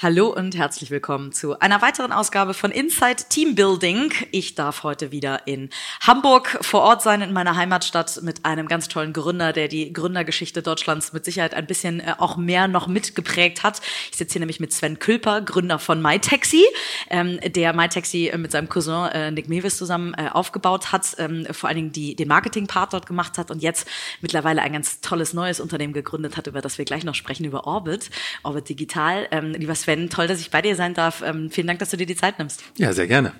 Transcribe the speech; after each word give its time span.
Hallo 0.00 0.28
und 0.28 0.56
herzlich 0.56 0.92
willkommen 0.92 1.32
zu 1.32 1.58
einer 1.58 1.82
weiteren 1.82 2.12
Ausgabe 2.12 2.54
von 2.54 2.70
Inside 2.70 3.24
Team 3.30 3.56
Building. 3.56 4.12
Ich 4.30 4.54
darf 4.54 4.84
heute 4.84 5.10
wieder 5.10 5.48
in 5.48 5.70
Hamburg 6.02 6.56
vor 6.60 6.82
Ort 6.82 7.02
sein, 7.02 7.20
in 7.20 7.32
meiner 7.32 7.56
Heimatstadt, 7.56 8.22
mit 8.22 8.44
einem 8.44 8.68
ganz 8.68 8.86
tollen 8.86 9.12
Gründer, 9.12 9.52
der 9.52 9.66
die 9.66 9.92
Gründergeschichte 9.92 10.62
Deutschlands 10.62 11.12
mit 11.12 11.24
Sicherheit 11.24 11.52
ein 11.52 11.66
bisschen 11.66 11.98
äh, 11.98 12.14
auch 12.16 12.36
mehr 12.36 12.68
noch 12.68 12.86
mitgeprägt 12.86 13.64
hat. 13.64 13.80
Ich 14.12 14.18
sitze 14.18 14.34
hier 14.34 14.40
nämlich 14.40 14.60
mit 14.60 14.72
Sven 14.72 15.00
Külper, 15.00 15.40
Gründer 15.40 15.80
von 15.80 16.00
MyTaxi, 16.00 16.62
ähm, 17.10 17.40
der 17.44 17.72
MyTaxi 17.72 18.28
äh, 18.28 18.38
mit 18.38 18.52
seinem 18.52 18.68
Cousin 18.68 19.06
äh, 19.06 19.32
Nick 19.32 19.48
Mewis 19.48 19.78
zusammen 19.78 20.14
äh, 20.14 20.28
aufgebaut 20.32 20.92
hat, 20.92 21.16
ähm, 21.18 21.44
vor 21.50 21.70
allen 21.70 21.76
Dingen 21.76 21.92
die, 21.92 22.14
den 22.14 22.28
Marketing-Part 22.28 22.92
dort 22.92 23.06
gemacht 23.06 23.36
hat 23.36 23.50
und 23.50 23.64
jetzt 23.64 23.88
mittlerweile 24.20 24.62
ein 24.62 24.74
ganz 24.74 25.00
tolles 25.00 25.34
neues 25.34 25.58
Unternehmen 25.58 25.92
gegründet 25.92 26.36
hat, 26.36 26.46
über 26.46 26.60
das 26.60 26.78
wir 26.78 26.84
gleich 26.84 27.02
noch 27.02 27.16
sprechen, 27.16 27.44
über 27.44 27.66
Orbit, 27.66 28.10
Orbit 28.44 28.68
Digital. 28.68 29.26
Ähm, 29.32 29.54
lieber 29.54 29.74
Sven, 29.74 29.87
Sven, 29.88 30.10
toll, 30.10 30.26
dass 30.26 30.38
ich 30.38 30.50
bei 30.50 30.60
dir 30.60 30.76
sein 30.76 30.92
darf. 30.92 31.22
Ähm, 31.24 31.50
vielen 31.50 31.66
Dank, 31.66 31.78
dass 31.78 31.88
du 31.88 31.96
dir 31.96 32.04
die 32.04 32.14
Zeit 32.14 32.38
nimmst. 32.38 32.62
Ja, 32.76 32.92
sehr 32.92 33.06
gerne. 33.06 33.32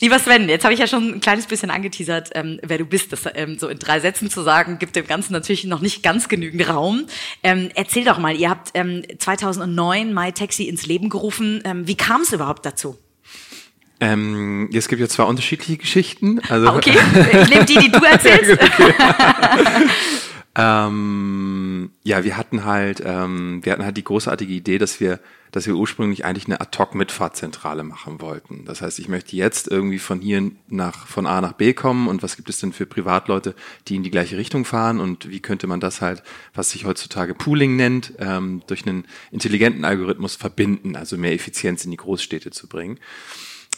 Lieber 0.00 0.18
Sven, 0.18 0.46
jetzt 0.50 0.64
habe 0.64 0.74
ich 0.74 0.80
ja 0.80 0.86
schon 0.86 1.14
ein 1.14 1.20
kleines 1.20 1.46
bisschen 1.46 1.70
angeteasert, 1.70 2.30
ähm, 2.34 2.60
wer 2.62 2.76
du 2.76 2.84
bist. 2.84 3.10
Das 3.10 3.22
ähm, 3.34 3.58
so 3.58 3.68
in 3.68 3.78
drei 3.78 3.98
Sätzen 3.98 4.28
zu 4.28 4.42
sagen, 4.42 4.78
gibt 4.78 4.96
dem 4.96 5.06
Ganzen 5.06 5.32
natürlich 5.32 5.64
noch 5.64 5.80
nicht 5.80 6.02
ganz 6.02 6.28
genügend 6.28 6.68
Raum. 6.68 7.06
Ähm, 7.42 7.70
erzähl 7.74 8.04
doch 8.04 8.18
mal, 8.18 8.36
ihr 8.36 8.50
habt 8.50 8.72
2009 8.76 10.08
ähm, 10.08 10.14
MyTaxi 10.14 10.64
ins 10.64 10.84
Leben 10.84 11.08
gerufen. 11.08 11.62
Ähm, 11.64 11.86
wie 11.86 11.96
kam 11.96 12.20
es 12.20 12.34
überhaupt 12.34 12.66
dazu? 12.66 12.98
Ähm, 14.00 14.68
es 14.74 14.88
gibt 14.88 15.00
ja 15.00 15.08
zwei 15.08 15.24
unterschiedliche 15.24 15.78
Geschichten. 15.78 16.38
Also, 16.50 16.68
ah, 16.68 16.76
okay, 16.76 16.98
ich 17.42 17.48
nehme 17.48 17.64
die, 17.64 17.78
die 17.78 17.90
du 17.90 17.98
erzählst. 18.04 18.58
ähm, 20.58 21.92
ja, 22.02 22.24
wir 22.24 22.36
hatten 22.36 22.64
halt, 22.64 23.00
ähm, 23.04 23.64
wir 23.64 23.72
hatten 23.72 23.84
halt 23.84 23.96
die 23.96 24.04
großartige 24.04 24.52
Idee, 24.52 24.78
dass 24.78 25.00
wir 25.00 25.20
dass 25.52 25.66
wir 25.66 25.74
ursprünglich 25.74 26.24
eigentlich 26.24 26.46
eine 26.46 26.60
Ad-Hoc-Mitfahrzentrale 26.60 27.84
machen 27.84 28.20
wollten. 28.20 28.64
Das 28.64 28.82
heißt, 28.82 28.98
ich 28.98 29.08
möchte 29.08 29.36
jetzt 29.36 29.68
irgendwie 29.68 29.98
von 29.98 30.20
hier 30.20 30.50
nach, 30.68 31.06
von 31.06 31.26
A 31.26 31.40
nach 31.40 31.52
B 31.52 31.72
kommen 31.72 32.08
und 32.08 32.22
was 32.22 32.36
gibt 32.36 32.50
es 32.50 32.60
denn 32.60 32.72
für 32.72 32.86
Privatleute, 32.86 33.54
die 33.88 33.96
in 33.96 34.02
die 34.02 34.10
gleiche 34.10 34.36
Richtung 34.36 34.64
fahren 34.64 35.00
und 35.00 35.30
wie 35.30 35.40
könnte 35.40 35.66
man 35.66 35.80
das 35.80 36.00
halt, 36.00 36.22
was 36.54 36.70
sich 36.70 36.84
heutzutage 36.84 37.34
Pooling 37.34 37.76
nennt, 37.76 38.12
ähm, 38.18 38.62
durch 38.66 38.86
einen 38.86 39.06
intelligenten 39.30 39.84
Algorithmus 39.84 40.36
verbinden, 40.36 40.96
also 40.96 41.16
mehr 41.16 41.32
Effizienz 41.32 41.84
in 41.84 41.90
die 41.90 41.96
Großstädte 41.96 42.50
zu 42.50 42.68
bringen. 42.68 42.98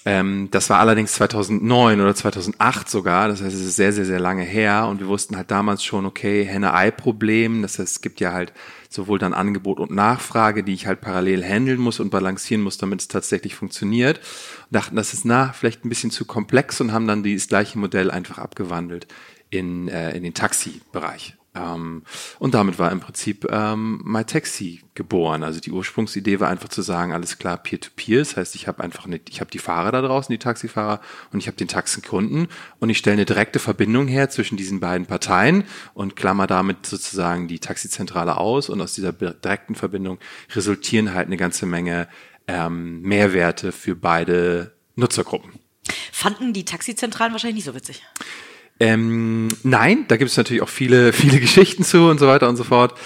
Ähm, 0.07 0.49
das 0.51 0.71
war 0.71 0.79
allerdings 0.79 1.13
2009 1.13 2.01
oder 2.01 2.15
2008 2.15 2.89
sogar, 2.89 3.29
das 3.29 3.43
heißt, 3.43 3.55
es 3.55 3.61
ist 3.61 3.77
sehr, 3.77 3.93
sehr, 3.93 4.07
sehr 4.07 4.21
lange 4.21 4.43
her 4.43 4.87
und 4.89 5.01
wir 5.01 5.09
wussten 5.09 5.37
halt 5.37 5.51
damals 5.51 5.85
schon, 5.85 6.07
okay, 6.07 6.45
Henne-Ei-Problem, 6.45 7.61
das 7.61 7.79
heißt, 7.79 7.93
es 7.93 8.01
gibt 8.01 8.21
ja 8.21 8.33
halt 8.33 8.55
sowohl 8.89 9.19
dann 9.19 9.35
Angebot 9.35 9.79
und 9.79 9.91
Nachfrage, 9.91 10.65
die 10.65 10.73
ich 10.73 10.87
halt 10.87 11.01
parallel 11.01 11.45
handeln 11.45 11.79
muss 11.79 12.01
und 12.01 12.11
balancieren 12.11 12.63
muss, 12.63 12.79
damit 12.79 13.01
es 13.01 13.09
tatsächlich 13.09 13.55
funktioniert. 13.55 14.19
Und 14.19 14.75
dachten, 14.75 14.97
das 14.97 15.13
ist 15.13 15.25
na, 15.25 15.53
vielleicht 15.53 15.85
ein 15.85 15.91
bisschen 15.91 16.11
zu 16.11 16.25
komplex 16.25 16.81
und 16.81 16.93
haben 16.93 17.07
dann 17.07 17.23
dieses 17.23 17.49
gleiche 17.49 17.79
Modell 17.79 18.11
einfach 18.11 18.39
abgewandelt 18.39 19.07
in, 19.51 19.89
äh, 19.89 20.17
in 20.17 20.23
den 20.23 20.35
Taxi-Bereich. 20.35 21.37
Ähm, 21.55 22.05
und 22.39 22.55
damit 22.55 22.79
war 22.79 22.93
im 22.93 23.01
Prinzip 23.01 23.47
ähm, 23.51 24.01
MyTaxi 24.05 24.83
geboren. 24.95 25.43
Also 25.43 25.59
die 25.61 25.73
Ursprungsidee 25.73 26.39
war 26.39 26.49
einfach 26.49 26.69
zu 26.69 26.83
sagen, 26.83 27.13
alles 27.13 27.39
klar, 27.39 27.57
Peer-to-Peer. 27.57 28.19
-Peer. 28.19 28.19
Das 28.21 28.37
heißt, 28.37 28.55
ich 28.55 28.69
habe 28.69 28.83
einfach 28.83 29.07
eine, 29.07 29.21
ich 29.29 29.41
habe 29.41 29.51
die 29.51 29.59
Fahrer 29.59 29.91
da 29.91 30.03
draußen, 30.03 30.33
die 30.33 30.39
Taxifahrer, 30.39 31.01
und 31.33 31.41
ich 31.41 31.49
habe 31.49 31.57
den 31.57 31.69
Taxenkunden 31.69 32.49
und 32.79 32.91
ich 32.91 32.99
stelle 32.99 33.15
eine 33.15 33.25
direkte 33.25 33.59
Verbindung 33.59 34.07
her 34.07 34.31
zwischen 34.31 34.57
diesen 34.57 34.79
beiden 34.81 35.07
Parteien 35.07 35.65
und 35.95 36.15
klammer 36.15 36.47
damit 36.47 36.87
sozusagen 36.87 37.49
die 37.49 37.59
Taxizentrale 37.59 38.37
aus. 38.37 38.69
Und 38.69 38.81
aus 38.81 38.95
dieser 38.95 39.13
direkten 39.13 39.75
Verbindung 39.75 40.19
resultieren 40.55 41.15
halt 41.15 41.27
eine 41.27 41.37
ganze 41.37 41.67
Menge 41.67 42.09
ähm, 42.47 43.01
Mehrwerte 43.03 43.73
für 43.73 43.97
beide 43.97 44.73
Nutzergruppen. 44.95 45.53
Fanden 46.13 46.53
die 46.53 46.65
Taxizentralen 46.65 47.33
wahrscheinlich 47.33 47.57
nicht 47.57 47.65
so 47.65 47.75
witzig? 47.75 48.05
Ähm, 48.81 49.49
nein, 49.63 50.07
da 50.09 50.17
gibt 50.17 50.31
es 50.31 50.37
natürlich 50.37 50.63
auch 50.63 50.69
viele, 50.69 51.13
viele 51.13 51.39
Geschichten 51.39 51.85
zu 51.85 52.09
und 52.09 52.19
so 52.19 52.27
weiter 52.27 52.49
und 52.49 52.57
so 52.57 52.65
fort. 52.65 52.99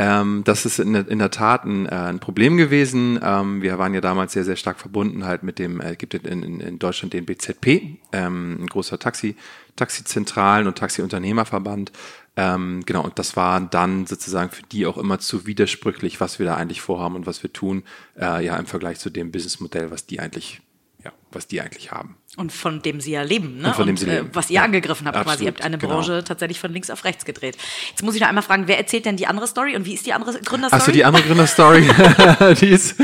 Ähm, 0.00 0.42
das 0.44 0.64
ist 0.64 0.78
in, 0.78 0.94
in 0.94 1.18
der 1.18 1.30
Tat 1.30 1.64
ein, 1.64 1.86
äh, 1.86 1.90
ein 1.90 2.20
Problem 2.20 2.56
gewesen. 2.56 3.20
Ähm, 3.22 3.60
wir 3.60 3.78
waren 3.78 3.92
ja 3.92 4.00
damals 4.00 4.32
sehr, 4.32 4.44
sehr 4.44 4.56
stark 4.56 4.80
verbunden 4.80 5.26
halt 5.26 5.42
mit 5.42 5.58
dem, 5.58 5.80
äh, 5.80 5.94
gibt 5.94 6.14
in, 6.14 6.42
in, 6.42 6.60
in 6.60 6.78
Deutschland 6.78 7.12
den 7.12 7.26
BZP, 7.26 7.98
ähm, 8.12 8.62
ein 8.62 8.66
großer 8.66 8.98
Taxi, 8.98 9.36
Taxizentralen 9.76 10.66
und 10.66 10.78
Taxiunternehmerverband. 10.78 11.92
Ähm, 12.36 12.82
genau, 12.86 13.04
und 13.04 13.18
das 13.18 13.36
war 13.36 13.60
dann 13.60 14.06
sozusagen 14.06 14.50
für 14.50 14.62
die 14.62 14.86
auch 14.86 14.96
immer 14.96 15.18
zu 15.18 15.46
widersprüchlich, 15.46 16.18
was 16.18 16.38
wir 16.38 16.46
da 16.46 16.54
eigentlich 16.54 16.80
vorhaben 16.80 17.14
und 17.14 17.26
was 17.26 17.42
wir 17.42 17.52
tun, 17.52 17.82
äh, 18.18 18.42
ja, 18.42 18.56
im 18.56 18.66
Vergleich 18.66 18.98
zu 18.98 19.10
dem 19.10 19.30
Businessmodell, 19.30 19.90
was 19.90 20.06
die 20.06 20.18
eigentlich 20.18 20.62
was 21.32 21.46
die 21.46 21.60
eigentlich 21.60 21.90
haben. 21.90 22.16
Und 22.36 22.52
von 22.52 22.80
dem 22.82 23.00
sie 23.00 23.12
ja 23.12 23.22
leben, 23.22 23.58
ne? 23.58 23.68
Und 23.68 23.74
von 23.74 23.86
dem 23.86 23.96
sie 23.96 24.06
äh, 24.06 24.16
leben. 24.16 24.30
was 24.32 24.50
ihr 24.50 24.56
ja, 24.56 24.62
angegriffen 24.62 25.06
habt 25.06 25.16
absolut, 25.16 25.34
quasi. 25.34 25.44
Ihr 25.44 25.50
habt 25.50 25.62
eine 25.62 25.78
genau. 25.78 25.94
Branche 25.94 26.22
tatsächlich 26.24 26.60
von 26.60 26.72
links 26.72 26.90
auf 26.90 27.04
rechts 27.04 27.24
gedreht. 27.24 27.56
Jetzt 27.90 28.02
muss 28.02 28.14
ich 28.14 28.20
noch 28.20 28.28
einmal 28.28 28.44
fragen, 28.44 28.68
wer 28.68 28.78
erzählt 28.78 29.04
denn 29.04 29.16
die 29.16 29.26
andere 29.26 29.46
Story 29.46 29.76
und 29.76 29.84
wie 29.84 29.94
ist 29.94 30.06
die 30.06 30.12
andere 30.12 30.32
Gründerstory? 30.40 30.80
Achso, 30.80 30.92
die 30.92 31.04
andere 31.04 31.24
Gründerstory, 31.24 31.82
die 32.60 32.68
ist, 32.68 32.96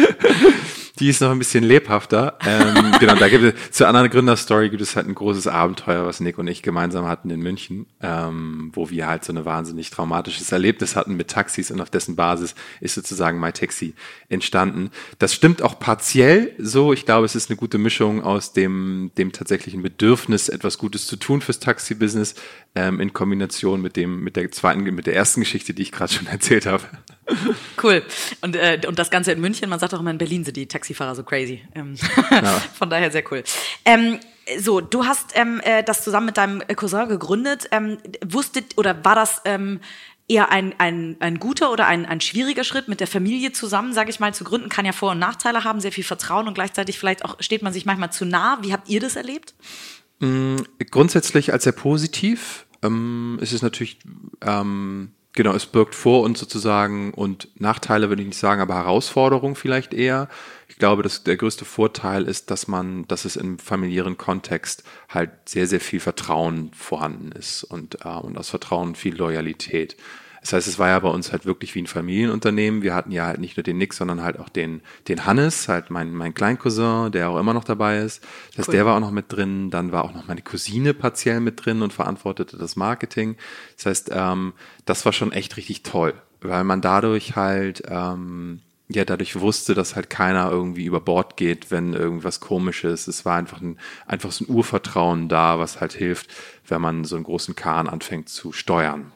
die 0.98 1.08
ist 1.08 1.20
noch 1.20 1.30
ein 1.30 1.38
bisschen 1.38 1.64
lebhafter. 1.64 2.38
Ähm, 2.46 2.94
genau, 3.00 3.14
da 3.14 3.28
gibt 3.28 3.44
es, 3.44 3.70
zur 3.70 3.88
anderen 3.88 4.10
Gründerstory 4.10 4.70
gibt 4.70 4.82
es 4.82 4.96
halt 4.96 5.06
ein 5.06 5.14
großes 5.14 5.46
Abenteuer, 5.46 6.06
was 6.06 6.20
Nick 6.20 6.38
und 6.38 6.48
ich 6.48 6.62
gemeinsam 6.62 7.06
hatten 7.06 7.30
in 7.30 7.40
München, 7.40 7.86
ähm, 8.00 8.70
wo 8.72 8.90
wir 8.90 9.06
halt 9.06 9.24
so 9.24 9.32
eine 9.32 9.44
wahnsinnig 9.44 9.90
traumatisches 9.90 10.52
Erlebnis 10.52 10.96
hatten 10.96 11.16
mit 11.16 11.28
Taxis 11.28 11.70
und 11.70 11.80
auf 11.80 11.90
dessen 11.90 12.16
Basis 12.16 12.54
ist 12.80 12.94
sozusagen 12.94 13.38
MyTaxi 13.40 13.94
entstanden. 14.28 14.90
Das 15.18 15.34
stimmt 15.34 15.62
auch 15.62 15.78
partiell 15.78 16.54
so. 16.58 16.92
Ich 16.92 17.04
glaube, 17.04 17.26
es 17.26 17.34
ist 17.34 17.50
eine 17.50 17.56
gute 17.56 17.78
Mischung 17.78 18.22
aus 18.22 18.52
dem, 18.52 19.10
dem 19.18 19.32
tatsächlichen 19.32 19.82
Bedürfnis, 19.82 20.48
etwas 20.48 20.78
Gutes 20.78 21.06
zu 21.06 21.16
tun 21.16 21.40
fürs 21.40 21.60
Taxi-Business, 21.60 22.34
ähm, 22.76 23.00
in 23.00 23.12
Kombination 23.12 23.80
mit 23.80 23.96
dem, 23.96 24.22
mit 24.22 24.36
der 24.36 24.52
zweiten, 24.52 24.82
mit 24.82 25.06
der 25.06 25.16
ersten 25.16 25.40
Geschichte, 25.40 25.74
die 25.74 25.82
ich 25.82 25.92
gerade 25.92 26.12
schon 26.12 26.26
erzählt 26.28 26.66
habe. 26.66 26.84
Cool. 27.82 28.02
Und, 28.42 28.54
äh, 28.54 28.80
und 28.86 28.98
das 28.98 29.10
Ganze 29.10 29.32
in 29.32 29.40
München, 29.40 29.68
man 29.68 29.80
sagt 29.80 29.94
auch 29.94 30.00
immer, 30.00 30.10
in 30.10 30.18
Berlin 30.18 30.44
sind 30.44 30.56
die 30.56 30.66
Taxifahrer 30.66 31.14
so 31.16 31.24
crazy. 31.24 31.62
Ähm, 31.74 31.96
ja. 32.30 32.42
Von 32.78 32.90
daher 32.90 33.10
sehr 33.10 33.24
cool. 33.32 33.42
Ähm, 33.84 34.20
so, 34.60 34.80
du 34.80 35.06
hast 35.06 35.32
ähm, 35.34 35.60
äh, 35.64 35.82
das 35.82 36.04
zusammen 36.04 36.26
mit 36.26 36.36
deinem 36.36 36.62
Cousin 36.76 37.08
gegründet. 37.08 37.66
Ähm, 37.72 37.98
wusstet 38.24 38.76
oder 38.76 39.04
war 39.04 39.16
das 39.16 39.40
ähm, 39.44 39.80
eher 40.28 40.52
ein, 40.52 40.74
ein, 40.78 41.16
ein 41.18 41.38
guter 41.38 41.72
oder 41.72 41.86
ein, 41.86 42.04
ein 42.06 42.20
schwieriger 42.20 42.62
Schritt 42.62 42.88
mit 42.88 43.00
der 43.00 43.06
Familie 43.06 43.52
zusammen, 43.52 43.92
sage 43.92 44.10
ich 44.10 44.20
mal, 44.20 44.34
zu 44.34 44.44
gründen? 44.44 44.68
Kann 44.68 44.84
ja 44.84 44.92
Vor- 44.92 45.12
und 45.12 45.18
Nachteile 45.18 45.64
haben, 45.64 45.80
sehr 45.80 45.92
viel 45.92 46.04
Vertrauen 46.04 46.46
und 46.46 46.54
gleichzeitig 46.54 46.98
vielleicht 46.98 47.24
auch 47.24 47.36
steht 47.40 47.62
man 47.62 47.72
sich 47.72 47.86
manchmal 47.86 48.12
zu 48.12 48.24
nah. 48.24 48.58
Wie 48.60 48.72
habt 48.72 48.88
ihr 48.88 49.00
das 49.00 49.16
erlebt? 49.16 49.54
Mm, 50.20 50.56
grundsätzlich 50.90 51.52
als 51.52 51.64
sehr 51.64 51.72
positiv. 51.72 52.65
Ähm, 52.86 53.38
ist 53.40 53.52
es 53.52 53.62
natürlich 53.62 53.98
ähm, 54.42 55.12
Genau, 55.36 55.52
es 55.52 55.66
birgt 55.66 55.94
vor 55.94 56.22
uns 56.22 56.40
sozusagen 56.40 57.12
und 57.12 57.48
Nachteile 57.60 58.08
würde 58.08 58.22
ich 58.22 58.28
nicht 58.28 58.38
sagen, 58.38 58.62
aber 58.62 58.74
Herausforderungen 58.74 59.54
vielleicht 59.54 59.92
eher. 59.92 60.30
Ich 60.66 60.78
glaube, 60.78 61.02
dass 61.02 61.24
der 61.24 61.36
größte 61.36 61.66
Vorteil 61.66 62.24
ist, 62.24 62.50
dass 62.50 62.68
man, 62.68 63.06
dass 63.06 63.26
es 63.26 63.36
im 63.36 63.58
familiären 63.58 64.16
Kontext 64.16 64.82
halt 65.10 65.30
sehr, 65.44 65.66
sehr 65.66 65.80
viel 65.80 66.00
Vertrauen 66.00 66.70
vorhanden 66.72 67.32
ist 67.32 67.64
und, 67.64 68.06
äh, 68.06 68.08
und 68.08 68.38
aus 68.38 68.48
Vertrauen 68.48 68.94
viel 68.94 69.14
Loyalität. 69.14 69.98
Das 70.46 70.52
heißt, 70.52 70.68
es 70.68 70.78
war 70.78 70.86
ja 70.90 71.00
bei 71.00 71.08
uns 71.08 71.32
halt 71.32 71.44
wirklich 71.44 71.74
wie 71.74 71.82
ein 71.82 71.88
Familienunternehmen. 71.88 72.82
Wir 72.82 72.94
hatten 72.94 73.10
ja 73.10 73.26
halt 73.26 73.40
nicht 73.40 73.56
nur 73.56 73.64
den 73.64 73.78
Nick, 73.78 73.92
sondern 73.92 74.22
halt 74.22 74.38
auch 74.38 74.48
den, 74.48 74.80
den 75.08 75.26
Hannes, 75.26 75.66
halt 75.66 75.90
mein, 75.90 76.14
mein 76.14 76.34
Kleincousin, 76.34 77.10
der 77.10 77.30
auch 77.30 77.40
immer 77.40 77.52
noch 77.52 77.64
dabei 77.64 77.98
ist. 77.98 78.22
Das 78.50 78.58
heißt, 78.58 78.68
cool. 78.68 78.74
der 78.76 78.86
war 78.86 78.94
auch 78.94 79.00
noch 79.00 79.10
mit 79.10 79.24
drin. 79.32 79.70
Dann 79.70 79.90
war 79.90 80.04
auch 80.04 80.14
noch 80.14 80.28
meine 80.28 80.42
Cousine 80.42 80.94
partiell 80.94 81.40
mit 81.40 81.64
drin 81.66 81.82
und 81.82 81.92
verantwortete 81.92 82.58
das 82.58 82.76
Marketing. 82.76 83.34
Das 83.74 83.86
heißt, 83.86 84.10
ähm, 84.12 84.52
das 84.84 85.04
war 85.04 85.12
schon 85.12 85.32
echt 85.32 85.56
richtig 85.56 85.82
toll, 85.82 86.14
weil 86.40 86.62
man 86.62 86.80
dadurch 86.80 87.34
halt, 87.34 87.82
ähm, 87.88 88.60
ja, 88.86 89.04
dadurch 89.04 89.40
wusste, 89.40 89.74
dass 89.74 89.96
halt 89.96 90.10
keiner 90.10 90.48
irgendwie 90.48 90.84
über 90.84 91.00
Bord 91.00 91.36
geht, 91.36 91.72
wenn 91.72 91.92
irgendwas 91.92 92.38
komisch 92.38 92.84
ist. 92.84 93.08
Es 93.08 93.24
war 93.24 93.36
einfach 93.36 93.60
ein, 93.60 93.78
einfach 94.06 94.30
so 94.30 94.44
ein 94.44 94.54
Urvertrauen 94.54 95.28
da, 95.28 95.58
was 95.58 95.80
halt 95.80 95.92
hilft, 95.92 96.32
wenn 96.68 96.80
man 96.80 97.02
so 97.02 97.16
einen 97.16 97.24
großen 97.24 97.56
Kahn 97.56 97.88
anfängt 97.88 98.28
zu 98.28 98.52
steuern. 98.52 99.10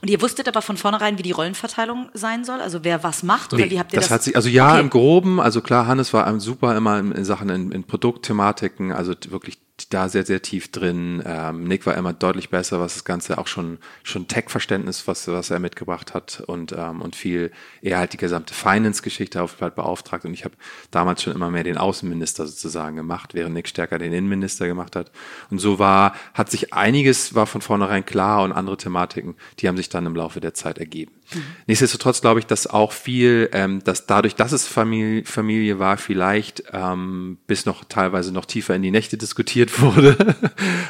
Und 0.00 0.10
ihr 0.10 0.20
wusstet 0.20 0.48
aber 0.48 0.62
von 0.62 0.76
vornherein, 0.76 1.18
wie 1.18 1.22
die 1.22 1.32
Rollenverteilung 1.32 2.08
sein 2.14 2.44
soll? 2.44 2.60
Also 2.60 2.84
wer 2.84 3.02
was 3.02 3.22
macht? 3.22 3.52
Oder 3.52 3.64
nee, 3.64 3.70
wie 3.70 3.78
habt 3.78 3.92
ihr 3.92 4.00
das? 4.00 4.08
Das 4.08 4.14
hat 4.14 4.22
sich, 4.22 4.36
also 4.36 4.48
ja, 4.48 4.72
okay. 4.72 4.80
im 4.80 4.90
Groben, 4.90 5.40
also 5.40 5.60
klar, 5.60 5.86
Hannes 5.86 6.12
war 6.12 6.40
super 6.40 6.76
immer 6.76 6.98
in, 6.98 7.24
Sachen 7.24 7.48
in, 7.48 7.72
in 7.72 7.84
Produktthematiken, 7.84 8.92
also 8.92 9.14
wirklich 9.28 9.58
da 9.90 10.08
sehr, 10.08 10.24
sehr 10.24 10.40
tief 10.40 10.70
drin. 10.70 11.22
Ähm, 11.26 11.64
Nick 11.64 11.84
war 11.84 11.96
immer 11.96 12.12
deutlich 12.12 12.48
besser, 12.48 12.78
was 12.78 12.94
das 12.94 13.04
Ganze 13.04 13.38
auch 13.38 13.48
schon, 13.48 13.78
schon 14.04 14.28
Tech-Verständnis, 14.28 15.08
was, 15.08 15.26
was 15.26 15.50
er 15.50 15.58
mitgebracht 15.58 16.14
hat 16.14 16.42
und, 16.46 16.72
ähm, 16.72 17.00
und 17.00 17.16
viel 17.16 17.50
eher 17.82 17.98
halt 17.98 18.12
die 18.12 18.16
gesamte 18.16 18.54
Finance-Geschichte 18.54 19.42
auf 19.42 19.60
halt 19.60 19.74
beauftragt. 19.74 20.24
Und 20.24 20.32
ich 20.32 20.44
habe 20.44 20.54
damals 20.92 21.22
schon 21.22 21.34
immer 21.34 21.50
mehr 21.50 21.64
den 21.64 21.76
Außenminister 21.76 22.46
sozusagen 22.46 22.96
gemacht, 22.96 23.34
während 23.34 23.54
Nick 23.54 23.66
stärker 23.66 23.98
den 23.98 24.12
Innenminister 24.12 24.68
gemacht 24.68 24.94
hat. 24.94 25.10
Und 25.50 25.58
so 25.58 25.80
war, 25.80 26.14
hat 26.34 26.50
sich 26.50 26.72
einiges 26.72 27.34
war 27.34 27.46
von 27.46 27.60
vornherein 27.60 28.06
klar 28.06 28.44
und 28.44 28.52
andere 28.52 28.76
Thematiken, 28.76 29.34
die 29.58 29.66
haben 29.66 29.76
sich 29.76 29.88
dann 29.88 30.06
im 30.06 30.14
Laufe 30.14 30.40
der 30.40 30.54
Zeit 30.54 30.78
ergeben. 30.78 31.12
Mhm. 31.32 31.42
Nichtsdestotrotz 31.66 32.20
glaube 32.20 32.40
ich, 32.40 32.46
dass 32.46 32.66
auch 32.66 32.92
viel, 32.92 33.48
ähm, 33.52 33.82
dass 33.84 34.06
dadurch, 34.06 34.34
dass 34.34 34.52
es 34.52 34.66
Familie, 34.66 35.24
Familie 35.24 35.78
war, 35.78 35.96
vielleicht 35.96 36.64
ähm, 36.72 37.38
bis 37.46 37.66
noch 37.66 37.84
teilweise 37.84 38.32
noch 38.32 38.44
tiefer 38.44 38.74
in 38.74 38.82
die 38.82 38.90
Nächte 38.90 39.16
diskutiert 39.16 39.80
wurde. 39.80 40.16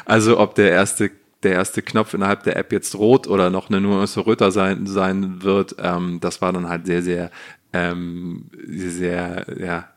also 0.05 0.39
ob 0.39 0.55
der 0.55 0.71
erste 0.71 1.11
der 1.45 1.53
erste 1.53 1.83
Knopf 1.83 2.15
innerhalb 2.15 2.43
der 2.45 2.57
App 2.57 2.73
jetzt 2.73 2.95
rot 2.95 3.27
oder 3.27 3.51
noch 3.51 3.69
eine 3.69 3.81
Nuance 3.81 4.27
röter 4.27 4.51
sein, 4.51 4.87
sein 4.87 5.43
wird, 5.43 5.77
ähm, 5.79 6.19
das 6.21 6.41
war 6.41 6.55
dann 6.55 6.71
halt 6.71 6.87
sehr, 6.87 7.03
sehr, 7.03 7.31
ähm, 7.75 8.47
sehr, 8.67 9.45
ja, 9.59 9.89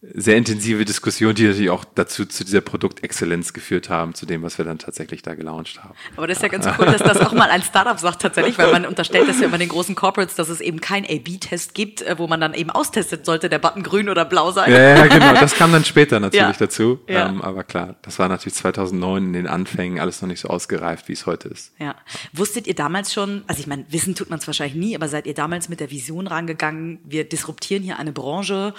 sehr 0.00 0.36
intensive 0.36 0.84
Diskussion, 0.84 1.34
die 1.34 1.44
natürlich 1.44 1.70
auch 1.70 1.84
dazu 1.84 2.24
zu 2.24 2.44
dieser 2.44 2.60
Produktexzellenz 2.60 3.52
geführt 3.52 3.88
haben, 3.88 4.14
zu 4.14 4.26
dem, 4.26 4.44
was 4.44 4.56
wir 4.56 4.64
dann 4.64 4.78
tatsächlich 4.78 5.22
da 5.22 5.34
gelauncht 5.34 5.82
haben. 5.82 5.94
Aber 6.16 6.28
das 6.28 6.38
ist 6.38 6.42
ja 6.42 6.48
ganz 6.48 6.68
cool, 6.78 6.86
dass 6.86 7.02
das 7.02 7.20
auch 7.20 7.32
mal 7.32 7.50
ein 7.50 7.62
Startup 7.62 7.98
sagt 7.98 8.22
tatsächlich, 8.22 8.56
weil 8.58 8.70
man 8.70 8.86
unterstellt 8.86 9.28
das 9.28 9.40
ja 9.40 9.46
immer 9.46 9.58
den 9.58 9.68
großen 9.68 9.96
Corporates, 9.96 10.36
dass 10.36 10.50
es 10.50 10.60
eben 10.60 10.80
kein 10.80 11.04
A-B-Test 11.04 11.74
gibt, 11.74 12.02
äh, 12.02 12.16
wo 12.16 12.28
man 12.28 12.40
dann 12.40 12.54
eben 12.54 12.70
austestet, 12.70 13.26
sollte 13.26 13.48
der 13.48 13.58
Button 13.58 13.82
grün 13.82 14.08
oder 14.08 14.24
blau 14.24 14.52
sein. 14.52 14.70
Ja, 14.70 14.78
ja 14.78 15.06
genau. 15.08 15.32
Das 15.34 15.56
kam 15.56 15.72
dann 15.72 15.84
später 15.84 16.20
natürlich 16.20 16.46
ja. 16.46 16.66
dazu. 16.66 17.00
Ja. 17.08 17.28
Ähm, 17.28 17.42
aber 17.42 17.64
klar, 17.64 17.96
das 18.02 18.20
war 18.20 18.28
natürlich 18.28 18.54
2009 18.54 19.24
in 19.24 19.32
den 19.32 19.46
Anfängen 19.48 19.98
alles 19.98 20.22
noch 20.22 20.28
nicht 20.28 20.40
so 20.40 20.48
ausgereift, 20.48 21.08
wie 21.08 21.14
es 21.14 21.26
heute 21.26 21.48
ist. 21.48 21.72
Ja. 21.80 21.96
Wusstet 22.32 22.68
ihr 22.68 22.76
damals 22.76 23.12
schon, 23.12 23.42
also 23.48 23.60
ich 23.60 23.66
meine, 23.66 23.84
wissen 23.88 24.14
tut 24.14 24.30
man 24.30 24.38
es 24.38 24.46
wahrscheinlich 24.46 24.76
nie, 24.76 24.94
aber 24.94 25.08
seid 25.08 25.26
ihr 25.26 25.34
damals 25.34 25.68
mit 25.68 25.80
der 25.80 25.90
Vision 25.90 26.28
rangegangen, 26.28 27.00
wir 27.04 27.28
disruptieren 27.28 27.82
hier 27.82 27.98
eine 27.98 28.12
Branche 28.12 28.74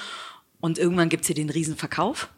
und 0.59 0.77
irgendwann 0.77 1.09
gibt 1.09 1.21
es 1.21 1.27
hier 1.27 1.35
den 1.35 1.50
Riesenverkauf? 1.50 2.29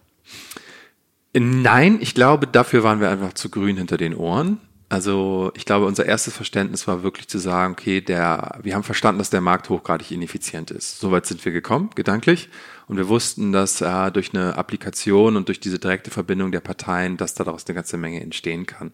Nein, 1.33 1.99
ich 2.01 2.13
glaube, 2.13 2.47
dafür 2.47 2.83
waren 2.83 2.99
wir 2.99 3.09
einfach 3.09 3.33
zu 3.33 3.49
grün 3.49 3.77
hinter 3.77 3.97
den 3.97 4.15
Ohren. 4.15 4.59
Also 4.89 5.53
ich 5.55 5.63
glaube, 5.63 5.85
unser 5.85 6.05
erstes 6.05 6.35
Verständnis 6.35 6.85
war 6.85 7.01
wirklich 7.01 7.29
zu 7.29 7.39
sagen, 7.39 7.71
okay, 7.71 8.01
der, 8.01 8.59
wir 8.61 8.75
haben 8.75 8.83
verstanden, 8.83 9.19
dass 9.19 9.29
der 9.29 9.39
Markt 9.39 9.69
hochgradig 9.69 10.11
ineffizient 10.11 10.69
ist. 10.69 10.99
Soweit 10.99 11.25
sind 11.25 11.45
wir 11.45 11.53
gekommen, 11.53 11.91
gedanklich. 11.95 12.49
Und 12.89 12.97
wir 12.97 13.07
wussten, 13.07 13.53
dass 13.53 13.79
äh, 13.79 14.11
durch 14.11 14.33
eine 14.33 14.57
Applikation 14.57 15.37
und 15.37 15.47
durch 15.47 15.61
diese 15.61 15.79
direkte 15.79 16.11
Verbindung 16.11 16.51
der 16.51 16.59
Parteien, 16.59 17.15
dass 17.15 17.33
daraus 17.33 17.65
eine 17.65 17.75
ganze 17.75 17.95
Menge 17.95 18.19
entstehen 18.19 18.65
kann 18.65 18.91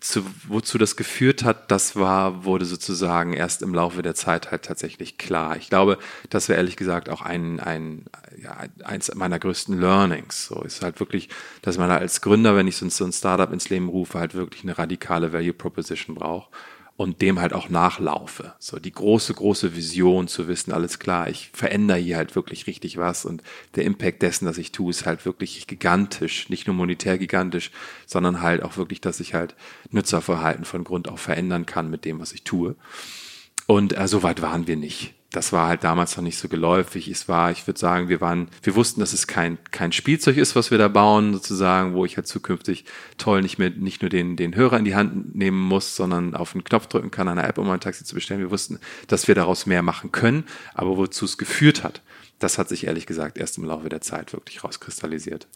zu, 0.00 0.24
wozu 0.48 0.78
das 0.78 0.96
geführt 0.96 1.44
hat, 1.44 1.70
das 1.70 1.94
war, 1.94 2.44
wurde 2.44 2.64
sozusagen 2.64 3.34
erst 3.34 3.62
im 3.62 3.74
Laufe 3.74 4.00
der 4.02 4.14
Zeit 4.14 4.50
halt 4.50 4.64
tatsächlich 4.64 5.18
klar. 5.18 5.56
Ich 5.56 5.68
glaube, 5.68 5.98
das 6.30 6.48
wäre 6.48 6.56
ehrlich 6.56 6.76
gesagt 6.76 7.10
auch 7.10 7.20
ein, 7.20 7.60
ein, 7.60 8.06
ja, 8.42 8.56
eins 8.82 9.14
meiner 9.14 9.38
größten 9.38 9.78
Learnings. 9.78 10.46
So 10.46 10.62
ist 10.62 10.82
halt 10.82 11.00
wirklich, 11.00 11.28
dass 11.62 11.76
man 11.76 11.90
als 11.90 12.22
Gründer, 12.22 12.56
wenn 12.56 12.66
ich 12.66 12.76
so 12.76 12.86
ein 12.86 13.12
Startup 13.12 13.52
ins 13.52 13.68
Leben 13.68 13.88
rufe, 13.88 14.18
halt 14.18 14.34
wirklich 14.34 14.62
eine 14.62 14.78
radikale 14.78 15.32
Value 15.32 15.52
Proposition 15.52 16.14
braucht 16.14 16.48
und 17.00 17.22
dem 17.22 17.40
halt 17.40 17.54
auch 17.54 17.70
nachlaufe. 17.70 18.52
So 18.58 18.78
die 18.78 18.92
große, 18.92 19.32
große 19.32 19.74
Vision 19.74 20.28
zu 20.28 20.48
wissen, 20.48 20.70
alles 20.70 20.98
klar, 20.98 21.30
ich 21.30 21.48
verändere 21.54 21.96
hier 21.96 22.18
halt 22.18 22.36
wirklich 22.36 22.66
richtig 22.66 22.98
was 22.98 23.24
und 23.24 23.42
der 23.74 23.84
Impact 23.84 24.20
dessen, 24.20 24.46
was 24.46 24.58
ich 24.58 24.70
tue, 24.70 24.90
ist 24.90 25.06
halt 25.06 25.24
wirklich 25.24 25.66
gigantisch, 25.66 26.50
nicht 26.50 26.66
nur 26.66 26.76
monetär 26.76 27.16
gigantisch, 27.16 27.70
sondern 28.04 28.42
halt 28.42 28.62
auch 28.62 28.76
wirklich, 28.76 29.00
dass 29.00 29.18
ich 29.18 29.32
halt 29.32 29.54
Nutzerverhalten 29.90 30.66
von 30.66 30.84
Grund 30.84 31.08
auf 31.08 31.20
verändern 31.20 31.64
kann 31.64 31.88
mit 31.88 32.04
dem, 32.04 32.20
was 32.20 32.34
ich 32.34 32.42
tue. 32.42 32.76
Und 33.66 33.96
äh, 33.96 34.06
so 34.06 34.22
weit 34.22 34.42
waren 34.42 34.66
wir 34.66 34.76
nicht 34.76 35.14
das 35.32 35.52
war 35.52 35.68
halt 35.68 35.84
damals 35.84 36.16
noch 36.16 36.24
nicht 36.24 36.38
so 36.38 36.48
geläufig. 36.48 37.06
Es 37.08 37.28
war, 37.28 37.52
ich 37.52 37.66
würde 37.66 37.78
sagen, 37.78 38.08
wir 38.08 38.20
waren, 38.20 38.48
wir 38.62 38.74
wussten, 38.74 39.00
dass 39.00 39.12
es 39.12 39.28
kein, 39.28 39.58
kein 39.70 39.92
Spielzeug 39.92 40.36
ist, 40.36 40.56
was 40.56 40.72
wir 40.72 40.78
da 40.78 40.88
bauen, 40.88 41.32
sozusagen, 41.34 41.94
wo 41.94 42.04
ich 42.04 42.16
halt 42.16 42.26
zukünftig 42.26 42.84
toll 43.16 43.42
nicht 43.42 43.58
mehr, 43.58 43.70
nicht 43.70 44.02
nur 44.02 44.08
den, 44.08 44.36
den 44.36 44.56
Hörer 44.56 44.78
in 44.78 44.84
die 44.84 44.96
Hand 44.96 45.36
nehmen 45.36 45.60
muss, 45.60 45.94
sondern 45.94 46.34
auf 46.34 46.54
einen 46.54 46.64
Knopf 46.64 46.88
drücken 46.88 47.12
kann, 47.12 47.28
eine 47.28 47.44
App, 47.44 47.58
um 47.58 47.70
ein 47.70 47.80
Taxi 47.80 48.04
zu 48.04 48.16
bestellen. 48.16 48.40
Wir 48.40 48.50
wussten, 48.50 48.80
dass 49.06 49.28
wir 49.28 49.36
daraus 49.36 49.66
mehr 49.66 49.82
machen 49.82 50.10
können, 50.10 50.44
aber 50.74 50.96
wozu 50.96 51.24
es 51.24 51.38
geführt 51.38 51.84
hat, 51.84 52.02
das 52.40 52.58
hat 52.58 52.68
sich 52.68 52.86
ehrlich 52.86 53.06
gesagt 53.06 53.38
erst 53.38 53.58
im 53.58 53.64
Laufe 53.64 53.88
der 53.88 54.00
Zeit 54.00 54.32
wirklich 54.32 54.64
rauskristallisiert. 54.64 55.46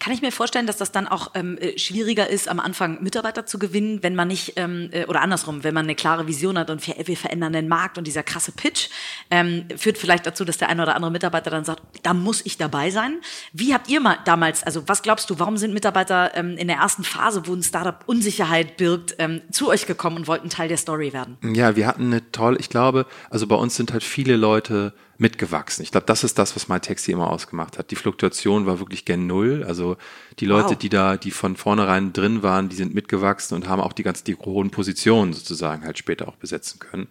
Kann 0.00 0.12
ich 0.12 0.20
mir 0.20 0.32
vorstellen, 0.32 0.66
dass 0.66 0.76
das 0.76 0.92
dann 0.92 1.06
auch 1.06 1.30
ähm, 1.34 1.56
äh, 1.58 1.78
schwieriger 1.78 2.28
ist, 2.28 2.48
am 2.48 2.60
Anfang 2.60 3.02
Mitarbeiter 3.02 3.46
zu 3.46 3.58
gewinnen, 3.58 4.02
wenn 4.02 4.14
man 4.14 4.28
nicht, 4.28 4.54
ähm, 4.56 4.90
äh, 4.92 5.06
oder 5.06 5.22
andersrum, 5.22 5.64
wenn 5.64 5.74
man 5.74 5.86
eine 5.86 5.94
klare 5.94 6.26
Vision 6.26 6.58
hat 6.58 6.70
und 6.70 6.86
wir 6.86 7.16
verändern 7.16 7.52
den 7.52 7.68
Markt 7.68 7.98
und 7.98 8.06
dieser 8.06 8.24
krasse 8.24 8.52
Pitch 8.52 8.88
ähm, 9.30 9.66
führt 9.76 9.96
vielleicht 9.96 10.26
dazu, 10.26 10.44
dass 10.44 10.58
der 10.58 10.68
eine 10.68 10.82
oder 10.82 10.96
andere 10.96 11.12
Mitarbeiter 11.12 11.50
dann 11.50 11.64
sagt, 11.64 11.82
da 12.02 12.12
muss 12.12 12.44
ich 12.44 12.58
dabei 12.58 12.90
sein. 12.90 13.20
Wie 13.52 13.72
habt 13.72 13.88
ihr 13.88 14.00
mal 14.00 14.18
damals, 14.24 14.64
also 14.64 14.82
was 14.88 15.02
glaubst 15.02 15.30
du, 15.30 15.38
warum 15.38 15.56
sind 15.56 15.72
Mitarbeiter 15.72 16.36
ähm, 16.36 16.56
in 16.56 16.66
der 16.66 16.78
ersten 16.78 17.04
Phase, 17.04 17.46
wo 17.46 17.54
ein 17.54 17.62
Startup 17.62 18.02
Unsicherheit 18.06 18.76
birgt, 18.76 19.14
ähm, 19.18 19.40
zu 19.52 19.68
euch 19.68 19.86
gekommen 19.86 20.16
und 20.16 20.26
wollten 20.26 20.50
Teil 20.50 20.68
der 20.68 20.78
Story 20.78 21.12
werden? 21.12 21.38
Ja, 21.54 21.76
wir 21.76 21.86
hatten 21.86 22.06
eine 22.06 22.32
tolle, 22.32 22.58
ich 22.58 22.68
glaube, 22.68 23.06
also 23.30 23.46
bei 23.46 23.56
uns 23.56 23.76
sind 23.76 23.92
halt 23.92 24.02
viele 24.02 24.36
Leute 24.36 24.94
mitgewachsen. 25.18 25.82
Ich 25.82 25.90
glaube, 25.90 26.06
das 26.06 26.24
ist 26.24 26.38
das, 26.38 26.56
was 26.56 26.68
MyTaxi 26.68 27.12
immer 27.12 27.30
ausgemacht 27.30 27.78
hat. 27.78 27.90
Die 27.90 27.96
Fluktuation 27.96 28.66
war 28.66 28.78
wirklich 28.80 29.04
gen 29.04 29.26
Null. 29.26 29.64
Also 29.66 29.96
die 30.40 30.46
Leute, 30.46 30.70
wow. 30.70 30.78
die 30.78 30.88
da, 30.88 31.16
die 31.16 31.30
von 31.30 31.56
vornherein 31.56 32.12
drin 32.12 32.42
waren, 32.42 32.68
die 32.68 32.76
sind 32.76 32.94
mitgewachsen 32.94 33.54
und 33.56 33.68
haben 33.68 33.80
auch 33.80 33.92
die 33.92 34.02
ganzen 34.02 34.24
die 34.24 34.36
hohen 34.36 34.70
Positionen 34.70 35.32
sozusagen 35.32 35.84
halt 35.84 35.98
später 35.98 36.28
auch 36.28 36.36
besetzen 36.36 36.80
können. 36.80 37.08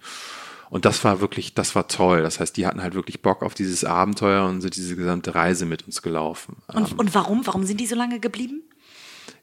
Und 0.69 0.85
das 0.85 1.03
war 1.03 1.21
wirklich, 1.21 1.53
das 1.53 1.75
war 1.75 1.87
toll. 1.87 2.23
Das 2.23 2.39
heißt, 2.39 2.57
die 2.57 2.65
hatten 2.65 2.81
halt 2.81 2.95
wirklich 2.95 3.21
Bock 3.21 3.43
auf 3.43 3.53
dieses 3.53 3.85
Abenteuer 3.85 4.47
und 4.47 4.61
sind 4.61 4.75
diese 4.75 4.95
gesamte 4.95 5.35
Reise 5.35 5.67
mit 5.67 5.85
uns 5.85 6.01
gelaufen. 6.01 6.57
Und, 6.67 6.91
ähm, 6.91 6.99
und 6.99 7.13
warum? 7.13 7.45
Warum 7.45 7.63
sind 7.63 7.79
die 7.79 7.85
so 7.85 7.95
lange 7.95 8.19
geblieben? 8.19 8.63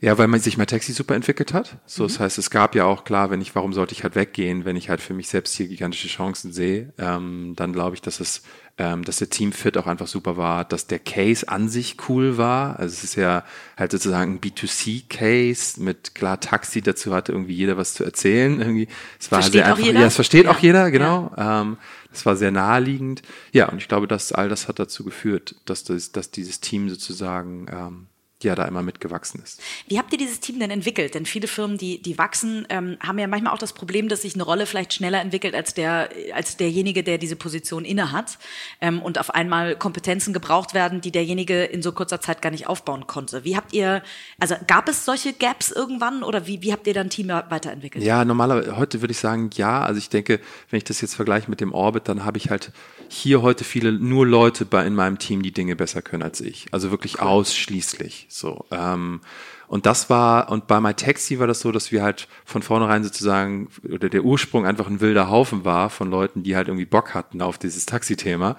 Ja, 0.02 0.16
weil 0.16 0.28
man 0.28 0.40
sich 0.40 0.56
mal 0.56 0.64
Taxi 0.64 0.94
super 0.94 1.14
entwickelt 1.14 1.52
hat. 1.52 1.76
So, 1.84 2.04
mhm. 2.04 2.08
das 2.08 2.20
heißt, 2.20 2.38
es 2.38 2.50
gab 2.50 2.74
ja 2.74 2.86
auch 2.86 3.04
klar, 3.04 3.30
wenn 3.30 3.42
ich, 3.42 3.54
warum 3.54 3.74
sollte 3.74 3.92
ich 3.92 4.02
halt 4.02 4.14
weggehen, 4.14 4.64
wenn 4.64 4.76
ich 4.76 4.88
halt 4.88 5.02
für 5.02 5.12
mich 5.12 5.28
selbst 5.28 5.54
hier 5.54 5.68
gigantische 5.68 6.08
Chancen 6.08 6.52
sehe, 6.52 6.94
ähm, 6.96 7.52
dann 7.54 7.74
glaube 7.74 7.96
ich, 7.96 8.00
dass 8.00 8.18
es, 8.18 8.42
ähm, 8.78 9.04
dass 9.04 9.16
der 9.16 9.28
Teamfit 9.28 9.76
auch 9.76 9.86
einfach 9.86 10.06
super 10.06 10.38
war, 10.38 10.64
dass 10.64 10.86
der 10.86 11.00
Case 11.00 11.46
an 11.46 11.68
sich 11.68 11.96
cool 12.08 12.38
war. 12.38 12.78
Also 12.78 12.94
es 12.94 13.04
ist 13.04 13.16
ja 13.16 13.44
halt 13.76 13.92
sozusagen 13.92 14.36
ein 14.36 14.40
B2C-Case 14.40 15.82
mit 15.82 16.14
klar 16.14 16.40
Taxi, 16.40 16.80
dazu 16.80 17.12
hatte 17.12 17.32
irgendwie 17.32 17.54
jeder 17.54 17.76
was 17.76 17.92
zu 17.92 18.02
erzählen. 18.02 18.58
Irgendwie. 18.58 18.88
Es 19.18 19.30
war 19.30 19.42
versteht 19.42 19.64
sehr 19.64 19.66
einfach, 19.66 19.84
ja, 19.84 20.06
es 20.06 20.14
versteht 20.14 20.44
ja. 20.46 20.50
auch 20.50 20.58
jeder, 20.60 20.90
genau. 20.90 21.30
Ja. 21.36 21.60
Ähm, 21.60 21.76
es 22.10 22.24
war 22.24 22.36
sehr 22.36 22.50
naheliegend. 22.50 23.20
Ja, 23.52 23.68
und 23.68 23.76
ich 23.76 23.88
glaube, 23.88 24.08
dass 24.08 24.32
all 24.32 24.48
das 24.48 24.66
hat 24.66 24.78
dazu 24.78 25.04
geführt, 25.04 25.56
dass, 25.66 25.84
das, 25.84 26.10
dass 26.10 26.30
dieses 26.30 26.60
Team 26.60 26.88
sozusagen 26.88 27.66
ähm, 27.70 28.06
ja 28.44 28.54
da 28.54 28.64
immer 28.64 28.82
mitgewachsen 28.82 29.42
ist. 29.42 29.60
Wie 29.88 29.98
habt 29.98 30.12
ihr 30.12 30.18
dieses 30.18 30.40
Team 30.40 30.58
denn 30.58 30.70
entwickelt? 30.70 31.14
Denn 31.14 31.26
viele 31.26 31.48
Firmen, 31.48 31.78
die, 31.78 32.00
die 32.00 32.18
wachsen, 32.18 32.66
ähm, 32.68 32.96
haben 33.00 33.18
ja 33.18 33.26
manchmal 33.26 33.52
auch 33.52 33.58
das 33.58 33.72
Problem, 33.72 34.08
dass 34.08 34.22
sich 34.22 34.34
eine 34.34 34.42
Rolle 34.42 34.66
vielleicht 34.66 34.92
schneller 34.92 35.20
entwickelt 35.20 35.54
als, 35.54 35.74
der, 35.74 36.10
als 36.34 36.56
derjenige, 36.56 37.02
der 37.02 37.18
diese 37.18 37.36
Position 37.36 37.84
innehat 37.84 38.38
ähm, 38.80 39.02
und 39.02 39.18
auf 39.18 39.34
einmal 39.34 39.76
Kompetenzen 39.76 40.32
gebraucht 40.32 40.74
werden, 40.74 41.00
die 41.00 41.12
derjenige 41.12 41.64
in 41.64 41.82
so 41.82 41.92
kurzer 41.92 42.20
Zeit 42.20 42.42
gar 42.42 42.50
nicht 42.50 42.66
aufbauen 42.66 43.06
konnte. 43.06 43.44
Wie 43.44 43.56
habt 43.56 43.72
ihr, 43.72 44.02
also 44.38 44.54
gab 44.66 44.88
es 44.88 45.04
solche 45.04 45.32
Gaps 45.32 45.70
irgendwann 45.70 46.22
oder 46.22 46.46
wie, 46.46 46.62
wie 46.62 46.72
habt 46.72 46.86
ihr 46.86 46.94
dann 46.94 47.10
Team 47.10 47.28
weiterentwickelt? 47.28 48.04
Ja, 48.04 48.24
normalerweise, 48.24 48.76
heute 48.76 49.00
würde 49.00 49.12
ich 49.12 49.18
sagen, 49.18 49.50
ja. 49.54 49.82
Also 49.82 49.98
ich 49.98 50.08
denke, 50.08 50.40
wenn 50.70 50.78
ich 50.78 50.84
das 50.84 51.00
jetzt 51.00 51.14
vergleiche 51.14 51.50
mit 51.50 51.60
dem 51.60 51.72
Orbit, 51.72 52.08
dann 52.08 52.24
habe 52.24 52.38
ich 52.38 52.50
halt 52.50 52.72
hier 53.12 53.42
heute 53.42 53.64
viele, 53.64 53.92
nur 53.92 54.24
Leute 54.24 54.64
bei, 54.64 54.86
in 54.86 54.94
meinem 54.94 55.18
Team, 55.18 55.42
die 55.42 55.50
Dinge 55.50 55.74
besser 55.74 56.00
können 56.00 56.22
als 56.22 56.40
ich. 56.40 56.66
Also 56.70 56.92
wirklich 56.92 57.16
cool. 57.20 57.26
ausschließlich. 57.26 58.26
So. 58.28 58.64
Ähm, 58.70 59.20
und 59.66 59.84
das 59.84 60.08
war, 60.08 60.50
und 60.50 60.68
bei 60.68 60.80
MyTaxi 60.80 61.40
war 61.40 61.48
das 61.48 61.60
so, 61.60 61.72
dass 61.72 61.90
wir 61.90 62.02
halt 62.02 62.28
von 62.44 62.62
vornherein 62.62 63.02
sozusagen, 63.02 63.68
oder 63.82 64.08
der 64.08 64.24
Ursprung 64.24 64.64
einfach 64.64 64.86
ein 64.86 65.00
wilder 65.00 65.28
Haufen 65.28 65.64
war 65.64 65.90
von 65.90 66.08
Leuten, 66.08 66.44
die 66.44 66.54
halt 66.54 66.68
irgendwie 66.68 66.86
Bock 66.86 67.12
hatten 67.12 67.42
auf 67.42 67.58
dieses 67.58 67.84
Taxi-Thema 67.84 68.56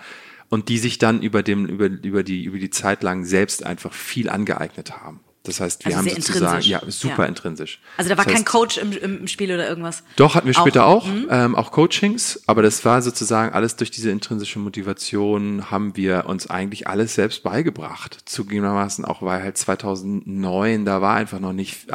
und 0.50 0.68
die 0.68 0.80
sich 0.80 0.98
dann 0.98 1.22
über 1.22 1.44
dem, 1.44 1.66
über, 1.66 1.86
über 1.86 2.24
die, 2.24 2.44
über 2.44 2.60
die 2.60 2.70
Zeit 2.70 3.04
lang 3.04 3.24
selbst 3.24 3.66
einfach 3.66 3.94
viel 3.94 4.30
angeeignet 4.30 4.92
haben. 5.02 5.22
Das 5.44 5.60
heißt, 5.60 5.86
wir 5.86 5.98
also 5.98 6.10
haben 6.10 6.22
sozusagen, 6.22 6.62
ja, 6.62 6.82
super 6.88 7.24
ja. 7.24 7.26
intrinsisch. 7.26 7.80
Also 7.98 8.10
da 8.12 8.18
war 8.18 8.26
das 8.26 8.34
kein 8.34 8.46
Coach 8.46 8.78
im, 8.78 8.92
im 8.92 9.28
Spiel 9.28 9.52
oder 9.52 9.68
irgendwas? 9.68 10.04
Doch, 10.16 10.36
hatten 10.36 10.46
wir 10.46 10.54
später 10.54 10.86
auch, 10.86 11.04
auch, 11.04 11.08
mhm. 11.08 11.28
ähm, 11.32 11.56
auch 11.56 11.72
Coachings, 11.72 12.44
aber 12.46 12.62
das 12.62 12.86
war 12.86 13.02
sozusagen 13.02 13.52
alles 13.52 13.76
durch 13.76 13.90
diese 13.90 14.12
intrinsische 14.12 14.60
Motivation 14.60 15.72
haben 15.72 15.98
wir 15.98 16.28
uns 16.28 16.48
eigentlich 16.48 16.88
alles 16.88 17.16
selbst 17.16 17.42
beigebracht. 17.42 18.20
Zugegebenermaßen 18.26 19.04
auch, 19.04 19.24
weil 19.24 19.42
halt 19.42 19.58
2009, 19.58 20.86
da 20.86 21.02
war 21.02 21.16
einfach 21.16 21.40
noch 21.40 21.54
nicht 21.54 21.88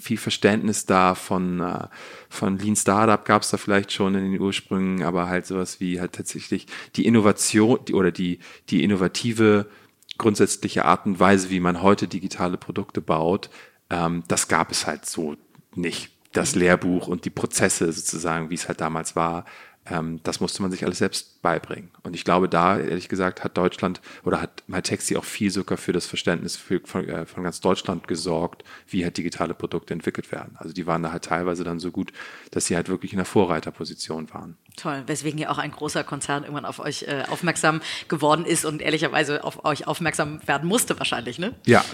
viel 0.00 0.16
Verständnis 0.16 0.86
da 0.86 1.14
von, 1.14 1.60
äh, 1.60 1.86
von 2.30 2.58
Lean 2.58 2.74
Startup 2.74 3.22
gab 3.22 3.42
es 3.42 3.50
da 3.50 3.58
vielleicht 3.58 3.92
schon 3.92 4.14
in 4.14 4.32
den 4.32 4.40
Ursprüngen, 4.40 5.02
aber 5.02 5.28
halt 5.28 5.44
sowas 5.44 5.78
wie 5.78 6.00
halt 6.00 6.14
tatsächlich 6.14 6.66
die 6.96 7.04
Innovation 7.04 7.80
die, 7.86 7.92
oder 7.92 8.10
die, 8.10 8.38
die 8.70 8.82
innovative 8.82 9.66
grundsätzliche 10.18 10.84
Art 10.84 11.06
und 11.06 11.20
Weise, 11.20 11.50
wie 11.50 11.60
man 11.60 11.82
heute 11.82 12.08
digitale 12.08 12.56
Produkte 12.56 13.00
baut, 13.00 13.50
ähm, 13.90 14.24
das 14.28 14.48
gab 14.48 14.70
es 14.70 14.86
halt 14.86 15.06
so 15.06 15.36
nicht. 15.74 16.10
Das 16.32 16.56
Lehrbuch 16.56 17.06
und 17.06 17.24
die 17.24 17.30
Prozesse 17.30 17.92
sozusagen, 17.92 18.50
wie 18.50 18.54
es 18.54 18.66
halt 18.66 18.80
damals 18.80 19.14
war, 19.14 19.44
ähm, 19.86 20.20
das 20.22 20.40
musste 20.40 20.62
man 20.62 20.70
sich 20.70 20.84
alles 20.84 20.98
selbst 20.98 21.42
beibringen. 21.42 21.90
Und 22.02 22.14
ich 22.14 22.24
glaube, 22.24 22.48
da, 22.48 22.78
ehrlich 22.78 23.08
gesagt, 23.08 23.44
hat 23.44 23.56
Deutschland 23.56 24.00
oder 24.24 24.40
hat 24.40 24.64
MyTaxi 24.66 25.16
auch 25.16 25.24
viel 25.24 25.50
sogar 25.50 25.76
für 25.76 25.92
das 25.92 26.06
Verständnis 26.06 26.56
für, 26.56 26.80
von, 26.84 27.06
äh, 27.06 27.26
von 27.26 27.44
ganz 27.44 27.60
Deutschland 27.60 28.08
gesorgt, 28.08 28.64
wie 28.88 29.04
halt 29.04 29.18
digitale 29.18 29.54
Produkte 29.54 29.92
entwickelt 29.92 30.32
werden. 30.32 30.56
Also 30.56 30.72
die 30.72 30.86
waren 30.86 31.02
da 31.02 31.12
halt 31.12 31.24
teilweise 31.24 31.64
dann 31.64 31.80
so 31.80 31.90
gut, 31.90 32.12
dass 32.50 32.66
sie 32.66 32.76
halt 32.76 32.88
wirklich 32.88 33.12
in 33.12 33.18
der 33.18 33.26
Vorreiterposition 33.26 34.32
waren. 34.32 34.56
Toll, 34.76 35.04
weswegen 35.06 35.38
ja 35.38 35.50
auch 35.50 35.58
ein 35.58 35.70
großer 35.70 36.02
Konzern 36.02 36.42
irgendwann 36.42 36.64
auf 36.64 36.80
euch 36.80 37.04
äh, 37.04 37.22
aufmerksam 37.30 37.80
geworden 38.08 38.44
ist 38.44 38.64
und 38.64 38.82
ehrlicherweise 38.82 39.44
auf 39.44 39.64
euch 39.64 39.86
aufmerksam 39.86 40.40
werden 40.46 40.68
musste 40.68 40.98
wahrscheinlich, 40.98 41.38
ne? 41.38 41.54
Ja, 41.64 41.84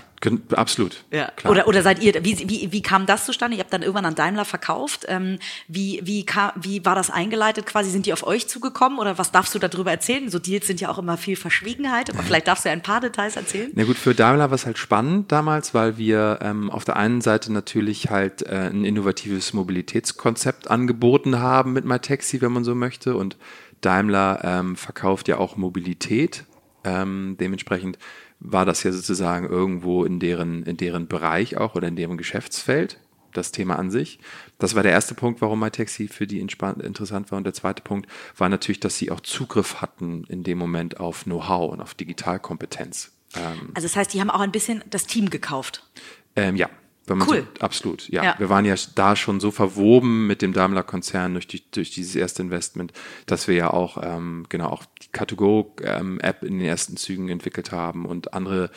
absolut. 0.57 1.05
Ja. 1.11 1.31
Klar. 1.37 1.51
Oder, 1.53 1.69
oder 1.69 1.83
seid 1.83 2.03
ihr, 2.03 2.25
wie, 2.25 2.49
wie, 2.49 2.73
wie 2.73 2.81
kam 2.81 3.05
das 3.05 3.27
zustande? 3.27 3.59
Ihr 3.59 3.61
habt 3.63 3.73
dann 3.75 3.83
irgendwann 3.83 4.07
an 4.07 4.15
Daimler 4.15 4.47
verkauft. 4.47 5.05
Ähm, 5.09 5.39
wie, 5.69 6.01
wie, 6.05 6.25
kam, 6.25 6.53
wie 6.57 6.83
war 6.87 6.95
das 6.95 7.11
eingeleitet 7.11 7.67
quasi? 7.67 7.91
Sind 7.91 8.07
die 8.07 8.15
auf 8.15 8.27
euch 8.27 8.49
zugekommen 8.49 8.99
oder 8.99 9.19
was 9.19 9.31
darfst 9.31 9.55
du 9.55 9.59
darüber 9.59 9.91
erzählen? 9.91 10.31
So 10.31 10.39
Deals 10.39 10.67
sind 10.67 10.81
ja 10.81 10.89
auch 10.89 10.99
immer 10.99 11.19
viel 11.19 11.37
Verschwiegenheit, 11.37 12.09
aber 12.09 12.23
vielleicht 12.23 12.49
darfst 12.49 12.65
du 12.65 12.71
ja 12.71 12.73
ein 12.73 12.83
paar 12.83 13.03
Details 13.03 13.37
erzählen. 13.37 13.71
Na 13.75 13.85
gut, 13.85 13.99
für 13.99 14.15
Daimler 14.15 14.51
war 14.51 14.55
es 14.55 14.65
halt 14.65 14.79
spannend 14.79 15.31
damals, 15.31 15.75
weil 15.75 15.99
wir 15.99 16.39
ähm, 16.41 16.71
auf 16.71 16.87
der 16.87 16.97
einen 16.97 17.21
Seite 17.21 17.53
natürlich 17.53 18.09
halt 18.09 18.41
äh, 18.41 18.71
ein 18.73 18.85
innovatives 18.85 19.53
Mobilitätskonzept 19.53 20.71
angeboten 20.71 21.41
haben 21.41 21.75
mit 21.75 21.85
MyTaxi, 21.85 22.41
wenn 22.41 22.53
man 22.53 22.65
so 22.65 22.70
so 22.71 22.75
möchte. 22.75 23.17
Und 23.17 23.37
Daimler 23.81 24.41
ähm, 24.45 24.77
verkauft 24.77 25.29
ja 25.29 25.39
auch 25.39 25.57
Mobilität. 25.57 26.45
Ähm, 26.85 27.37
dementsprechend 27.39 27.99
war 28.41 28.65
das 28.65 28.83
ja 28.83 28.93
sozusagen 28.93 29.47
irgendwo 29.47 30.05
in 30.05 30.19
deren, 30.19 30.63
in 30.63 30.77
deren 30.77 31.09
Bereich 31.09 31.57
auch 31.57 31.75
oder 31.75 31.89
in 31.89 31.97
deren 31.97 32.17
Geschäftsfeld, 32.17 32.99
das 33.33 33.53
Thema 33.53 33.79
an 33.79 33.91
sich. 33.91 34.19
Das 34.59 34.75
war 34.75 34.83
der 34.83 34.93
erste 34.93 35.15
Punkt, 35.15 35.41
warum 35.41 35.61
MyTaxi 35.61 36.09
für 36.09 36.27
die 36.27 36.41
interessant 36.41 37.31
war. 37.31 37.37
Und 37.37 37.45
der 37.45 37.53
zweite 37.55 37.83
Punkt 37.83 38.09
war 38.37 38.49
natürlich, 38.49 38.81
dass 38.81 38.97
sie 38.97 39.11
auch 39.11 39.21
Zugriff 39.21 39.83
hatten 39.83 40.25
in 40.29 40.43
dem 40.43 40.59
Moment 40.59 40.99
auf 41.01 41.25
Know-how 41.25 41.73
und 41.73 41.81
auf 41.81 41.95
Digitalkompetenz. 41.95 43.13
Ähm, 43.37 43.71
also 43.75 43.87
das 43.87 43.97
heißt, 43.97 44.15
die 44.15 44.21
haben 44.21 44.31
auch 44.31 44.41
ein 44.41 44.53
bisschen 44.53 44.83
das 44.89 45.07
Team 45.07 45.31
gekauft. 45.31 45.87
Ähm, 46.35 46.57
ja, 46.57 46.71
cool. 47.19 47.47
So, 47.55 47.61
absolut, 47.61 48.09
ja. 48.09 48.25
ja. 48.25 48.35
Wir 48.39 48.49
waren 48.49 48.65
ja 48.65 48.75
da 48.95 49.17
schon 49.17 49.41
so 49.41 49.51
verwoben 49.51 50.27
mit 50.27 50.43
dem 50.43 50.53
Daimler-Konzern 50.53 51.33
durch, 51.35 51.47
die, 51.47 51.63
durch 51.71 51.91
dieses 51.91 52.15
erste 52.15 52.43
Investment, 52.43 52.93
dass 53.27 53.49
wir 53.49 53.55
ja 53.55 53.71
auch 53.71 53.99
ähm, 54.03 54.47
genau 54.49 54.69
auch 54.69 54.85
die 55.03 55.09
Car2Go 55.09 55.83
ähm, 55.83 56.21
App 56.21 56.43
in 56.43 56.59
den 56.59 56.67
ersten 56.67 56.97
Zügen 56.97 57.29
entwickelt 57.29 57.73
haben 57.73 58.07
und 58.07 58.35
andere 58.35 58.71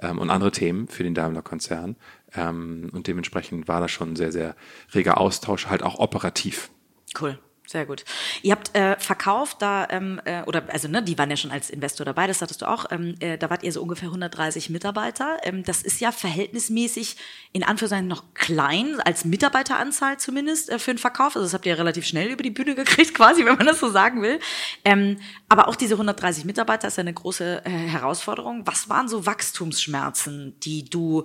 ähm, 0.00 0.18
und 0.18 0.30
andere 0.30 0.50
Themen 0.50 0.88
für 0.88 1.02
den 1.02 1.14
Daimler-Konzern. 1.14 1.96
Ähm, 2.34 2.90
und 2.92 3.06
dementsprechend 3.06 3.68
war 3.68 3.80
da 3.80 3.88
schon 3.88 4.12
ein 4.12 4.16
sehr, 4.16 4.32
sehr 4.32 4.54
reger 4.94 5.18
Austausch, 5.18 5.66
halt 5.66 5.82
auch 5.82 5.98
operativ. 5.98 6.70
Cool. 7.18 7.38
Sehr 7.70 7.84
gut. 7.84 8.06
Ihr 8.40 8.52
habt 8.52 8.74
äh, 8.74 8.98
verkauft 8.98 9.58
da, 9.60 9.86
ähm, 9.90 10.22
äh, 10.24 10.42
oder 10.44 10.62
also 10.68 10.88
ne, 10.88 11.02
die 11.02 11.18
waren 11.18 11.28
ja 11.28 11.36
schon 11.36 11.50
als 11.50 11.68
Investor 11.68 12.06
dabei, 12.06 12.26
das 12.26 12.40
hattest 12.40 12.62
du 12.62 12.66
auch, 12.66 12.86
ähm, 12.90 13.14
äh, 13.20 13.36
da 13.36 13.50
wart 13.50 13.62
ihr 13.62 13.70
so 13.70 13.82
ungefähr 13.82 14.08
130 14.08 14.70
Mitarbeiter. 14.70 15.36
Ähm, 15.42 15.64
das 15.64 15.82
ist 15.82 16.00
ja 16.00 16.10
verhältnismäßig 16.10 17.18
in 17.52 17.64
Anführungszeichen 17.64 18.08
noch 18.08 18.24
klein, 18.32 18.98
als 19.04 19.26
Mitarbeiteranzahl 19.26 20.16
zumindest 20.16 20.70
äh, 20.70 20.78
für 20.78 20.94
den 20.94 20.98
Verkauf. 20.98 21.36
Also 21.36 21.42
das 21.42 21.52
habt 21.52 21.66
ihr 21.66 21.76
relativ 21.76 22.06
schnell 22.06 22.30
über 22.30 22.42
die 22.42 22.48
Bühne 22.48 22.74
gekriegt, 22.74 23.12
quasi, 23.12 23.44
wenn 23.44 23.56
man 23.56 23.66
das 23.66 23.80
so 23.80 23.90
sagen 23.90 24.22
will. 24.22 24.40
Ähm, 24.86 25.18
aber 25.50 25.68
auch 25.68 25.76
diese 25.76 25.92
130 25.92 26.46
Mitarbeiter 26.46 26.88
ist 26.88 26.96
ja 26.96 27.02
eine 27.02 27.12
große 27.12 27.66
äh, 27.66 27.68
Herausforderung. 27.68 28.66
Was 28.66 28.88
waren 28.88 29.08
so 29.08 29.26
Wachstumsschmerzen, 29.26 30.58
die 30.60 30.88
du 30.88 31.24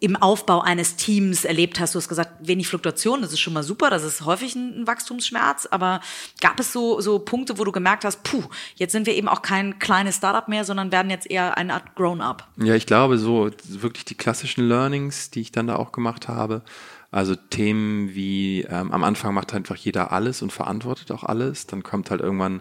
im 0.00 0.16
Aufbau 0.16 0.60
eines 0.60 0.96
Teams 0.96 1.44
erlebt 1.44 1.80
hast? 1.80 1.94
Du 1.94 1.98
hast 1.98 2.08
gesagt, 2.08 2.46
wenig 2.46 2.68
Fluktuation, 2.68 3.22
das 3.22 3.32
ist 3.32 3.40
schon 3.40 3.52
mal 3.52 3.62
super, 3.62 3.90
das 3.90 4.04
ist 4.04 4.24
häufig 4.24 4.54
ein, 4.54 4.86
Wachstumsschmerz, 4.86 5.66
aber 5.70 6.00
gab 6.40 6.60
es 6.60 6.72
so, 6.72 7.00
so 7.00 7.18
Punkte, 7.18 7.58
wo 7.58 7.64
du 7.64 7.72
gemerkt 7.72 8.04
hast, 8.04 8.22
puh, 8.22 8.44
jetzt 8.76 8.92
sind 8.92 9.06
wir 9.06 9.14
eben 9.14 9.28
auch 9.28 9.42
kein 9.42 9.78
kleines 9.78 10.16
Startup 10.16 10.46
mehr, 10.48 10.64
sondern 10.64 10.92
werden 10.92 11.10
jetzt 11.10 11.30
eher 11.30 11.56
eine 11.56 11.74
Art 11.74 11.94
Grown-up? 11.96 12.46
Ja, 12.56 12.74
ich 12.74 12.86
glaube, 12.86 13.18
so 13.18 13.50
wirklich 13.64 14.04
die 14.04 14.14
klassischen 14.14 14.68
Learnings, 14.68 15.30
die 15.30 15.40
ich 15.40 15.52
dann 15.52 15.66
da 15.66 15.76
auch 15.76 15.92
gemacht 15.92 16.28
habe, 16.28 16.62
also 17.10 17.34
Themen 17.34 18.14
wie 18.14 18.62
ähm, 18.62 18.92
am 18.92 19.04
Anfang 19.04 19.34
macht 19.34 19.54
einfach 19.54 19.76
jeder 19.76 20.12
alles 20.12 20.42
und 20.42 20.52
verantwortet 20.52 21.10
auch 21.12 21.24
alles, 21.24 21.66
dann 21.66 21.82
kommt 21.82 22.10
halt 22.10 22.20
irgendwann 22.20 22.60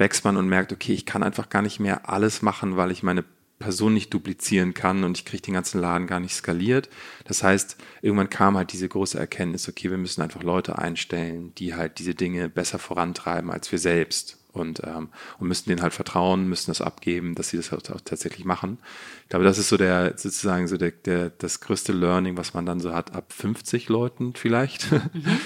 wächst 0.00 0.24
man 0.24 0.36
und 0.36 0.48
merkt, 0.48 0.72
okay, 0.72 0.92
ich 0.92 1.06
kann 1.06 1.22
einfach 1.22 1.50
gar 1.50 1.62
nicht 1.62 1.78
mehr 1.78 2.08
alles 2.08 2.42
machen, 2.42 2.76
weil 2.76 2.90
ich 2.90 3.04
meine 3.04 3.22
Person 3.60 3.94
nicht 3.94 4.12
duplizieren 4.12 4.74
kann 4.74 5.04
und 5.04 5.18
ich 5.18 5.24
kriege 5.24 5.42
den 5.42 5.54
ganzen 5.54 5.80
Laden 5.80 6.08
gar 6.08 6.18
nicht 6.18 6.34
skaliert. 6.34 6.88
Das 7.24 7.44
heißt, 7.44 7.76
irgendwann 8.02 8.30
kam 8.30 8.56
halt 8.56 8.72
diese 8.72 8.88
große 8.88 9.18
Erkenntnis, 9.18 9.68
okay, 9.68 9.90
wir 9.90 9.98
müssen 9.98 10.22
einfach 10.22 10.42
Leute 10.42 10.78
einstellen, 10.78 11.54
die 11.56 11.74
halt 11.74 11.98
diese 11.98 12.14
Dinge 12.14 12.48
besser 12.48 12.78
vorantreiben 12.78 13.50
als 13.50 13.70
wir 13.70 13.78
selbst 13.78 14.39
und, 14.52 14.82
ähm, 14.84 15.08
und 15.38 15.48
müssen 15.48 15.68
denen 15.68 15.82
halt 15.82 15.94
vertrauen, 15.94 16.48
müssen 16.48 16.70
das 16.70 16.80
abgeben, 16.80 17.34
dass 17.34 17.50
sie 17.50 17.56
das 17.56 17.72
halt 17.72 17.90
auch 17.90 18.00
tatsächlich 18.00 18.44
machen. 18.44 18.78
Ich 19.24 19.28
glaube, 19.30 19.44
das 19.44 19.58
ist 19.58 19.68
so 19.68 19.76
der 19.76 20.14
sozusagen 20.16 20.68
so 20.68 20.76
der, 20.76 20.90
der 20.90 21.30
das 21.30 21.60
größte 21.60 21.92
Learning, 21.92 22.36
was 22.36 22.54
man 22.54 22.66
dann 22.66 22.80
so 22.80 22.92
hat 22.92 23.14
ab 23.14 23.32
50 23.32 23.88
Leuten 23.88 24.34
vielleicht. 24.34 24.90
Mhm. 24.92 25.02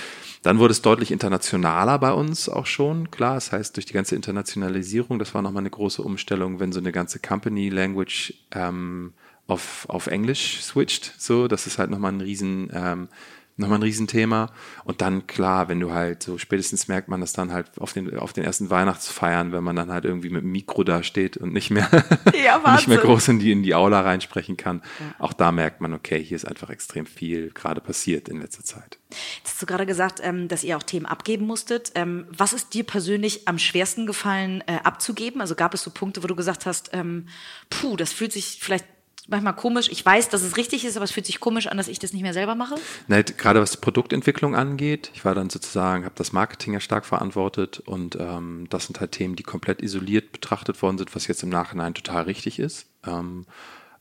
Dann 0.44 0.58
wurde 0.58 0.72
es 0.72 0.82
deutlich 0.82 1.10
internationaler 1.10 1.98
bei 1.98 2.12
uns 2.12 2.50
auch 2.50 2.66
schon. 2.66 3.10
Klar, 3.10 3.36
das 3.36 3.50
heißt, 3.50 3.76
durch 3.76 3.86
die 3.86 3.94
ganze 3.94 4.14
Internationalisierung, 4.14 5.18
das 5.18 5.32
war 5.32 5.40
nochmal 5.40 5.62
eine 5.62 5.70
große 5.70 6.02
Umstellung, 6.02 6.60
wenn 6.60 6.70
so 6.70 6.80
eine 6.80 6.92
ganze 6.92 7.18
Company 7.18 7.70
Language 7.70 8.34
ähm, 8.50 9.14
auf, 9.46 9.86
auf 9.88 10.06
Englisch 10.06 10.60
switcht. 10.60 11.14
So, 11.18 11.48
das 11.48 11.66
ist 11.66 11.78
halt 11.78 11.88
nochmal 11.88 12.12
ein 12.12 12.20
riesen, 12.20 12.70
ähm, 12.74 13.08
nochmal 13.56 13.78
ein 13.78 13.82
Riesenthema. 13.82 14.50
Und 14.84 15.00
dann 15.00 15.26
klar, 15.26 15.68
wenn 15.68 15.80
du 15.80 15.92
halt 15.92 16.22
so 16.22 16.38
spätestens 16.38 16.88
merkt 16.88 17.08
man 17.08 17.20
das 17.20 17.32
dann 17.32 17.52
halt 17.52 17.78
auf 17.78 17.92
den, 17.92 18.18
auf 18.18 18.32
den 18.32 18.44
ersten 18.44 18.70
Weihnachtsfeiern, 18.70 19.52
wenn 19.52 19.62
man 19.62 19.76
dann 19.76 19.92
halt 19.92 20.04
irgendwie 20.04 20.30
mit 20.30 20.42
dem 20.42 20.50
Mikro 20.50 20.82
da 20.82 21.02
steht 21.02 21.36
und 21.36 21.52
nicht 21.52 21.70
mehr, 21.70 21.88
ja, 22.44 22.60
nicht 22.74 22.88
mehr 22.88 22.98
groß 22.98 23.28
in 23.28 23.38
die, 23.38 23.52
in 23.52 23.62
die 23.62 23.74
Aula 23.74 24.00
reinsprechen 24.00 24.56
kann. 24.56 24.82
Ja. 24.98 25.14
Auch 25.18 25.32
da 25.32 25.52
merkt 25.52 25.80
man, 25.80 25.92
okay, 25.92 26.22
hier 26.22 26.36
ist 26.36 26.46
einfach 26.46 26.70
extrem 26.70 27.06
viel 27.06 27.50
gerade 27.50 27.80
passiert 27.80 28.28
in 28.28 28.40
letzter 28.40 28.64
Zeit. 28.64 28.98
Jetzt 29.38 29.52
hast 29.52 29.62
du 29.62 29.66
gerade 29.66 29.86
gesagt, 29.86 30.20
ähm, 30.22 30.48
dass 30.48 30.64
ihr 30.64 30.76
auch 30.76 30.82
Themen 30.82 31.06
abgeben 31.06 31.46
musstet. 31.46 31.92
Ähm, 31.94 32.26
was 32.30 32.52
ist 32.52 32.74
dir 32.74 32.84
persönlich 32.84 33.46
am 33.46 33.58
schwersten 33.58 34.06
gefallen 34.06 34.62
äh, 34.66 34.78
abzugeben? 34.82 35.40
Also 35.40 35.54
gab 35.54 35.74
es 35.74 35.82
so 35.82 35.90
Punkte, 35.90 36.22
wo 36.22 36.26
du 36.26 36.34
gesagt 36.34 36.66
hast, 36.66 36.90
ähm, 36.92 37.28
puh, 37.70 37.96
das 37.96 38.12
fühlt 38.12 38.32
sich 38.32 38.58
vielleicht 38.60 38.86
manchmal 39.28 39.54
komisch. 39.54 39.88
Ich 39.90 40.04
weiß, 40.04 40.28
dass 40.28 40.42
es 40.42 40.56
richtig 40.56 40.84
ist, 40.84 40.96
aber 40.96 41.04
es 41.04 41.10
fühlt 41.10 41.26
sich 41.26 41.40
komisch 41.40 41.66
an, 41.66 41.76
dass 41.76 41.88
ich 41.88 41.98
das 41.98 42.12
nicht 42.12 42.22
mehr 42.22 42.32
selber 42.32 42.54
mache. 42.54 42.76
Nein, 43.08 43.24
gerade 43.36 43.60
was 43.60 43.72
die 43.72 43.78
Produktentwicklung 43.78 44.54
angeht, 44.54 45.10
ich 45.14 45.24
war 45.24 45.34
dann 45.34 45.50
sozusagen, 45.50 46.04
habe 46.04 46.14
das 46.16 46.32
Marketing 46.32 46.74
ja 46.74 46.80
stark 46.80 47.06
verantwortet 47.06 47.80
und 47.80 48.16
ähm, 48.16 48.66
das 48.70 48.86
sind 48.86 49.00
halt 49.00 49.12
Themen, 49.12 49.36
die 49.36 49.42
komplett 49.42 49.82
isoliert 49.82 50.32
betrachtet 50.32 50.82
worden 50.82 50.98
sind, 50.98 51.14
was 51.14 51.26
jetzt 51.26 51.42
im 51.42 51.48
Nachhinein 51.48 51.94
total 51.94 52.24
richtig 52.24 52.58
ist. 52.58 52.86
Ähm, 53.06 53.46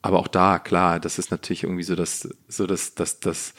aber 0.01 0.19
auch 0.19 0.27
da, 0.27 0.59
klar, 0.59 0.99
das 0.99 1.17
ist 1.17 1.31
natürlich 1.31 1.63
irgendwie 1.63 1.83
so 1.83 1.95
das, 1.95 2.27
so 2.49 2.67
das, 2.67 2.93
das, 2.93 3.21
das, 3.21 3.53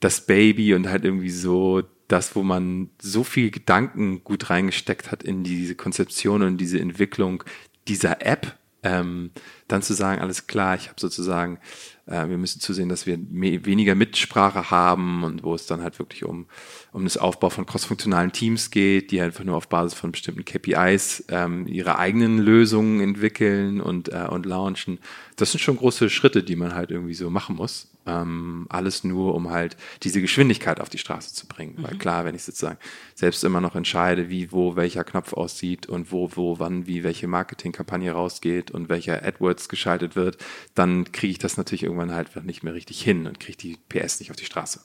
das 0.00 0.26
Baby 0.26 0.74
und 0.74 0.88
halt 0.88 1.04
irgendwie 1.04 1.30
so 1.30 1.82
das, 2.08 2.36
wo 2.36 2.42
man 2.42 2.90
so 3.00 3.24
viel 3.24 3.50
Gedanken 3.50 4.22
gut 4.24 4.50
reingesteckt 4.50 5.10
hat 5.10 5.22
in 5.22 5.44
diese 5.44 5.74
Konzeption 5.74 6.42
und 6.42 6.58
diese 6.58 6.78
Entwicklung 6.78 7.44
dieser 7.86 8.24
App, 8.24 8.57
ähm, 8.82 9.30
dann 9.66 9.82
zu 9.82 9.94
sagen, 9.94 10.20
alles 10.20 10.46
klar, 10.46 10.76
ich 10.76 10.88
habe 10.88 11.00
sozusagen, 11.00 11.58
äh, 12.06 12.28
wir 12.28 12.38
müssen 12.38 12.60
zusehen, 12.60 12.88
dass 12.88 13.06
wir 13.06 13.18
weniger 13.18 13.94
Mitsprache 13.94 14.70
haben 14.70 15.24
und 15.24 15.42
wo 15.42 15.54
es 15.54 15.66
dann 15.66 15.82
halt 15.82 15.98
wirklich 15.98 16.24
um, 16.24 16.46
um 16.92 17.04
das 17.04 17.16
Aufbau 17.16 17.50
von 17.50 17.66
crossfunktionalen 17.66 18.32
Teams 18.32 18.70
geht, 18.70 19.10
die 19.10 19.20
einfach 19.20 19.44
nur 19.44 19.56
auf 19.56 19.68
Basis 19.68 19.98
von 19.98 20.12
bestimmten 20.12 20.44
KPIs 20.44 21.24
ähm, 21.28 21.66
ihre 21.66 21.98
eigenen 21.98 22.38
Lösungen 22.38 23.00
entwickeln 23.00 23.80
und, 23.80 24.08
äh, 24.08 24.26
und 24.28 24.46
launchen. 24.46 24.98
Das 25.36 25.50
sind 25.52 25.60
schon 25.60 25.76
große 25.76 26.08
Schritte, 26.08 26.42
die 26.42 26.56
man 26.56 26.74
halt 26.74 26.90
irgendwie 26.90 27.14
so 27.14 27.30
machen 27.30 27.56
muss. 27.56 27.88
Ähm, 28.08 28.66
alles 28.68 29.04
nur, 29.04 29.34
um 29.34 29.50
halt 29.50 29.76
diese 30.02 30.20
Geschwindigkeit 30.20 30.80
auf 30.80 30.88
die 30.88 30.98
Straße 30.98 31.34
zu 31.34 31.46
bringen. 31.46 31.74
Mhm. 31.76 31.82
Weil 31.82 31.98
klar, 31.98 32.24
wenn 32.24 32.34
ich 32.34 32.42
sozusagen 32.42 32.78
selbst 33.14 33.44
immer 33.44 33.60
noch 33.60 33.74
entscheide, 33.74 34.28
wie, 34.28 34.52
wo, 34.52 34.76
welcher 34.76 35.04
Knopf 35.04 35.32
aussieht 35.32 35.86
und 35.86 36.10
wo, 36.12 36.30
wo, 36.34 36.58
wann, 36.58 36.86
wie, 36.86 37.04
welche 37.04 37.26
Marketingkampagne 37.26 38.12
rausgeht 38.12 38.70
und 38.70 38.88
welcher 38.88 39.24
AdWords 39.24 39.68
geschaltet 39.68 40.16
wird, 40.16 40.38
dann 40.74 41.12
kriege 41.12 41.32
ich 41.32 41.38
das 41.38 41.56
natürlich 41.56 41.82
irgendwann 41.82 42.12
halt 42.12 42.44
nicht 42.44 42.62
mehr 42.62 42.74
richtig 42.74 43.00
hin 43.02 43.26
und 43.26 43.40
kriege 43.40 43.58
die 43.58 43.76
PS 43.88 44.20
nicht 44.20 44.30
auf 44.30 44.36
die 44.36 44.44
Straße. 44.44 44.80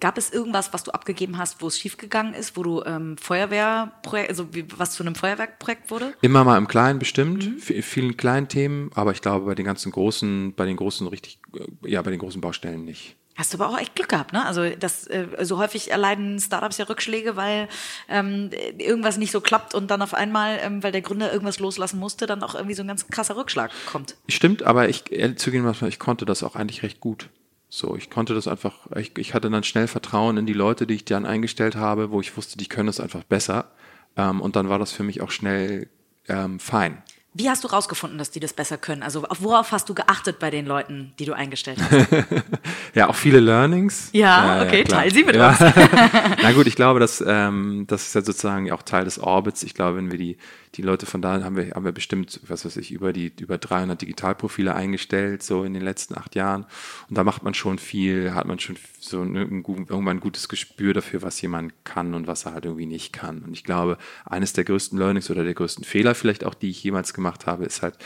Gab 0.00 0.18
es 0.18 0.30
irgendwas, 0.30 0.72
was 0.72 0.82
du 0.82 0.90
abgegeben 0.90 1.38
hast, 1.38 1.62
wo 1.62 1.68
es 1.68 1.78
schiefgegangen 1.78 2.34
ist, 2.34 2.56
wo 2.56 2.62
du 2.62 2.82
ähm, 2.84 3.16
Feuerwehrprojekt, 3.16 4.28
also 4.28 4.54
wie, 4.54 4.66
was 4.76 4.92
zu 4.92 5.02
einem 5.02 5.14
Feuerwerkprojekt 5.14 5.90
wurde? 5.90 6.14
Immer 6.20 6.44
mal 6.44 6.58
im 6.58 6.68
Kleinen 6.68 6.98
bestimmt, 6.98 7.46
mhm. 7.46 7.82
vielen 7.82 8.16
kleinen 8.16 8.48
Themen, 8.48 8.90
aber 8.94 9.12
ich 9.12 9.22
glaube 9.22 9.46
bei 9.46 9.54
den 9.54 9.64
ganzen 9.64 9.92
großen, 9.92 10.54
bei 10.54 10.66
den 10.66 10.76
großen 10.76 11.06
richtig, 11.06 11.38
äh, 11.54 11.90
ja, 11.90 12.02
bei 12.02 12.10
den 12.10 12.20
großen 12.20 12.40
Baustellen 12.40 12.84
nicht. 12.84 13.16
Hast 13.36 13.52
du 13.52 13.58
aber 13.58 13.68
auch 13.68 13.78
echt 13.78 13.96
Glück 13.96 14.08
gehabt, 14.08 14.32
ne? 14.32 14.46
Also 14.46 14.68
das 14.78 15.08
äh, 15.08 15.26
so 15.42 15.58
häufig 15.58 15.90
erleiden 15.90 16.38
Startups 16.38 16.78
ja 16.78 16.84
Rückschläge, 16.84 17.34
weil 17.34 17.68
ähm, 18.08 18.50
irgendwas 18.78 19.16
nicht 19.16 19.32
so 19.32 19.40
klappt 19.40 19.74
und 19.74 19.90
dann 19.90 20.02
auf 20.02 20.14
einmal, 20.14 20.60
ähm, 20.62 20.84
weil 20.84 20.92
der 20.92 21.00
Gründer 21.00 21.32
irgendwas 21.32 21.58
loslassen 21.58 21.98
musste, 21.98 22.26
dann 22.26 22.44
auch 22.44 22.54
irgendwie 22.54 22.74
so 22.74 22.84
ein 22.84 22.88
ganz 22.88 23.08
krasser 23.08 23.36
Rückschlag 23.36 23.72
kommt. 23.86 24.16
Stimmt, 24.28 24.62
aber 24.62 24.88
ich 24.88 25.04
zugeben, 25.36 25.74
ich 25.88 25.98
konnte 25.98 26.26
das 26.26 26.44
auch 26.44 26.54
eigentlich 26.54 26.84
recht 26.84 27.00
gut. 27.00 27.28
So, 27.76 27.96
ich 27.96 28.08
konnte 28.08 28.34
das 28.34 28.46
einfach, 28.46 28.86
ich, 28.94 29.18
ich 29.18 29.34
hatte 29.34 29.50
dann 29.50 29.64
schnell 29.64 29.88
Vertrauen 29.88 30.36
in 30.36 30.46
die 30.46 30.52
Leute, 30.52 30.86
die 30.86 30.94
ich 30.94 31.04
dann 31.04 31.26
eingestellt 31.26 31.74
habe, 31.74 32.12
wo 32.12 32.20
ich 32.20 32.36
wusste, 32.36 32.56
die 32.56 32.68
können 32.68 32.88
es 32.88 33.00
einfach 33.00 33.24
besser. 33.24 33.72
Ähm, 34.16 34.40
und 34.40 34.54
dann 34.54 34.68
war 34.68 34.78
das 34.78 34.92
für 34.92 35.02
mich 35.02 35.20
auch 35.22 35.32
schnell 35.32 35.88
ähm, 36.28 36.60
fein. 36.60 37.02
Wie 37.36 37.50
hast 37.50 37.64
du 37.64 37.68
rausgefunden, 37.68 38.16
dass 38.16 38.30
die 38.30 38.38
das 38.38 38.52
besser 38.52 38.78
können? 38.78 39.02
Also 39.02 39.24
auf 39.24 39.42
worauf 39.42 39.72
hast 39.72 39.88
du 39.88 39.94
geachtet 39.94 40.38
bei 40.38 40.50
den 40.50 40.66
Leuten, 40.66 41.12
die 41.18 41.24
du 41.24 41.32
eingestellt 41.32 41.78
hast? 41.80 42.06
ja, 42.94 43.08
auch 43.08 43.16
viele 43.16 43.40
Learnings. 43.40 44.10
Ja, 44.12 44.58
ja 44.58 44.62
okay, 44.64 44.78
ja, 44.78 44.84
teil 44.84 45.12
sie 45.12 45.24
mit 45.24 45.34
ja. 45.34 45.48
uns. 45.48 45.58
Na 46.42 46.52
gut, 46.52 46.68
ich 46.68 46.76
glaube, 46.76 47.00
dass 47.00 47.22
ähm, 47.26 47.86
das 47.88 48.06
ist 48.06 48.14
ja 48.14 48.22
sozusagen 48.22 48.70
auch 48.70 48.82
Teil 48.82 49.04
des 49.04 49.18
Orbits. 49.18 49.64
Ich 49.64 49.74
glaube, 49.74 49.96
wenn 49.96 50.12
wir 50.12 50.18
die 50.18 50.38
die 50.76 50.82
Leute 50.82 51.06
von 51.06 51.22
da 51.22 51.42
haben 51.42 51.56
wir 51.56 51.70
haben 51.70 51.84
wir 51.84 51.92
bestimmt, 51.92 52.40
was 52.46 52.64
weiß 52.64 52.76
ich, 52.78 52.90
über 52.90 53.12
die 53.12 53.32
über 53.40 53.58
300 53.58 54.00
Digitalprofile 54.00 54.74
eingestellt 54.74 55.42
so 55.42 55.64
in 55.64 55.74
den 55.74 55.82
letzten 55.82 56.16
acht 56.16 56.34
Jahren. 56.34 56.66
Und 57.08 57.16
da 57.16 57.24
macht 57.24 57.42
man 57.42 57.54
schon 57.54 57.78
viel, 57.78 58.34
hat 58.34 58.46
man 58.46 58.58
schon 58.58 58.76
so 58.98 59.22
ein, 59.22 59.36
irgendwann 59.36 60.16
ein 60.16 60.20
gutes 60.20 60.48
Gespür 60.48 60.94
dafür, 60.94 61.22
was 61.22 61.40
jemand 61.40 61.72
kann 61.84 62.14
und 62.14 62.26
was 62.26 62.46
er 62.46 62.54
halt 62.54 62.64
irgendwie 62.64 62.86
nicht 62.86 63.12
kann. 63.12 63.42
Und 63.42 63.52
ich 63.52 63.64
glaube, 63.64 63.98
eines 64.24 64.52
der 64.52 64.64
größten 64.64 64.98
Learnings 64.98 65.30
oder 65.30 65.44
der 65.44 65.54
größten 65.54 65.84
Fehler 65.84 66.14
vielleicht 66.14 66.44
auch, 66.44 66.54
die 66.54 66.70
ich 66.70 66.82
jemals 66.82 67.14
gemacht 67.14 67.23
habe, 67.24 67.64
ist 67.64 67.82
halt 67.82 67.96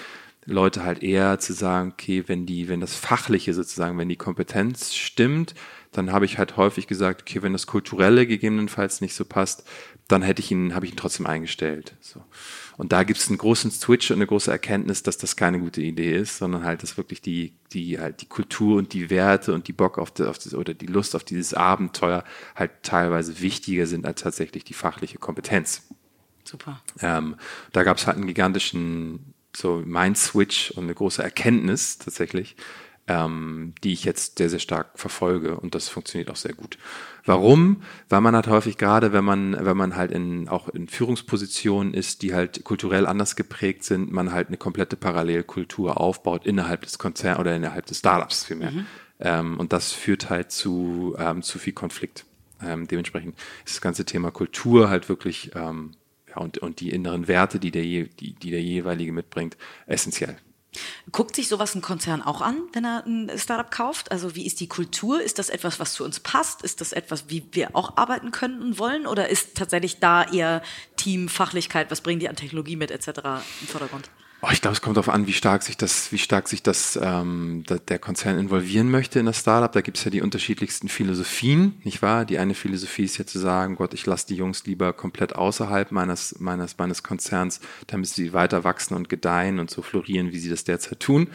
Leute 0.44 0.82
halt 0.82 1.02
eher 1.02 1.38
zu 1.38 1.52
sagen, 1.52 1.92
okay, 1.92 2.25
wenn 2.26 2.46
die, 2.46 2.68
wenn 2.68 2.80
das 2.80 2.94
Fachliche 2.94 3.52
sozusagen, 3.52 3.98
wenn 3.98 4.08
die 4.08 4.16
Kompetenz 4.16 4.94
stimmt, 4.94 5.54
dann 5.92 6.10
habe 6.12 6.25
ich 6.25 6.38
halt 6.38 6.56
häufig 6.56 6.87
gesagt, 6.87 7.22
okay, 7.22 7.42
wenn 7.42 7.52
das 7.52 7.66
Kulturelle 7.66 8.26
gegebenenfalls 8.26 9.00
nicht 9.00 9.14
so 9.14 9.25
passt, 9.25 9.64
dann 10.06 10.22
hätte 10.22 10.40
ich 10.40 10.50
ihn, 10.50 10.75
habe 10.75 10.87
ich 10.87 10.92
ihn 10.92 10.96
trotzdem 10.96 11.26
eingestellt. 11.26 11.96
So. 12.00 12.22
Und 12.78 12.92
da 12.92 13.02
gibt 13.02 13.18
es 13.18 13.28
einen 13.28 13.38
großen 13.38 13.70
Switch 13.70 14.10
und 14.10 14.16
eine 14.16 14.26
große 14.26 14.50
Erkenntnis, 14.50 15.02
dass 15.02 15.18
das 15.18 15.37
keine 15.37 15.58
gute 15.58 15.82
Idee 15.82 16.16
ist, 16.16 16.38
sondern 16.38 16.64
halt, 16.64 16.82
dass 16.82 16.96
wirklich 16.96 17.20
die, 17.20 17.54
die, 17.72 17.98
halt 17.98 18.22
die 18.22 18.26
Kultur 18.26 18.78
und 18.78 18.92
die 18.92 19.10
Werte 19.10 19.52
und 19.52 19.68
die 19.68 19.72
Bock 19.72 19.98
auf, 19.98 20.10
die, 20.12 20.25
auf 20.25 20.38
das, 20.38 20.54
oder 20.54 20.72
die 20.72 20.87
Lust 20.87 21.14
auf 21.14 21.25
dieses 21.25 21.52
Abenteuer 21.52 22.25
halt 22.54 22.70
teilweise 22.82 23.40
wichtiger 23.40 23.87
sind 23.87 24.06
als 24.06 24.22
tatsächlich 24.22 24.64
die 24.64 24.75
fachliche 24.75 25.18
Kompetenz. 25.18 25.82
Super. 26.48 26.80
Ähm, 27.00 27.36
da 27.72 27.82
gab 27.82 27.98
es 27.98 28.06
halt 28.06 28.16
einen 28.16 28.26
gigantischen 28.26 29.34
so 29.54 29.82
Mind-Switch 29.84 30.70
und 30.72 30.84
eine 30.84 30.94
große 30.94 31.22
Erkenntnis 31.22 31.98
tatsächlich, 31.98 32.56
ähm, 33.06 33.74
die 33.84 33.92
ich 33.92 34.04
jetzt 34.04 34.38
sehr, 34.38 34.48
sehr 34.48 34.58
stark 34.58 34.98
verfolge 34.98 35.58
und 35.60 35.74
das 35.74 35.88
funktioniert 35.88 36.30
auch 36.30 36.36
sehr 36.36 36.54
gut. 36.54 36.78
Warum? 37.26 37.82
Weil 38.08 38.22
man 38.22 38.34
halt 38.34 38.46
häufig 38.46 38.78
gerade, 38.78 39.12
wenn 39.12 39.24
man, 39.24 39.56
wenn 39.62 39.76
man 39.76 39.94
halt 39.96 40.10
in, 40.10 40.48
auch 40.48 40.70
in 40.70 40.88
Führungspositionen 40.88 41.92
ist, 41.92 42.22
die 42.22 42.32
halt 42.32 42.64
kulturell 42.64 43.06
anders 43.06 43.36
geprägt 43.36 43.84
sind, 43.84 44.10
man 44.10 44.32
halt 44.32 44.48
eine 44.48 44.56
komplette 44.56 44.96
Parallelkultur 44.96 46.00
aufbaut 46.00 46.46
innerhalb 46.46 46.82
des 46.82 46.98
Konzerns 46.98 47.40
oder 47.40 47.54
innerhalb 47.54 47.84
des 47.86 47.98
Startups 47.98 48.44
vielmehr. 48.44 48.70
Mhm. 48.70 48.86
Ähm, 49.20 49.58
und 49.58 49.74
das 49.74 49.92
führt 49.92 50.30
halt 50.30 50.50
zu, 50.50 51.14
ähm, 51.18 51.42
zu 51.42 51.58
viel 51.58 51.74
Konflikt. 51.74 52.24
Ähm, 52.62 52.88
dementsprechend 52.88 53.36
ist 53.64 53.76
das 53.76 53.80
ganze 53.80 54.04
Thema 54.04 54.30
Kultur 54.30 54.88
halt 54.88 55.08
wirklich 55.08 55.52
ähm, 55.54 55.92
und, 56.38 56.59
und 56.59 56.80
die 56.80 56.90
inneren 56.90 57.28
Werte, 57.28 57.59
die 57.59 57.71
der, 57.71 57.83
die, 57.83 58.35
die 58.35 58.50
der 58.50 58.62
jeweilige 58.62 59.12
mitbringt, 59.12 59.57
essentiell. 59.87 60.38
Guckt 61.12 61.35
sich 61.35 61.49
sowas 61.49 61.75
ein 61.75 61.80
Konzern 61.80 62.23
auch 62.23 62.40
an, 62.40 62.61
wenn 62.73 62.85
er 62.85 63.04
ein 63.07 63.30
Startup 63.37 63.71
kauft? 63.71 64.12
Also 64.12 64.35
wie 64.35 64.47
ist 64.47 64.61
die 64.61 64.68
Kultur? 64.68 65.21
Ist 65.21 65.38
das 65.38 65.49
etwas, 65.49 65.80
was 65.80 65.95
zu 65.95 66.04
uns 66.04 66.21
passt? 66.21 66.62
Ist 66.62 66.80
das 66.80 66.92
etwas, 66.92 67.30
wie 67.30 67.45
wir 67.52 67.75
auch 67.75 67.97
arbeiten 67.97 68.30
können 68.30 68.62
und 68.62 68.78
wollen? 68.78 69.07
Oder 69.07 69.28
ist 69.28 69.57
tatsächlich 69.57 69.99
da 69.99 70.25
eher 70.25 70.62
Team, 70.97 71.28
Fachlichkeit, 71.28 71.90
was 71.90 72.02
bringen 72.02 72.21
die 72.21 72.28
an 72.28 72.37
Technologie 72.37 72.76
mit 72.76 72.90
etc. 72.90 73.09
im 73.61 73.66
Vordergrund? 73.66 74.11
Oh, 74.40 74.50
ich 74.52 74.61
glaube, 74.61 74.75
es 74.75 74.80
kommt 74.80 74.97
darauf 74.97 75.09
an, 75.09 75.26
wie 75.26 75.33
stark 75.33 75.64
sich 75.64 75.76
das, 75.76 76.12
wie 76.12 76.18
stark 76.18 76.47
sich 76.47 76.62
das 76.62 76.97
ähm, 77.02 77.64
der 77.88 77.99
Konzern 77.99 78.38
involvieren 78.38 78.88
möchte 78.88 79.18
in 79.18 79.26
das 79.26 79.40
Startup. 79.40 79.73
Da 79.73 79.80
gibt 79.80 79.97
es 79.99 80.04
ja 80.04 80.12
die 80.12 80.23
unterschiedlichsten 80.23 80.88
Philosophien, 80.88 81.80
nicht 81.83 82.02
wahr? 82.02 82.25
Die 82.25 82.38
eine 82.38 82.54
Philosophie 82.54 83.02
ist 83.02 83.18
ja 83.18 83.26
zu 83.26 83.40
sagen, 83.40 83.75
Gott, 83.75 83.95
ich 83.95 84.07
lasse 84.07 84.28
die 84.28 84.37
Jungs 84.37 84.64
lieber 84.64 84.92
komplett 84.92 85.35
außerhalb 85.35 85.90
meines, 85.90 86.38
meines, 86.38 86.78
meines 86.78 87.02
Konzerns, 87.02 87.59
damit 87.88 88.11
sie 88.11 88.33
weiter 88.33 88.62
wachsen 88.62 88.94
und 88.94 89.09
gedeihen 89.09 89.59
und 89.59 89.70
so 89.70 89.83
florieren, 89.83 90.31
wie 90.31 90.38
sie 90.38 90.51
das 90.51 90.62
derzeit 90.62 91.01
tun. 91.01 91.27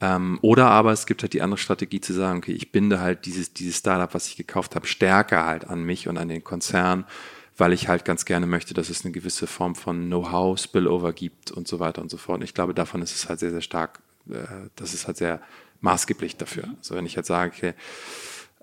Ähm, 0.00 0.38
oder 0.40 0.66
aber 0.70 0.92
es 0.92 1.06
gibt 1.06 1.22
halt 1.22 1.32
die 1.32 1.42
andere 1.42 1.58
Strategie 1.58 2.00
zu 2.00 2.12
sagen, 2.12 2.38
okay, 2.38 2.52
ich 2.52 2.70
binde 2.70 3.00
halt 3.00 3.26
dieses, 3.26 3.52
dieses 3.52 3.78
Startup, 3.78 4.14
was 4.14 4.28
ich 4.28 4.36
gekauft 4.36 4.76
habe, 4.76 4.86
stärker 4.86 5.44
halt 5.44 5.66
an 5.66 5.82
mich 5.82 6.06
und 6.06 6.18
an 6.18 6.28
den 6.28 6.44
Konzern 6.44 7.04
weil 7.56 7.72
ich 7.72 7.88
halt 7.88 8.04
ganz 8.04 8.24
gerne 8.24 8.46
möchte, 8.46 8.74
dass 8.74 8.90
es 8.90 9.04
eine 9.04 9.12
gewisse 9.12 9.46
Form 9.46 9.74
von 9.74 10.06
Know-how, 10.06 10.58
Spillover 10.58 11.12
gibt 11.12 11.50
und 11.50 11.68
so 11.68 11.78
weiter 11.78 12.02
und 12.02 12.10
so 12.10 12.16
fort. 12.16 12.38
Und 12.38 12.44
ich 12.44 12.54
glaube, 12.54 12.74
davon 12.74 13.02
ist 13.02 13.14
es 13.14 13.28
halt 13.28 13.38
sehr, 13.40 13.50
sehr 13.50 13.60
stark, 13.60 14.00
äh, 14.28 14.68
das 14.76 14.94
ist 14.94 15.06
halt 15.06 15.16
sehr 15.16 15.40
maßgeblich 15.80 16.36
dafür. 16.36 16.64
Also 16.78 16.94
wenn 16.94 17.06
ich 17.06 17.14
jetzt 17.14 17.28
sage, 17.28 17.52
okay, 17.54 17.74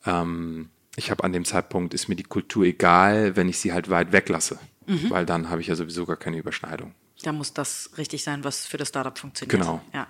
ähm, 0.05 0.69
ich 0.95 1.09
habe 1.09 1.23
an 1.23 1.31
dem 1.31 1.45
Zeitpunkt, 1.45 1.93
ist 1.93 2.09
mir 2.09 2.15
die 2.15 2.23
Kultur 2.23 2.65
egal, 2.65 3.35
wenn 3.35 3.47
ich 3.47 3.59
sie 3.59 3.71
halt 3.71 3.89
weit 3.89 4.11
weglasse, 4.11 4.59
mhm. 4.87 5.09
weil 5.09 5.25
dann 5.25 5.49
habe 5.49 5.61
ich 5.61 5.67
ja 5.67 5.75
sowieso 5.75 6.05
gar 6.05 6.17
keine 6.17 6.37
Überschneidung. 6.37 6.93
Da 7.21 7.31
muss 7.31 7.53
das 7.53 7.91
richtig 7.97 8.23
sein, 8.23 8.43
was 8.43 8.65
für 8.65 8.77
das 8.77 8.89
Startup 8.89 9.17
funktioniert. 9.17 9.59
Genau. 9.59 9.81
Ja. 9.93 10.07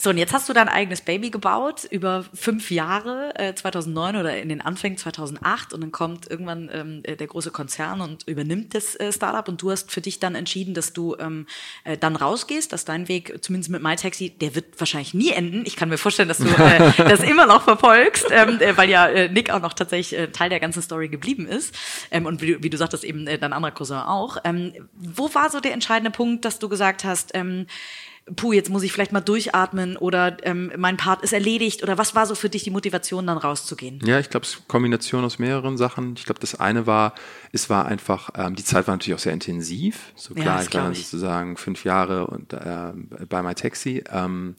So, 0.00 0.10
und 0.10 0.18
jetzt 0.18 0.32
hast 0.32 0.48
du 0.48 0.52
dein 0.52 0.68
eigenes 0.68 1.00
Baby 1.00 1.30
gebaut 1.30 1.84
über 1.90 2.24
fünf 2.34 2.70
Jahre, 2.70 3.32
äh, 3.36 3.54
2009 3.54 4.16
oder 4.16 4.36
in 4.36 4.48
den 4.48 4.60
Anfängen 4.60 4.98
2008 4.98 5.72
und 5.72 5.80
dann 5.80 5.92
kommt 5.92 6.30
irgendwann 6.30 6.70
ähm, 6.72 7.00
äh, 7.04 7.16
der 7.16 7.26
große 7.26 7.50
Konzern 7.50 8.00
und 8.00 8.26
übernimmt 8.26 8.74
das 8.74 8.94
äh, 8.96 9.12
Startup 9.12 9.48
und 9.48 9.62
du 9.62 9.70
hast 9.70 9.90
für 9.90 10.00
dich 10.00 10.20
dann 10.20 10.34
entschieden, 10.34 10.74
dass 10.74 10.92
du 10.92 11.16
ähm, 11.18 11.46
äh, 11.84 11.96
dann 11.96 12.16
rausgehst, 12.16 12.72
dass 12.72 12.84
dein 12.84 13.08
Weg, 13.08 13.42
zumindest 13.42 13.70
mit 13.70 13.82
MyTaxi, 13.82 14.30
der 14.30 14.54
wird 14.54 14.78
wahrscheinlich 14.78 15.14
nie 15.14 15.30
enden. 15.30 15.64
Ich 15.66 15.76
kann 15.76 15.88
mir 15.88 15.98
vorstellen, 15.98 16.28
dass 16.28 16.38
du 16.38 16.48
äh, 16.48 16.92
das 17.08 17.20
immer 17.20 17.46
noch 17.46 17.62
verfolgst, 17.62 18.26
ähm, 18.30 18.60
äh, 18.60 18.76
weil 18.76 18.90
ja 18.90 19.28
Nick 19.28 19.50
auch 19.50 19.60
noch 19.60 19.72
tatsächlich 19.72 20.18
Teil 20.32 20.50
der 20.50 20.60
ganzen 20.60 20.82
Story 20.82 21.08
geblieben 21.08 21.46
ist 21.46 21.74
ähm, 22.10 22.26
und 22.26 22.42
wie, 22.42 22.62
wie 22.62 22.70
du 22.70 22.76
sagtest, 22.76 23.04
eben 23.04 23.26
dein 23.26 23.52
anderer 23.52 23.72
Cousin 23.72 23.98
auch. 23.98 24.38
Ähm, 24.44 24.72
wo 24.94 25.32
war 25.34 25.50
so 25.50 25.60
der 25.60 25.72
entscheidende 25.72 26.10
Punkt, 26.10 26.44
dass 26.48 26.58
du 26.58 26.68
gesagt 26.68 27.04
hast, 27.04 27.30
ähm, 27.34 27.66
puh, 28.36 28.52
jetzt 28.52 28.70
muss 28.70 28.82
ich 28.82 28.92
vielleicht 28.92 29.12
mal 29.12 29.20
durchatmen 29.20 29.96
oder 29.96 30.36
ähm, 30.42 30.72
mein 30.76 30.96
Part 30.96 31.22
ist 31.22 31.32
erledigt 31.32 31.82
oder 31.82 31.98
was 31.98 32.14
war 32.14 32.26
so 32.26 32.34
für 32.34 32.48
dich 32.48 32.64
die 32.64 32.70
Motivation, 32.70 33.26
dann 33.26 33.38
rauszugehen? 33.38 34.00
Ja, 34.04 34.18
ich 34.18 34.30
glaube, 34.30 34.44
es 34.44 34.50
ist 34.50 34.56
eine 34.58 34.66
Kombination 34.68 35.24
aus 35.24 35.38
mehreren 35.38 35.76
Sachen. 35.76 36.14
Ich 36.16 36.24
glaube, 36.24 36.40
das 36.40 36.58
eine 36.58 36.86
war, 36.86 37.14
es 37.52 37.70
war 37.70 37.86
einfach, 37.86 38.30
ähm, 38.36 38.54
die 38.54 38.64
Zeit 38.64 38.86
war 38.86 38.94
natürlich 38.94 39.14
auch 39.14 39.22
sehr 39.22 39.32
intensiv. 39.32 40.12
So 40.16 40.34
klar, 40.34 40.56
ja, 40.56 40.62
ich 40.62 40.74
war 40.74 40.82
dann 40.84 40.94
sozusagen 40.94 41.56
fünf 41.56 41.84
Jahre 41.84 42.26
und, 42.26 42.52
äh, 42.52 42.92
bei 43.28 43.42
MyTaxi. 43.42 44.04
Ähm, 44.10 44.56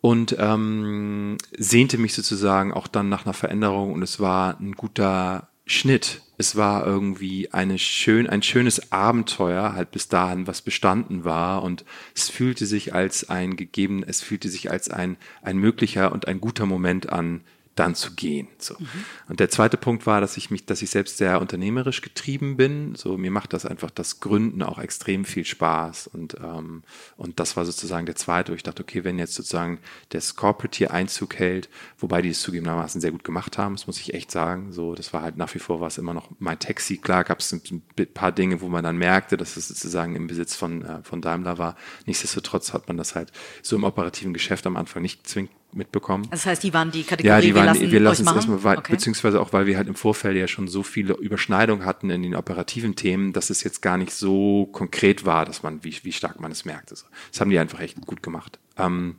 und 0.00 0.36
ähm, 0.38 1.38
sehnte 1.56 1.96
mich 1.96 2.14
sozusagen 2.14 2.74
auch 2.74 2.88
dann 2.88 3.08
nach 3.08 3.24
einer 3.24 3.32
Veränderung 3.32 3.94
und 3.94 4.02
es 4.02 4.20
war 4.20 4.60
ein 4.60 4.72
guter 4.72 5.48
Schnitt. 5.66 6.20
Es 6.36 6.56
war 6.56 6.84
irgendwie 6.84 7.52
eine 7.52 7.78
schön, 7.78 8.26
ein 8.28 8.42
schönes 8.42 8.92
Abenteuer, 8.92 9.74
halt 9.74 9.92
bis 9.92 10.08
dahin, 10.08 10.46
was 10.46 10.62
bestanden 10.62 11.24
war. 11.24 11.62
Und 11.62 11.84
es 12.14 12.28
fühlte 12.28 12.66
sich 12.66 12.94
als 12.94 13.28
ein 13.30 13.56
gegeben, 13.56 14.04
es 14.06 14.20
fühlte 14.20 14.48
sich 14.48 14.70
als 14.70 14.90
ein, 14.90 15.16
ein 15.42 15.56
möglicher 15.56 16.12
und 16.12 16.26
ein 16.26 16.40
guter 16.40 16.66
Moment 16.66 17.10
an, 17.10 17.42
dann 17.74 17.94
zu 17.94 18.14
gehen. 18.14 18.48
So. 18.58 18.74
Mhm. 18.78 18.88
Und 19.28 19.40
der 19.40 19.50
zweite 19.50 19.76
Punkt 19.76 20.06
war, 20.06 20.20
dass 20.20 20.36
ich 20.36 20.50
mich, 20.50 20.64
dass 20.66 20.82
ich 20.82 20.90
selbst 20.90 21.16
sehr 21.18 21.40
unternehmerisch 21.40 22.02
getrieben 22.02 22.56
bin. 22.56 22.94
So 22.94 23.16
mir 23.16 23.30
macht 23.30 23.52
das 23.52 23.66
einfach 23.66 23.90
das 23.90 24.20
Gründen 24.20 24.62
auch 24.62 24.78
extrem 24.78 25.24
viel 25.24 25.44
Spaß. 25.44 26.06
Und 26.08 26.36
ähm, 26.42 26.82
und 27.16 27.40
das 27.40 27.56
war 27.56 27.64
sozusagen 27.64 28.06
der 28.06 28.16
zweite, 28.16 28.52
wo 28.52 28.56
ich 28.56 28.62
dachte, 28.62 28.82
okay, 28.82 29.04
wenn 29.04 29.18
jetzt 29.18 29.34
sozusagen 29.34 29.80
das 30.10 30.36
Corporate 30.36 30.76
hier 30.76 30.92
Einzug 30.92 31.36
hält, 31.36 31.68
wobei 31.98 32.22
die 32.22 32.30
es 32.30 32.40
zugegebenermaßen 32.40 33.00
sehr 33.00 33.12
gut 33.12 33.24
gemacht 33.24 33.58
haben, 33.58 33.74
das 33.74 33.86
muss 33.86 34.00
ich 34.00 34.14
echt 34.14 34.30
sagen. 34.30 34.72
So, 34.72 34.94
das 34.94 35.12
war 35.12 35.22
halt 35.22 35.36
nach 35.36 35.52
wie 35.54 35.58
vor 35.58 35.80
was 35.80 35.98
immer 35.98 36.14
noch 36.14 36.30
mein 36.38 36.58
Taxi. 36.58 36.98
Klar 36.98 37.24
gab 37.24 37.40
es 37.40 37.52
ein 37.52 37.82
paar 38.14 38.32
Dinge, 38.32 38.60
wo 38.60 38.68
man 38.68 38.84
dann 38.84 38.96
merkte, 38.96 39.36
dass 39.36 39.56
es 39.56 39.68
sozusagen 39.68 40.14
im 40.14 40.26
Besitz 40.26 40.54
von 40.54 40.82
äh, 40.82 41.02
von 41.02 41.20
Daimler 41.20 41.58
war. 41.58 41.76
Nichtsdestotrotz 42.06 42.72
hat 42.72 42.86
man 42.88 42.96
das 42.96 43.14
halt 43.14 43.32
so 43.62 43.74
im 43.76 43.84
operativen 43.84 44.32
Geschäft 44.32 44.66
am 44.66 44.76
Anfang 44.76 45.02
nicht 45.02 45.26
zwingend 45.26 45.50
mitbekommen. 45.76 46.26
Das 46.30 46.46
heißt, 46.46 46.62
die 46.62 46.72
waren 46.72 46.90
die 46.90 47.04
Kategorie, 47.04 47.28
ja, 47.28 47.40
die 47.40 47.54
waren, 47.54 47.66
wir 47.66 47.72
lassen, 47.72 47.90
wir 47.92 48.00
lassen 48.00 48.28
es 48.28 48.34
erstmal 48.34 48.64
weit, 48.64 48.78
okay. 48.78 48.92
beziehungsweise 48.92 49.40
auch, 49.40 49.52
weil 49.52 49.66
wir 49.66 49.76
halt 49.76 49.88
im 49.88 49.94
Vorfeld 49.94 50.36
ja 50.36 50.48
schon 50.48 50.68
so 50.68 50.82
viele 50.82 51.14
Überschneidungen 51.14 51.84
hatten 51.84 52.10
in 52.10 52.22
den 52.22 52.34
operativen 52.34 52.96
Themen, 52.96 53.32
dass 53.32 53.50
es 53.50 53.62
jetzt 53.62 53.82
gar 53.82 53.96
nicht 53.96 54.12
so 54.12 54.66
konkret 54.72 55.24
war, 55.24 55.44
dass 55.44 55.62
man, 55.62 55.84
wie, 55.84 55.96
wie 56.02 56.12
stark 56.12 56.40
man 56.40 56.52
es 56.52 56.64
merkt. 56.64 56.90
Also, 56.90 57.06
das 57.30 57.40
haben 57.40 57.50
die 57.50 57.58
einfach 57.58 57.80
echt 57.80 58.00
gut 58.00 58.22
gemacht. 58.22 58.58
Ähm, 58.76 59.16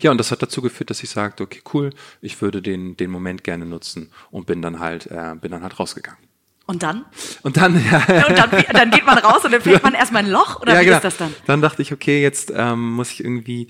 ja, 0.00 0.10
und 0.10 0.18
das 0.18 0.30
hat 0.30 0.42
dazu 0.42 0.62
geführt, 0.62 0.90
dass 0.90 1.02
ich 1.02 1.10
sagte, 1.10 1.42
okay, 1.42 1.62
cool, 1.72 1.90
ich 2.20 2.40
würde 2.42 2.62
den, 2.62 2.96
den 2.96 3.10
Moment 3.10 3.44
gerne 3.44 3.66
nutzen 3.66 4.10
und 4.30 4.46
bin 4.46 4.62
dann 4.62 4.80
halt, 4.80 5.06
äh, 5.06 5.34
bin 5.40 5.52
dann 5.52 5.62
halt 5.62 5.78
rausgegangen. 5.78 6.30
Und 6.66 6.84
dann? 6.84 7.04
Und 7.42 7.56
dann, 7.56 7.74
ja. 7.90 8.26
Und 8.28 8.38
dann, 8.38 8.50
dann 8.72 8.90
geht 8.90 9.04
man 9.04 9.18
raus 9.18 9.44
und 9.44 9.52
dann 9.52 9.60
fällt 9.60 9.82
man 9.82 9.94
erstmal 9.94 10.24
ein 10.24 10.30
Loch 10.30 10.60
oder 10.60 10.74
ja, 10.74 10.80
wie 10.80 10.84
genau. 10.84 10.96
ist 10.98 11.04
das 11.04 11.16
dann? 11.16 11.34
Dann 11.46 11.60
dachte 11.60 11.82
ich, 11.82 11.92
okay, 11.92 12.22
jetzt 12.22 12.52
ähm, 12.54 12.92
muss 12.92 13.10
ich 13.10 13.24
irgendwie 13.24 13.68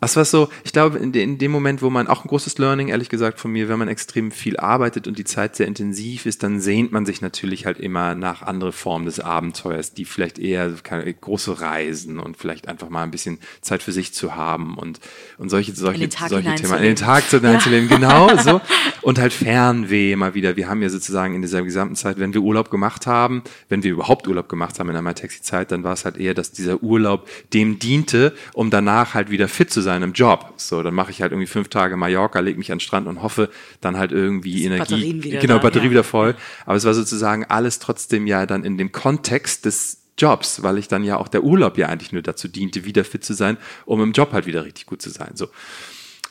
Das 0.00 0.16
war 0.16 0.24
so, 0.24 0.48
ich 0.64 0.72
glaube, 0.72 0.98
in, 0.98 1.12
de, 1.12 1.22
in, 1.22 1.36
dem 1.36 1.50
Moment, 1.50 1.82
wo 1.82 1.90
man 1.90 2.08
auch 2.08 2.24
ein 2.24 2.28
großes 2.28 2.56
Learning, 2.56 2.88
ehrlich 2.88 3.10
gesagt, 3.10 3.38
von 3.38 3.52
mir, 3.52 3.68
wenn 3.68 3.78
man 3.78 3.88
extrem 3.88 4.30
viel 4.30 4.56
arbeitet 4.56 5.06
und 5.06 5.18
die 5.18 5.24
Zeit 5.24 5.56
sehr 5.56 5.66
intensiv 5.66 6.24
ist, 6.24 6.42
dann 6.42 6.60
sehnt 6.60 6.90
man 6.90 7.04
sich 7.04 7.20
natürlich 7.20 7.66
halt 7.66 7.78
immer 7.78 8.14
nach 8.14 8.40
andere 8.40 8.72
Formen 8.72 9.04
des 9.04 9.20
Abenteuers, 9.20 9.92
die 9.92 10.06
vielleicht 10.06 10.38
eher 10.38 10.72
keine, 10.82 11.12
große 11.12 11.60
Reisen 11.60 12.18
und 12.18 12.38
vielleicht 12.38 12.66
einfach 12.66 12.88
mal 12.88 13.02
ein 13.02 13.10
bisschen 13.10 13.38
Zeit 13.60 13.82
für 13.82 13.92
sich 13.92 14.14
zu 14.14 14.34
haben 14.34 14.78
und, 14.78 15.00
und 15.36 15.50
solche, 15.50 15.74
solche, 15.74 16.08
solche 16.28 16.54
Themen. 16.54 16.76
In 16.78 16.82
den 16.82 16.96
Tag 16.96 17.28
zu 17.28 17.36
ja. 17.38 17.58
genau 17.58 18.34
so. 18.42 18.62
Und 19.02 19.18
halt 19.18 19.34
Fernweh 19.34 20.12
immer 20.12 20.34
wieder. 20.34 20.56
Wir 20.56 20.68
haben 20.68 20.80
ja 20.80 20.88
sozusagen 20.88 21.34
in 21.34 21.42
dieser 21.42 21.62
gesamten 21.62 21.96
Zeit, 21.96 22.18
wenn 22.18 22.32
wir 22.32 22.40
Urlaub 22.40 22.70
gemacht 22.70 23.06
haben, 23.06 23.42
wenn 23.68 23.82
wir 23.82 23.92
überhaupt 23.92 24.26
Urlaub 24.26 24.48
gemacht 24.48 24.78
haben 24.78 24.88
in 24.88 24.94
der 24.94 25.02
MyTaxi-Zeit, 25.02 25.70
dann 25.72 25.84
war 25.84 25.92
es 25.92 26.06
halt 26.06 26.16
eher, 26.16 26.32
dass 26.32 26.52
dieser 26.52 26.82
Urlaub 26.82 27.28
dem 27.52 27.78
diente, 27.78 28.34
um 28.54 28.70
danach 28.70 29.12
halt 29.12 29.30
wieder 29.30 29.48
fit 29.48 29.70
zu 29.70 29.82
sein 29.82 29.89
sein 29.98 30.12
Job. 30.12 30.54
So, 30.56 30.82
dann 30.82 30.94
mache 30.94 31.10
ich 31.10 31.22
halt 31.22 31.32
irgendwie 31.32 31.46
fünf 31.46 31.68
Tage 31.68 31.96
Mallorca, 31.96 32.40
lege 32.40 32.58
mich 32.58 32.70
an 32.70 32.78
den 32.78 32.80
Strand 32.80 33.06
und 33.06 33.22
hoffe 33.22 33.50
dann 33.80 33.96
halt 33.96 34.12
irgendwie 34.12 34.64
Energie, 34.64 34.78
Batterien 34.78 35.22
wieder 35.22 35.40
genau, 35.40 35.54
da, 35.54 35.62
Batterie 35.62 35.86
ja. 35.86 35.90
wieder 35.90 36.04
voll. 36.04 36.34
Aber 36.66 36.76
es 36.76 36.84
war 36.84 36.94
sozusagen 36.94 37.44
alles 37.44 37.78
trotzdem 37.78 38.26
ja 38.26 38.46
dann 38.46 38.64
in 38.64 38.78
dem 38.78 38.92
Kontext 38.92 39.64
des 39.64 40.02
Jobs, 40.16 40.62
weil 40.62 40.78
ich 40.78 40.88
dann 40.88 41.02
ja 41.02 41.16
auch 41.16 41.28
der 41.28 41.42
Urlaub 41.42 41.78
ja 41.78 41.88
eigentlich 41.88 42.12
nur 42.12 42.22
dazu 42.22 42.46
diente, 42.46 42.84
wieder 42.84 43.04
fit 43.04 43.24
zu 43.24 43.34
sein, 43.34 43.56
um 43.86 44.02
im 44.02 44.12
Job 44.12 44.32
halt 44.32 44.46
wieder 44.46 44.64
richtig 44.64 44.86
gut 44.86 45.02
zu 45.02 45.10
sein. 45.10 45.32
So. 45.34 45.48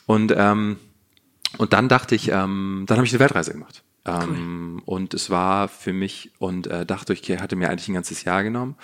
Und, 0.05 0.33
ähm, 0.35 0.77
und 1.57 1.73
dann 1.73 1.89
dachte 1.89 2.15
ich, 2.15 2.29
ähm, 2.29 2.85
dann 2.87 2.97
habe 2.97 3.05
ich 3.05 3.13
eine 3.13 3.19
Weltreise 3.19 3.51
gemacht. 3.51 3.83
Ähm, 4.05 4.77
cool. 4.77 4.83
Und 4.85 5.13
es 5.13 5.29
war 5.29 5.67
für 5.67 5.93
mich 5.93 6.31
und 6.39 6.67
äh, 6.67 6.85
dachte 6.85 7.13
ich, 7.13 7.29
hatte 7.41 7.55
mir 7.55 7.69
eigentlich 7.69 7.89
ein 7.89 7.95
ganzes 7.95 8.23
Jahr 8.23 8.43
genommen. 8.43 8.75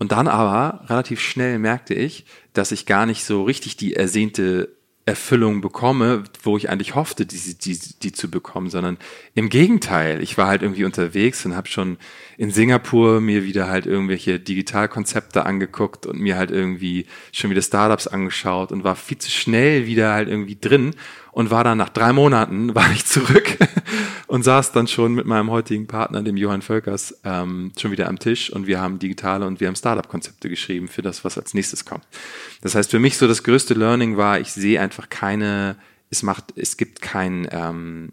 Und 0.00 0.12
dann 0.12 0.28
aber 0.28 0.84
relativ 0.88 1.20
schnell 1.20 1.58
merkte 1.58 1.92
ich, 1.92 2.24
dass 2.54 2.72
ich 2.72 2.86
gar 2.86 3.04
nicht 3.04 3.22
so 3.22 3.44
richtig 3.44 3.76
die 3.76 3.94
ersehnte 3.94 4.70
Erfüllung 5.04 5.60
bekomme, 5.60 6.24
wo 6.42 6.56
ich 6.56 6.70
eigentlich 6.70 6.94
hoffte, 6.94 7.26
die, 7.26 7.54
die, 7.54 7.78
die 8.02 8.12
zu 8.12 8.30
bekommen, 8.30 8.70
sondern 8.70 8.96
im 9.34 9.50
Gegenteil. 9.50 10.22
Ich 10.22 10.38
war 10.38 10.46
halt 10.46 10.62
irgendwie 10.62 10.84
unterwegs 10.84 11.44
und 11.44 11.54
habe 11.54 11.68
schon 11.68 11.98
in 12.38 12.50
Singapur 12.50 13.20
mir 13.20 13.44
wieder 13.44 13.68
halt 13.68 13.84
irgendwelche 13.86 14.40
Digitalkonzepte 14.40 15.44
angeguckt 15.44 16.06
und 16.06 16.18
mir 16.18 16.36
halt 16.36 16.50
irgendwie 16.50 17.06
schon 17.32 17.50
wieder 17.50 17.60
Startups 17.62 18.06
angeschaut 18.06 18.72
und 18.72 18.84
war 18.84 18.96
viel 18.96 19.18
zu 19.18 19.30
schnell 19.30 19.86
wieder 19.86 20.14
halt 20.14 20.28
irgendwie 20.28 20.56
drin 20.58 20.94
und 21.32 21.50
war 21.50 21.64
dann 21.64 21.78
nach 21.78 21.88
drei 21.88 22.12
Monaten 22.12 22.74
war 22.74 22.90
ich 22.92 23.06
zurück 23.06 23.56
und 24.26 24.42
saß 24.42 24.72
dann 24.72 24.86
schon 24.86 25.14
mit 25.14 25.26
meinem 25.26 25.50
heutigen 25.50 25.86
Partner, 25.86 26.22
dem 26.22 26.36
Johann 26.36 26.62
Völkers, 26.62 27.20
ähm, 27.24 27.72
schon 27.78 27.90
wieder 27.90 28.08
am 28.08 28.18
Tisch 28.18 28.52
und 28.52 28.66
wir 28.66 28.80
haben 28.80 28.98
digitale 28.98 29.46
und 29.46 29.60
wir 29.60 29.68
haben 29.68 29.76
Startup-Konzepte 29.76 30.48
geschrieben 30.48 30.88
für 30.88 31.02
das, 31.02 31.24
was 31.24 31.38
als 31.38 31.54
nächstes 31.54 31.84
kommt. 31.84 32.04
Das 32.62 32.74
heißt, 32.74 32.90
für 32.90 32.98
mich 32.98 33.16
so 33.16 33.26
das 33.26 33.42
größte 33.42 33.74
Learning 33.74 34.16
war, 34.16 34.40
ich 34.40 34.52
sehe 34.52 34.80
einfach 34.80 35.08
keine, 35.08 35.76
es 36.10 36.22
macht, 36.22 36.52
es 36.56 36.76
gibt 36.76 37.00
kein, 37.00 37.48
ähm, 37.50 38.12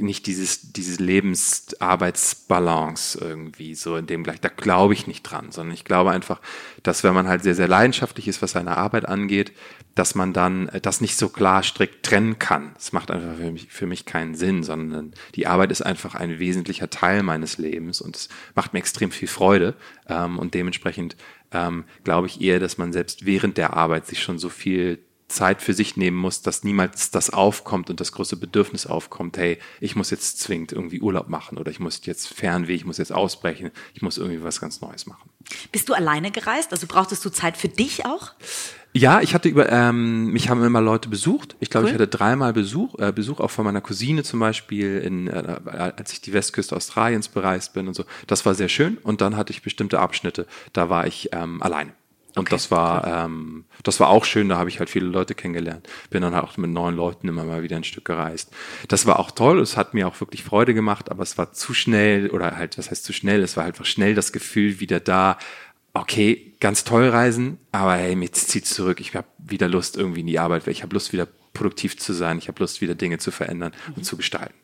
nicht 0.00 0.26
dieses, 0.26 0.72
diese 0.72 1.02
Lebensarbeitsbalance 1.02 3.18
irgendwie 3.20 3.74
so 3.74 3.96
in 3.96 4.06
dem 4.06 4.24
gleich. 4.24 4.40
Da 4.40 4.48
glaube 4.48 4.94
ich 4.94 5.06
nicht 5.06 5.22
dran, 5.22 5.50
sondern 5.50 5.74
ich 5.74 5.84
glaube 5.84 6.10
einfach, 6.10 6.40
dass 6.82 7.04
wenn 7.04 7.14
man 7.14 7.28
halt 7.28 7.42
sehr, 7.42 7.54
sehr 7.54 7.68
leidenschaftlich 7.68 8.28
ist, 8.28 8.42
was 8.42 8.52
seine 8.52 8.76
Arbeit 8.76 9.06
angeht, 9.06 9.52
dass 9.94 10.14
man 10.14 10.32
dann 10.32 10.68
äh, 10.68 10.80
das 10.80 11.00
nicht 11.00 11.16
so 11.16 11.28
klar 11.28 11.62
strikt 11.62 12.06
trennen 12.06 12.38
kann. 12.38 12.72
Das 12.74 12.92
macht 12.92 13.10
einfach 13.10 13.36
für 13.36 13.50
mich, 13.50 13.68
für 13.70 13.86
mich 13.86 14.04
keinen 14.04 14.34
Sinn, 14.34 14.62
sondern 14.62 15.12
die 15.34 15.46
Arbeit 15.46 15.72
ist 15.72 15.82
einfach 15.82 16.14
ein 16.14 16.38
wesentlicher 16.38 16.90
Teil 16.90 17.22
meines 17.22 17.58
Lebens 17.58 18.00
und 18.00 18.16
es 18.16 18.28
macht 18.54 18.72
mir 18.72 18.78
extrem 18.78 19.10
viel 19.10 19.28
Freude. 19.28 19.74
Ähm, 20.08 20.38
und 20.38 20.54
dementsprechend 20.54 21.16
ähm, 21.52 21.84
glaube 22.04 22.28
ich 22.28 22.40
eher, 22.40 22.60
dass 22.60 22.78
man 22.78 22.92
selbst 22.92 23.26
während 23.26 23.56
der 23.56 23.74
Arbeit 23.74 24.06
sich 24.06 24.22
schon 24.22 24.38
so 24.38 24.48
viel 24.48 24.98
Zeit 25.28 25.60
für 25.60 25.74
sich 25.74 25.96
nehmen 25.96 26.16
muss, 26.16 26.42
dass 26.42 26.64
niemals 26.64 27.10
das 27.10 27.30
aufkommt 27.30 27.90
und 27.90 28.00
das 28.00 28.12
große 28.12 28.36
Bedürfnis 28.36 28.86
aufkommt, 28.86 29.36
hey, 29.36 29.58
ich 29.80 29.94
muss 29.94 30.10
jetzt 30.10 30.40
zwingend 30.40 30.72
irgendwie 30.72 31.00
Urlaub 31.00 31.28
machen 31.28 31.58
oder 31.58 31.70
ich 31.70 31.80
muss 31.80 32.00
jetzt 32.04 32.28
Fernweh, 32.28 32.74
ich 32.74 32.86
muss 32.86 32.98
jetzt 32.98 33.12
ausbrechen, 33.12 33.70
ich 33.94 34.02
muss 34.02 34.16
irgendwie 34.16 34.42
was 34.42 34.60
ganz 34.60 34.80
Neues 34.80 35.06
machen. 35.06 35.28
Bist 35.70 35.88
du 35.88 35.94
alleine 35.94 36.30
gereist? 36.30 36.72
Also 36.72 36.86
brauchtest 36.86 37.24
du 37.24 37.30
Zeit 37.30 37.56
für 37.56 37.68
dich 37.68 38.06
auch? 38.06 38.32
Ja, 38.94 39.20
ich 39.20 39.34
hatte 39.34 39.48
über, 39.48 39.70
ähm, 39.70 40.32
mich 40.32 40.48
haben 40.48 40.64
immer 40.64 40.80
Leute 40.80 41.08
besucht. 41.10 41.56
Ich 41.60 41.68
glaube, 41.68 41.84
cool. 41.84 41.90
ich 41.90 41.94
hatte 41.94 42.08
dreimal 42.08 42.54
Besuch, 42.54 42.98
äh, 42.98 43.12
Besuch 43.12 43.38
auch 43.38 43.50
von 43.50 43.64
meiner 43.64 43.82
Cousine 43.82 44.22
zum 44.22 44.40
Beispiel, 44.40 44.98
in, 44.98 45.28
äh, 45.28 45.60
als 45.66 46.12
ich 46.12 46.22
die 46.22 46.32
Westküste 46.32 46.74
Australiens 46.74 47.28
bereist 47.28 47.74
bin 47.74 47.86
und 47.86 47.94
so. 47.94 48.04
Das 48.26 48.46
war 48.46 48.54
sehr 48.54 48.68
schön. 48.68 48.96
Und 48.98 49.20
dann 49.20 49.36
hatte 49.36 49.52
ich 49.52 49.62
bestimmte 49.62 50.00
Abschnitte, 50.00 50.46
da 50.72 50.88
war 50.88 51.06
ich 51.06 51.28
ähm, 51.32 51.62
alleine. 51.62 51.92
Und 52.34 52.42
okay, 52.42 52.50
das 52.50 52.70
war, 52.70 53.06
cool. 53.06 53.12
ähm, 53.16 53.64
das 53.82 54.00
war 54.00 54.08
auch 54.08 54.24
schön, 54.24 54.48
da 54.48 54.58
habe 54.58 54.68
ich 54.68 54.78
halt 54.78 54.90
viele 54.90 55.06
Leute 55.06 55.34
kennengelernt. 55.34 55.88
Bin 56.10 56.22
dann 56.22 56.34
halt 56.34 56.44
auch 56.44 56.56
mit 56.56 56.70
neuen 56.70 56.94
Leuten 56.94 57.26
immer 57.26 57.44
mal 57.44 57.62
wieder 57.62 57.76
ein 57.76 57.84
Stück 57.84 58.04
gereist. 58.04 58.52
Das 58.88 59.06
war 59.06 59.18
auch 59.18 59.30
toll, 59.30 59.60
es 59.60 59.76
hat 59.76 59.94
mir 59.94 60.06
auch 60.06 60.20
wirklich 60.20 60.44
Freude 60.44 60.74
gemacht, 60.74 61.10
aber 61.10 61.22
es 61.22 61.38
war 61.38 61.52
zu 61.52 61.74
schnell, 61.74 62.30
oder 62.30 62.56
halt, 62.56 62.78
was 62.78 62.90
heißt 62.90 63.04
zu 63.04 63.12
schnell, 63.12 63.42
es 63.42 63.56
war 63.56 63.64
einfach 63.64 63.86
schnell 63.86 64.14
das 64.14 64.32
Gefühl 64.32 64.78
wieder 64.80 65.00
da, 65.00 65.38
okay, 65.94 66.54
ganz 66.60 66.84
toll 66.84 67.08
reisen, 67.08 67.58
aber 67.72 67.94
hey, 67.94 68.14
mir 68.14 68.30
zieht 68.32 68.66
zurück, 68.66 69.00
ich 69.00 69.14
habe 69.14 69.26
wieder 69.38 69.68
Lust 69.68 69.96
irgendwie 69.96 70.20
in 70.20 70.26
die 70.26 70.38
Arbeit, 70.38 70.66
ich 70.68 70.82
habe 70.82 70.94
Lust 70.94 71.12
wieder 71.12 71.26
produktiv 71.54 71.98
zu 71.98 72.12
sein, 72.12 72.38
ich 72.38 72.48
habe 72.48 72.60
Lust 72.60 72.80
wieder 72.80 72.94
Dinge 72.94 73.18
zu 73.18 73.30
verändern 73.30 73.72
mhm. 73.88 73.94
und 73.94 74.04
zu 74.04 74.16
gestalten. 74.16 74.54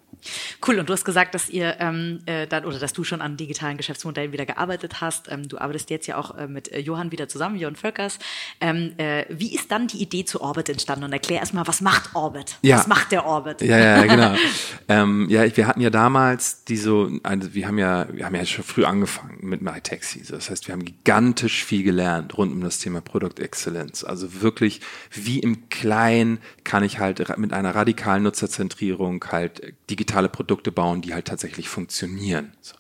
Cool, 0.67 0.79
und 0.79 0.89
du 0.89 0.93
hast 0.93 1.05
gesagt, 1.05 1.35
dass 1.35 1.49
ihr 1.49 1.77
ähm, 1.81 2.21
äh, 2.27 2.47
dann, 2.47 2.65
oder 2.65 2.79
dass 2.79 2.93
du 2.93 3.05
schon 3.05 3.21
an 3.21 3.37
digitalen 3.37 3.77
Geschäftsmodellen 3.77 4.33
wieder 4.33 4.47
gearbeitet 4.47 5.01
hast. 5.01 5.31
Ähm, 5.31 5.49
du 5.49 5.59
arbeitest 5.59 5.91
jetzt 5.91 6.07
ja 6.07 6.17
auch 6.17 6.37
äh, 6.37 6.47
mit 6.47 6.73
äh, 6.73 6.81
Johann 6.81 7.13
wieder 7.13 7.29
zusammen, 7.29 7.57
Johann 7.57 7.77
Völkers. 7.77 8.19
Ähm, 8.61 8.95
äh, 8.99 9.25
wie 9.29 9.55
ist 9.55 9.71
dann 9.71 9.89
die 9.89 9.99
Idee 10.03 10.25
zu 10.25 10.41
Orbit 10.41 10.69
entstanden? 10.69 11.05
Und 11.05 11.13
erklär 11.13 11.41
erstmal, 11.41 11.67
was 11.67 11.81
macht 11.81 12.15
Orbit? 12.15 12.57
Ja. 12.63 12.79
Was 12.79 12.87
macht 12.87 13.13
der 13.13 13.27
Orbit? 13.27 13.61
Ja, 13.61 13.79
ja, 13.79 14.03
genau. 14.07 14.35
ähm, 14.89 15.29
ja, 15.29 15.57
wir 15.57 15.67
hatten 15.67 15.81
ja 15.81 15.91
damals 15.91 16.65
die 16.65 16.77
so, 16.77 17.11
also 17.23 17.55
wir 17.55 17.67
haben 17.67 17.79
ja, 17.79 18.07
wir 18.13 18.27
haben 18.27 18.35
ja 18.35 18.45
schon 18.47 18.65
früh 18.65 18.85
angefangen 18.85 19.39
mit 19.43 19.63
MyTaxi. 19.63 20.23
Das 20.29 20.51
heißt, 20.51 20.69
wir 20.69 20.73
haben 20.73 20.85
gigantisch 20.85 21.65
viel 21.65 21.83
gelernt 21.83 22.37
rund 22.37 22.53
um 22.53 22.61
das 22.61 22.79
Thema 22.79 23.01
Product 23.01 23.39
Excellence. 23.39 24.05
Also 24.05 24.43
wirklich, 24.43 24.81
wie 25.11 25.41
im 25.41 25.69
Kleinen 25.69 26.39
kann 26.65 26.85
ich 26.85 26.99
halt 26.99 27.37
mit 27.39 27.53
einer 27.53 27.75
radikalen 27.75 28.23
Nutzerzentrierung 28.23 29.25
halt 29.31 29.75
digital 29.91 30.04
digitale 30.05 30.29
Produkte 30.29 30.71
bauen, 30.71 31.01
die 31.01 31.15
halt 31.15 31.27
tatsächlich 31.27 31.69
funktionieren. 31.69 32.53
So. 32.61 32.75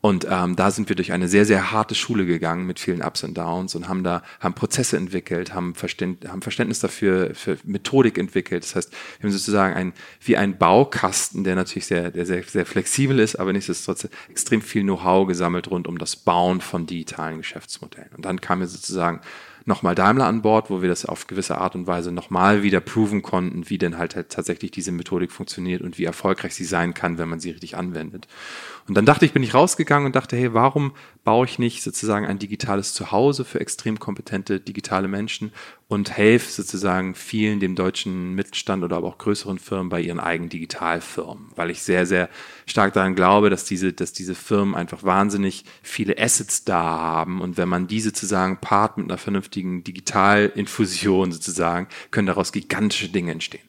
Und 0.00 0.28
ähm, 0.30 0.54
da 0.54 0.70
sind 0.70 0.88
wir 0.88 0.94
durch 0.94 1.10
eine 1.10 1.26
sehr, 1.26 1.44
sehr 1.44 1.72
harte 1.72 1.96
Schule 1.96 2.24
gegangen 2.24 2.66
mit 2.66 2.78
vielen 2.78 3.02
Ups 3.02 3.24
und 3.24 3.36
Downs 3.36 3.74
und 3.74 3.88
haben 3.88 4.04
da 4.04 4.22
haben 4.38 4.54
Prozesse 4.54 4.96
entwickelt, 4.96 5.52
haben, 5.54 5.74
Verständ, 5.74 6.28
haben 6.28 6.40
Verständnis 6.40 6.78
dafür, 6.78 7.34
für 7.34 7.58
Methodik 7.64 8.16
entwickelt. 8.16 8.62
Das 8.62 8.76
heißt, 8.76 8.92
wir 8.92 9.28
haben 9.28 9.36
sozusagen 9.36 9.74
ein, 9.74 9.92
wie 10.20 10.36
ein 10.36 10.56
Baukasten, 10.56 11.42
der 11.42 11.56
natürlich 11.56 11.86
sehr, 11.86 12.12
der 12.12 12.26
sehr, 12.26 12.44
sehr 12.44 12.64
flexibel 12.64 13.18
ist, 13.18 13.34
aber 13.36 13.52
nichtsdestotrotz 13.52 14.08
extrem 14.30 14.62
viel 14.62 14.82
Know-how 14.82 15.26
gesammelt 15.26 15.68
rund 15.68 15.88
um 15.88 15.98
das 15.98 16.14
Bauen 16.14 16.60
von 16.60 16.86
digitalen 16.86 17.38
Geschäftsmodellen. 17.38 18.10
Und 18.14 18.24
dann 18.24 18.40
kam 18.40 18.60
mir 18.60 18.68
sozusagen 18.68 19.20
nochmal 19.68 19.94
Daimler 19.94 20.26
an 20.26 20.42
Bord, 20.42 20.70
wo 20.70 20.82
wir 20.82 20.88
das 20.88 21.04
auf 21.04 21.26
gewisse 21.26 21.58
Art 21.58 21.76
und 21.76 21.86
Weise 21.86 22.10
nochmal 22.10 22.62
wieder 22.62 22.80
proven 22.80 23.22
konnten, 23.22 23.68
wie 23.70 23.78
denn 23.78 23.98
halt, 23.98 24.16
halt 24.16 24.30
tatsächlich 24.30 24.70
diese 24.70 24.90
Methodik 24.90 25.30
funktioniert 25.30 25.82
und 25.82 25.98
wie 25.98 26.04
erfolgreich 26.04 26.54
sie 26.54 26.64
sein 26.64 26.94
kann, 26.94 27.18
wenn 27.18 27.28
man 27.28 27.38
sie 27.38 27.50
richtig 27.50 27.76
anwendet. 27.76 28.26
Und 28.88 28.94
dann 28.94 29.04
dachte 29.04 29.26
ich, 29.26 29.34
bin 29.34 29.42
ich 29.42 29.52
rausgegangen 29.52 30.06
und 30.06 30.16
dachte, 30.16 30.34
hey, 30.34 30.54
warum 30.54 30.92
baue 31.22 31.44
ich 31.44 31.58
nicht 31.58 31.82
sozusagen 31.82 32.24
ein 32.24 32.38
digitales 32.38 32.94
Zuhause 32.94 33.44
für 33.44 33.60
extrem 33.60 33.98
kompetente 33.98 34.60
digitale 34.60 35.08
Menschen 35.08 35.52
und 35.88 36.16
helfe 36.16 36.50
sozusagen 36.50 37.14
vielen 37.14 37.60
dem 37.60 37.74
deutschen 37.74 38.34
Mittelstand 38.34 38.82
oder 38.82 38.96
aber 38.96 39.08
auch 39.08 39.18
größeren 39.18 39.58
Firmen 39.58 39.90
bei 39.90 40.00
ihren 40.00 40.20
eigenen 40.20 40.48
Digitalfirmen, 40.48 41.50
weil 41.54 41.68
ich 41.68 41.82
sehr, 41.82 42.06
sehr 42.06 42.30
stark 42.64 42.94
daran 42.94 43.14
glaube, 43.14 43.50
dass 43.50 43.66
diese, 43.66 43.92
dass 43.92 44.14
diese 44.14 44.34
Firmen 44.34 44.74
einfach 44.74 45.02
wahnsinnig 45.02 45.64
viele 45.82 46.16
Assets 46.18 46.64
da 46.64 46.82
haben 46.82 47.42
und 47.42 47.58
wenn 47.58 47.68
man 47.68 47.88
diese 47.88 48.08
sozusagen 48.08 48.56
paart 48.56 48.96
mit 48.96 49.10
einer 49.10 49.18
vernünftigen 49.18 49.84
Digitalinfusion 49.84 51.30
sozusagen, 51.30 51.88
können 52.10 52.26
daraus 52.26 52.52
gigantische 52.52 53.10
Dinge 53.10 53.32
entstehen. 53.32 53.68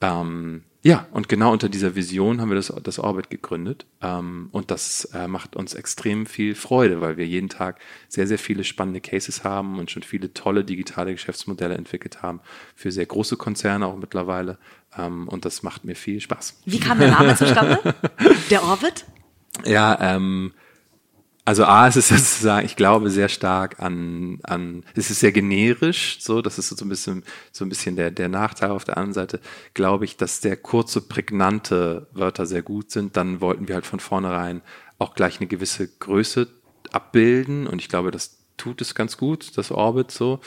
Ähm, 0.00 0.64
ja, 0.88 1.06
und 1.12 1.28
genau 1.28 1.52
unter 1.52 1.68
dieser 1.68 1.94
Vision 1.94 2.40
haben 2.40 2.48
wir 2.48 2.56
das, 2.56 2.72
das 2.82 2.98
Orbit 2.98 3.28
gegründet. 3.28 3.84
Ähm, 4.00 4.48
und 4.52 4.70
das 4.70 5.04
äh, 5.12 5.28
macht 5.28 5.54
uns 5.54 5.74
extrem 5.74 6.24
viel 6.24 6.54
Freude, 6.54 7.02
weil 7.02 7.18
wir 7.18 7.26
jeden 7.26 7.50
Tag 7.50 7.78
sehr, 8.08 8.26
sehr 8.26 8.38
viele 8.38 8.64
spannende 8.64 9.02
Cases 9.02 9.44
haben 9.44 9.78
und 9.78 9.90
schon 9.90 10.02
viele 10.02 10.32
tolle 10.32 10.64
digitale 10.64 11.12
Geschäftsmodelle 11.12 11.74
entwickelt 11.74 12.22
haben 12.22 12.40
für 12.74 12.90
sehr 12.90 13.04
große 13.04 13.36
Konzerne 13.36 13.86
auch 13.86 13.96
mittlerweile. 13.96 14.56
Ähm, 14.96 15.28
und 15.28 15.44
das 15.44 15.62
macht 15.62 15.84
mir 15.84 15.94
viel 15.94 16.22
Spaß. 16.22 16.62
Wie 16.64 16.80
kam 16.80 16.98
der 16.98 17.10
Name 17.10 17.34
zustande? 17.36 17.94
Der 18.48 18.62
Orbit? 18.62 19.04
Ja, 19.66 19.98
ähm, 20.00 20.54
also 21.48 21.64
A, 21.64 21.88
es 21.88 21.96
ist 21.96 22.08
sozusagen, 22.08 22.66
ich 22.66 22.76
glaube 22.76 23.08
sehr 23.08 23.30
stark 23.30 23.80
an, 23.80 24.38
an, 24.42 24.84
es 24.94 25.10
ist 25.10 25.20
sehr 25.20 25.32
generisch, 25.32 26.18
so, 26.20 26.42
das 26.42 26.58
ist 26.58 26.68
so 26.68 26.84
ein 26.84 26.90
bisschen, 26.90 27.24
so 27.52 27.64
ein 27.64 27.70
bisschen 27.70 27.96
der, 27.96 28.10
der 28.10 28.28
Nachteil. 28.28 28.70
Auf 28.70 28.84
der 28.84 28.98
anderen 28.98 29.14
Seite 29.14 29.40
glaube 29.72 30.04
ich, 30.04 30.18
dass 30.18 30.42
sehr 30.42 30.58
kurze, 30.58 31.00
prägnante 31.00 32.06
Wörter 32.12 32.44
sehr 32.44 32.60
gut 32.60 32.90
sind. 32.90 33.16
Dann 33.16 33.40
wollten 33.40 33.66
wir 33.66 33.76
halt 33.76 33.86
von 33.86 33.98
vornherein 33.98 34.60
auch 34.98 35.14
gleich 35.14 35.40
eine 35.40 35.46
gewisse 35.46 35.88
Größe 35.88 36.48
abbilden 36.92 37.66
und 37.66 37.80
ich 37.80 37.88
glaube, 37.88 38.10
das 38.10 38.36
tut 38.58 38.82
es 38.82 38.94
ganz 38.94 39.16
gut, 39.16 39.56
das 39.56 39.70
Orbit 39.70 40.10
so. 40.10 40.40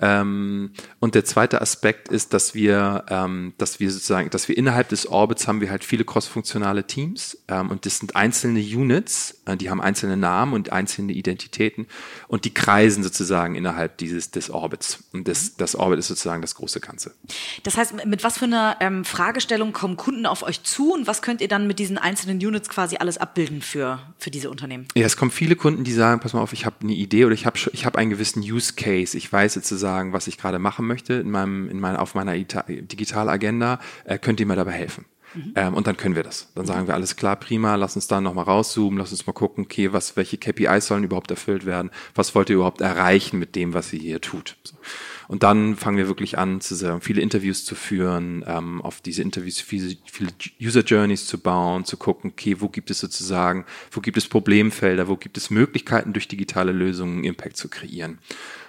Ähm, 0.00 0.72
und 1.00 1.14
der 1.14 1.24
zweite 1.24 1.60
Aspekt 1.60 2.08
ist, 2.08 2.32
dass 2.34 2.54
wir, 2.54 3.04
ähm, 3.08 3.54
dass 3.58 3.80
wir 3.80 3.90
sozusagen, 3.90 4.30
dass 4.30 4.48
wir 4.48 4.56
innerhalb 4.56 4.88
des 4.88 5.06
Orbits 5.06 5.46
haben 5.46 5.60
wir 5.60 5.70
halt 5.70 5.84
viele 5.84 6.04
crossfunktionale 6.04 6.86
Teams. 6.86 7.38
Ähm, 7.48 7.70
und 7.70 7.86
das 7.86 7.98
sind 7.98 8.16
einzelne 8.16 8.60
Units, 8.60 9.42
äh, 9.46 9.56
die 9.56 9.70
haben 9.70 9.80
einzelne 9.80 10.16
Namen 10.16 10.52
und 10.52 10.72
einzelne 10.72 11.12
Identitäten. 11.12 11.86
Und 12.28 12.44
die 12.44 12.54
kreisen 12.54 13.02
sozusagen 13.02 13.54
innerhalb 13.54 13.98
dieses 13.98 14.30
des 14.30 14.50
Orbits. 14.50 15.04
Und 15.12 15.28
das, 15.28 15.56
das 15.56 15.76
Orbit 15.76 15.98
ist 15.98 16.08
sozusagen 16.08 16.42
das 16.42 16.54
große 16.54 16.80
Ganze. 16.80 17.14
Das 17.62 17.76
heißt, 17.76 18.04
mit 18.06 18.24
was 18.24 18.38
für 18.38 18.46
einer 18.46 18.76
ähm, 18.80 19.04
Fragestellung 19.04 19.72
kommen 19.72 19.96
Kunden 19.96 20.26
auf 20.26 20.42
euch 20.42 20.62
zu? 20.62 20.92
Und 20.92 21.06
was 21.06 21.22
könnt 21.22 21.40
ihr 21.40 21.48
dann 21.48 21.66
mit 21.66 21.78
diesen 21.78 21.98
einzelnen 21.98 22.38
Units 22.38 22.68
quasi 22.68 22.96
alles 22.96 23.18
abbilden 23.18 23.62
für 23.62 24.00
für 24.18 24.30
diese 24.30 24.50
Unternehmen? 24.50 24.86
Ja, 24.94 25.06
es 25.06 25.16
kommen 25.16 25.30
viele 25.30 25.56
Kunden, 25.56 25.84
die 25.84 25.92
sagen, 25.92 26.20
pass 26.20 26.32
mal 26.32 26.40
auf, 26.40 26.52
ich 26.52 26.66
habe 26.66 26.76
eine 26.82 26.92
Idee 26.92 27.24
oder 27.24 27.34
ich 27.34 27.46
habe 27.46 27.58
ich 27.72 27.86
habe 27.86 27.98
einen 27.98 28.10
gewissen 28.10 28.40
Use 28.40 28.74
Case, 28.74 29.16
ich 29.16 29.32
weiß 29.32 29.54
jetzt 29.54 29.70
sagen, 29.84 30.14
was 30.14 30.26
ich 30.26 30.38
gerade 30.38 30.58
machen 30.58 30.86
möchte 30.86 31.12
in 31.14 31.30
meinem, 31.30 31.68
in 31.68 31.78
meiner, 31.78 32.00
auf 32.00 32.14
meiner 32.14 32.32
Digitalagenda, 32.34 33.80
äh, 34.04 34.18
könnt 34.18 34.40
ihr 34.40 34.46
mir 34.46 34.56
dabei 34.56 34.72
helfen? 34.72 35.04
Mhm. 35.34 35.52
Ähm, 35.56 35.74
und 35.74 35.86
dann 35.86 35.98
können 35.98 36.14
wir 36.14 36.22
das. 36.22 36.48
Dann 36.54 36.64
sagen 36.64 36.86
wir, 36.86 36.94
alles 36.94 37.16
klar, 37.16 37.36
prima, 37.36 37.74
lass 37.74 37.96
uns 37.96 38.06
da 38.06 38.20
nochmal 38.20 38.44
rauszoomen, 38.44 38.98
lass 38.98 39.12
uns 39.12 39.26
mal 39.26 39.34
gucken, 39.34 39.64
okay, 39.64 39.92
was, 39.92 40.16
welche 40.16 40.38
KPIs 40.38 40.86
sollen 40.86 41.04
überhaupt 41.04 41.30
erfüllt 41.30 41.66
werden, 41.66 41.90
was 42.14 42.34
wollt 42.34 42.48
ihr 42.48 42.56
überhaupt 42.56 42.80
erreichen 42.80 43.38
mit 43.38 43.54
dem, 43.56 43.74
was 43.74 43.92
ihr 43.92 44.00
hier 44.00 44.20
tut. 44.20 44.56
So. 44.62 44.76
Und 45.26 45.42
dann 45.42 45.76
fangen 45.76 45.96
wir 45.96 46.06
wirklich 46.06 46.38
an, 46.38 46.60
zu, 46.60 47.00
viele 47.00 47.20
Interviews 47.20 47.64
zu 47.64 47.74
führen, 47.74 48.44
ähm, 48.46 48.82
auf 48.82 49.00
diese 49.00 49.22
Interviews 49.22 49.60
viele, 49.60 49.96
viele 50.04 50.30
User 50.60 50.82
Journeys 50.82 51.26
zu 51.26 51.38
bauen, 51.38 51.84
zu 51.84 51.96
gucken, 51.96 52.30
okay, 52.30 52.56
wo 52.60 52.68
gibt 52.68 52.90
es 52.90 53.00
sozusagen, 53.00 53.64
wo 53.90 54.00
gibt 54.00 54.16
es 54.16 54.28
Problemfelder, 54.28 55.08
wo 55.08 55.16
gibt 55.16 55.36
es 55.36 55.50
Möglichkeiten, 55.50 56.12
durch 56.12 56.28
digitale 56.28 56.72
Lösungen 56.72 57.24
Impact 57.24 57.56
zu 57.56 57.68
kreieren. 57.68 58.18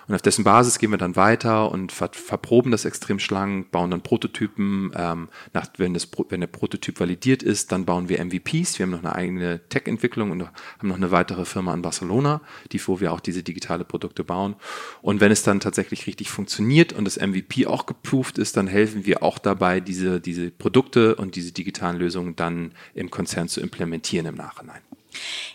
Und 0.07 0.15
auf 0.15 0.21
dessen 0.21 0.43
Basis 0.43 0.79
gehen 0.79 0.91
wir 0.91 0.97
dann 0.97 1.15
weiter 1.15 1.71
und 1.71 1.91
ver 1.91 2.09
verproben 2.13 2.71
das 2.71 2.85
extrem 2.85 3.19
schlank, 3.19 3.71
bauen 3.71 3.91
dann 3.91 4.01
Prototypen. 4.01 4.91
Ähm, 4.95 5.29
nach, 5.53 5.67
wenn, 5.77 5.93
das, 5.93 6.07
wenn 6.29 6.41
der 6.41 6.47
Prototyp 6.47 6.99
validiert 6.99 7.43
ist, 7.43 7.71
dann 7.71 7.85
bauen 7.85 8.09
wir 8.09 8.23
MVPs. 8.23 8.77
Wir 8.77 8.85
haben 8.85 8.91
noch 8.91 9.03
eine 9.03 9.15
eigene 9.15 9.67
Tech-Entwicklung 9.69 10.31
und 10.31 10.43
haben 10.43 10.87
noch 10.87 10.95
eine 10.95 11.11
weitere 11.11 11.45
Firma 11.45 11.73
in 11.73 11.81
Barcelona, 11.81 12.41
die, 12.71 12.85
wo 12.87 12.99
wir 12.99 13.13
auch 13.13 13.19
diese 13.19 13.43
digitale 13.43 13.83
Produkte 13.83 14.23
bauen. 14.23 14.55
Und 15.01 15.21
wenn 15.21 15.31
es 15.31 15.43
dann 15.43 15.59
tatsächlich 15.59 16.07
richtig 16.07 16.29
funktioniert 16.29 16.93
und 16.93 17.05
das 17.05 17.17
MVP 17.17 17.65
auch 17.65 17.85
geproved 17.85 18.37
ist, 18.37 18.57
dann 18.57 18.67
helfen 18.67 19.05
wir 19.05 19.23
auch 19.23 19.39
dabei, 19.39 19.79
diese, 19.79 20.21
diese 20.21 20.51
Produkte 20.51 21.15
und 21.15 21.35
diese 21.35 21.51
digitalen 21.51 21.97
Lösungen 21.97 22.35
dann 22.35 22.73
im 22.93 23.09
Konzern 23.09 23.47
zu 23.47 23.61
implementieren 23.61 24.27
im 24.27 24.35
Nachhinein. 24.35 24.81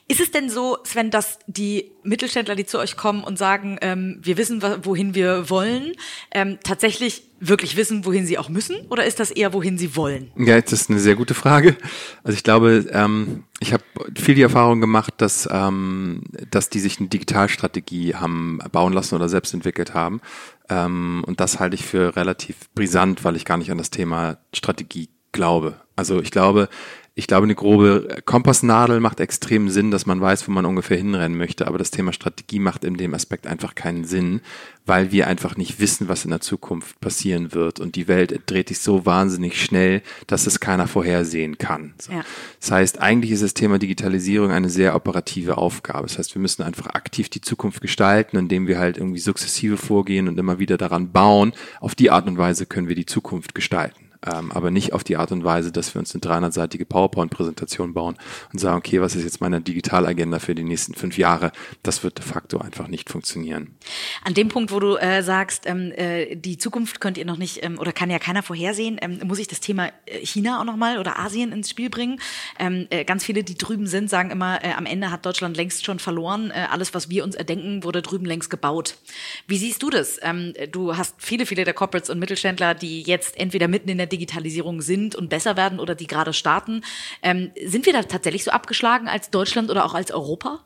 Ist 0.08 0.20
es 0.20 0.30
denn 0.30 0.50
so, 0.50 0.78
Sven, 0.84 1.10
dass 1.10 1.38
die 1.46 1.92
Mittelständler, 2.02 2.56
die 2.56 2.66
zu 2.66 2.78
euch 2.78 2.96
kommen 2.96 3.22
und 3.22 3.38
sagen, 3.38 3.78
ähm, 3.80 4.18
wir 4.22 4.36
wissen, 4.36 4.62
wohin 4.82 5.14
wir 5.14 5.50
wollen, 5.50 5.92
ähm, 6.32 6.58
tatsächlich 6.64 7.22
wirklich 7.40 7.76
wissen, 7.76 8.04
wohin 8.04 8.26
sie 8.26 8.38
auch 8.38 8.48
müssen? 8.48 8.76
Oder 8.90 9.04
ist 9.04 9.20
das 9.20 9.30
eher, 9.30 9.52
wohin 9.52 9.78
sie 9.78 9.96
wollen? 9.96 10.30
Ja, 10.36 10.60
das 10.60 10.72
ist 10.72 10.90
eine 10.90 11.00
sehr 11.00 11.14
gute 11.14 11.34
Frage. 11.34 11.76
Also 12.22 12.36
ich 12.36 12.42
glaube, 12.42 12.86
ähm, 12.92 13.44
ich 13.60 13.72
habe 13.72 13.84
viel 14.18 14.34
die 14.34 14.42
Erfahrung 14.42 14.80
gemacht, 14.80 15.14
dass, 15.18 15.48
ähm, 15.50 16.22
dass 16.50 16.70
die 16.70 16.80
sich 16.80 16.98
eine 16.98 17.08
Digitalstrategie 17.08 18.14
haben 18.14 18.58
bauen 18.72 18.92
lassen 18.92 19.14
oder 19.14 19.28
selbst 19.28 19.54
entwickelt 19.54 19.94
haben. 19.94 20.20
Ähm, 20.68 21.24
und 21.26 21.40
das 21.40 21.58
halte 21.60 21.74
ich 21.74 21.84
für 21.84 22.16
relativ 22.16 22.56
brisant, 22.74 23.24
weil 23.24 23.36
ich 23.36 23.44
gar 23.44 23.56
nicht 23.56 23.70
an 23.70 23.78
das 23.78 23.90
Thema 23.90 24.38
Strategie 24.52 25.08
glaube. 25.32 25.80
Also 25.96 26.20
ich 26.20 26.30
glaube, 26.30 26.68
ich 27.14 27.26
glaube, 27.26 27.44
eine 27.44 27.56
grobe 27.56 28.22
Kompassnadel 28.24 29.00
macht 29.00 29.20
extrem 29.20 29.68
Sinn, 29.68 29.90
dass 29.90 30.06
man 30.06 30.20
weiß, 30.20 30.46
wo 30.46 30.52
man 30.52 30.64
ungefähr 30.64 30.96
hinrennen 30.96 31.36
möchte. 31.36 31.66
Aber 31.66 31.76
das 31.76 31.90
Thema 31.90 32.12
Strategie 32.12 32.60
macht 32.60 32.84
in 32.84 32.96
dem 32.96 33.14
Aspekt 33.14 33.48
einfach 33.48 33.74
keinen 33.74 34.04
Sinn, 34.04 34.40
weil 34.86 35.10
wir 35.10 35.26
einfach 35.26 35.56
nicht 35.56 35.80
wissen, 35.80 36.08
was 36.08 36.24
in 36.24 36.30
der 36.30 36.40
Zukunft 36.40 37.00
passieren 37.00 37.52
wird. 37.52 37.80
Und 37.80 37.96
die 37.96 38.06
Welt 38.06 38.42
dreht 38.46 38.68
sich 38.68 38.78
so 38.78 39.06
wahnsinnig 39.06 39.60
schnell, 39.60 40.02
dass 40.28 40.46
es 40.46 40.60
keiner 40.60 40.86
vorhersehen 40.86 41.58
kann. 41.58 41.94
Ja. 42.10 42.24
Das 42.60 42.70
heißt, 42.70 43.00
eigentlich 43.00 43.32
ist 43.32 43.42
das 43.42 43.54
Thema 43.54 43.78
Digitalisierung 43.78 44.52
eine 44.52 44.70
sehr 44.70 44.94
operative 44.94 45.58
Aufgabe. 45.58 46.06
Das 46.06 46.16
heißt, 46.16 46.34
wir 46.34 46.40
müssen 46.40 46.62
einfach 46.62 46.86
aktiv 46.86 47.28
die 47.28 47.40
Zukunft 47.40 47.80
gestalten, 47.80 48.36
indem 48.36 48.68
wir 48.68 48.78
halt 48.78 48.98
irgendwie 48.98 49.20
sukzessive 49.20 49.76
vorgehen 49.76 50.28
und 50.28 50.38
immer 50.38 50.60
wieder 50.60 50.78
daran 50.78 51.10
bauen. 51.10 51.52
Auf 51.80 51.96
die 51.96 52.10
Art 52.10 52.28
und 52.28 52.38
Weise 52.38 52.66
können 52.66 52.88
wir 52.88 52.96
die 52.96 53.06
Zukunft 53.06 53.54
gestalten 53.54 54.09
ähm, 54.26 54.52
aber 54.52 54.70
nicht 54.70 54.92
auf 54.92 55.04
die 55.04 55.16
Art 55.16 55.32
und 55.32 55.44
Weise, 55.44 55.72
dass 55.72 55.94
wir 55.94 56.00
uns 56.00 56.14
eine 56.14 56.20
300-seitige 56.20 56.84
PowerPoint-Präsentation 56.84 57.94
bauen 57.94 58.16
und 58.52 58.58
sagen, 58.58 58.76
okay, 58.76 59.00
was 59.00 59.16
ist 59.16 59.24
jetzt 59.24 59.40
meine 59.40 59.60
Digitalagenda 59.60 60.38
für 60.38 60.54
die 60.54 60.62
nächsten 60.62 60.94
fünf 60.94 61.16
Jahre? 61.16 61.52
Das 61.82 62.04
wird 62.04 62.18
de 62.18 62.24
facto 62.24 62.58
einfach 62.58 62.88
nicht 62.88 63.08
funktionieren. 63.08 63.76
An 64.22 64.34
dem 64.34 64.48
Punkt, 64.48 64.72
wo 64.72 64.80
du 64.80 64.96
äh, 64.96 65.22
sagst, 65.22 65.66
ähm, 65.66 65.92
äh, 65.92 66.36
die 66.36 66.58
Zukunft 66.58 67.00
könnt 67.00 67.16
ihr 67.16 67.24
noch 67.24 67.38
nicht 67.38 67.64
ähm, 67.64 67.78
oder 67.78 67.92
kann 67.92 68.10
ja 68.10 68.18
keiner 68.18 68.42
vorhersehen, 68.42 68.98
ähm, 69.00 69.20
muss 69.24 69.38
ich 69.38 69.48
das 69.48 69.60
Thema 69.60 69.88
äh, 70.06 70.24
China 70.24 70.60
auch 70.60 70.64
nochmal 70.64 70.98
oder 70.98 71.18
Asien 71.18 71.52
ins 71.52 71.70
Spiel 71.70 71.88
bringen. 71.88 72.20
Ähm, 72.58 72.86
äh, 72.90 73.04
ganz 73.04 73.24
viele, 73.24 73.42
die 73.42 73.56
drüben 73.56 73.86
sind, 73.86 74.10
sagen 74.10 74.30
immer, 74.30 74.62
äh, 74.62 74.72
am 74.72 74.84
Ende 74.84 75.10
hat 75.10 75.24
Deutschland 75.24 75.56
längst 75.56 75.84
schon 75.86 75.98
verloren. 75.98 76.50
Äh, 76.50 76.66
alles, 76.70 76.92
was 76.92 77.08
wir 77.08 77.24
uns 77.24 77.36
erdenken, 77.36 77.84
wurde 77.84 78.02
drüben 78.02 78.26
längst 78.26 78.50
gebaut. 78.50 78.96
Wie 79.46 79.56
siehst 79.56 79.82
du 79.82 79.88
das? 79.88 80.18
Ähm, 80.20 80.52
du 80.70 80.96
hast 80.96 81.14
viele, 81.18 81.46
viele 81.46 81.64
der 81.64 81.72
Corporates 81.72 82.10
und 82.10 82.18
Mittelständler, 82.18 82.74
die 82.74 83.02
jetzt 83.02 83.38
entweder 83.38 83.66
mitten 83.66 83.88
in 83.88 83.96
der 83.96 84.09
Digitalisierung 84.10 84.82
sind 84.82 85.14
und 85.14 85.30
besser 85.30 85.56
werden 85.56 85.80
oder 85.80 85.94
die 85.94 86.06
gerade 86.06 86.32
starten. 86.32 86.82
Ähm, 87.22 87.50
sind 87.64 87.86
wir 87.86 87.92
da 87.92 88.02
tatsächlich 88.02 88.44
so 88.44 88.50
abgeschlagen 88.50 89.08
als 89.08 89.30
Deutschland 89.30 89.70
oder 89.70 89.84
auch 89.84 89.94
als 89.94 90.10
Europa? 90.12 90.60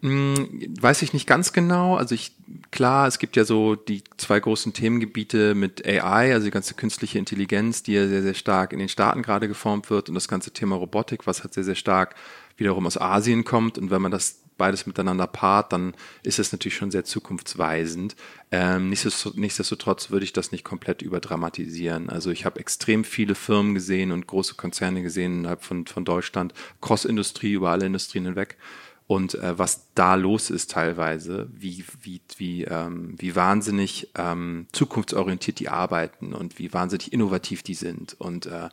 Hm, 0.00 0.76
weiß 0.80 1.02
ich 1.02 1.12
nicht 1.12 1.26
ganz 1.26 1.52
genau. 1.52 1.96
Also 1.96 2.14
ich, 2.14 2.32
klar, 2.70 3.08
es 3.08 3.18
gibt 3.18 3.34
ja 3.34 3.44
so 3.44 3.74
die 3.74 4.04
zwei 4.16 4.38
großen 4.38 4.72
Themengebiete 4.72 5.56
mit 5.56 5.84
AI, 5.84 6.32
also 6.32 6.44
die 6.44 6.52
ganze 6.52 6.74
künstliche 6.74 7.18
Intelligenz, 7.18 7.82
die 7.82 7.94
ja 7.94 8.06
sehr, 8.06 8.22
sehr 8.22 8.34
stark 8.34 8.72
in 8.72 8.78
den 8.78 8.88
Staaten 8.88 9.22
gerade 9.22 9.48
geformt 9.48 9.90
wird 9.90 10.08
und 10.08 10.14
das 10.14 10.28
ganze 10.28 10.52
Thema 10.52 10.76
Robotik, 10.76 11.26
was 11.26 11.42
halt 11.42 11.52
sehr, 11.52 11.64
sehr 11.64 11.74
stark 11.74 12.14
wiederum 12.56 12.86
aus 12.86 12.96
Asien 12.96 13.44
kommt. 13.44 13.76
Und 13.76 13.90
wenn 13.90 14.02
man 14.02 14.12
das 14.12 14.40
beides 14.58 14.86
miteinander 14.86 15.26
paart, 15.26 15.72
dann 15.72 15.94
ist 16.22 16.38
es 16.38 16.52
natürlich 16.52 16.76
schon 16.76 16.90
sehr 16.90 17.04
zukunftsweisend. 17.04 18.16
Ähm, 18.50 18.90
nichtsdestotrotz 18.90 20.10
würde 20.10 20.24
ich 20.24 20.32
das 20.32 20.52
nicht 20.52 20.64
komplett 20.64 21.00
überdramatisieren. 21.00 22.10
Also 22.10 22.30
ich 22.30 22.44
habe 22.44 22.60
extrem 22.60 23.04
viele 23.04 23.34
Firmen 23.34 23.74
gesehen 23.74 24.12
und 24.12 24.26
große 24.26 24.56
Konzerne 24.56 25.02
gesehen 25.02 25.40
innerhalb 25.40 25.64
von, 25.64 25.86
von 25.86 26.04
Deutschland, 26.04 26.52
Cross-Industrie 26.82 27.52
über 27.52 27.70
alle 27.70 27.86
Industrien 27.86 28.26
hinweg 28.26 28.58
und 29.08 29.36
äh, 29.36 29.58
was 29.58 29.86
da 29.94 30.16
los 30.16 30.50
ist 30.50 30.70
teilweise, 30.70 31.48
wie, 31.50 31.82
wie, 32.02 32.20
wie, 32.36 32.64
ähm, 32.64 33.14
wie 33.16 33.34
wahnsinnig 33.34 34.10
ähm, 34.14 34.66
zukunftsorientiert 34.72 35.58
die 35.58 35.70
arbeiten 35.70 36.34
und 36.34 36.58
wie 36.58 36.74
wahnsinnig 36.74 37.14
innovativ 37.14 37.62
die 37.62 37.74
sind 37.74 38.20
und 38.20 38.44
äh, 38.44 38.68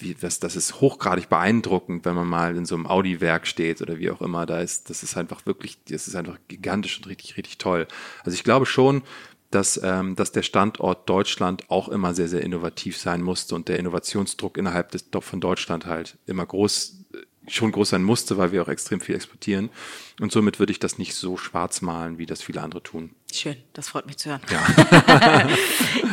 wie, 0.00 0.14
das, 0.14 0.40
das 0.40 0.56
ist 0.56 0.80
hochgradig 0.80 1.28
beeindruckend, 1.28 2.04
wenn 2.04 2.14
man 2.14 2.26
mal 2.26 2.56
in 2.56 2.64
so 2.64 2.74
einem 2.74 2.86
Audi-Werk 2.86 3.46
steht 3.46 3.82
oder 3.82 3.98
wie 3.98 4.10
auch 4.10 4.20
immer, 4.20 4.46
da 4.46 4.60
ist, 4.60 4.90
das 4.90 5.02
ist 5.02 5.16
einfach 5.16 5.46
wirklich, 5.46 5.78
das 5.84 6.08
ist 6.08 6.14
einfach 6.14 6.38
gigantisch 6.48 6.98
und 6.98 7.06
richtig, 7.06 7.36
richtig 7.36 7.58
toll. 7.58 7.86
Also 8.24 8.34
ich 8.34 8.44
glaube 8.44 8.66
schon, 8.66 9.02
dass, 9.50 9.80
ähm, 9.82 10.14
dass 10.14 10.32
der 10.32 10.42
Standort 10.42 11.08
Deutschland 11.08 11.70
auch 11.70 11.88
immer 11.88 12.14
sehr, 12.14 12.28
sehr 12.28 12.42
innovativ 12.42 12.96
sein 12.96 13.20
musste 13.20 13.54
und 13.54 13.68
der 13.68 13.78
Innovationsdruck 13.78 14.56
innerhalb 14.56 14.90
des, 14.92 15.06
von 15.20 15.40
Deutschland 15.40 15.86
halt 15.86 16.18
immer 16.26 16.46
groß 16.46 16.99
schon 17.48 17.72
groß 17.72 17.90
sein 17.90 18.02
musste, 18.02 18.36
weil 18.36 18.52
wir 18.52 18.62
auch 18.62 18.68
extrem 18.68 19.00
viel 19.00 19.14
exportieren. 19.14 19.70
Und 20.20 20.30
somit 20.32 20.58
würde 20.58 20.72
ich 20.72 20.78
das 20.78 20.98
nicht 20.98 21.14
so 21.14 21.36
schwarz 21.36 21.80
malen, 21.80 22.18
wie 22.18 22.26
das 22.26 22.42
viele 22.42 22.62
andere 22.62 22.82
tun. 22.82 23.10
Schön, 23.32 23.56
das 23.72 23.88
freut 23.88 24.06
mich 24.06 24.18
zu 24.18 24.30
hören. 24.30 24.42
Ja. 24.50 25.48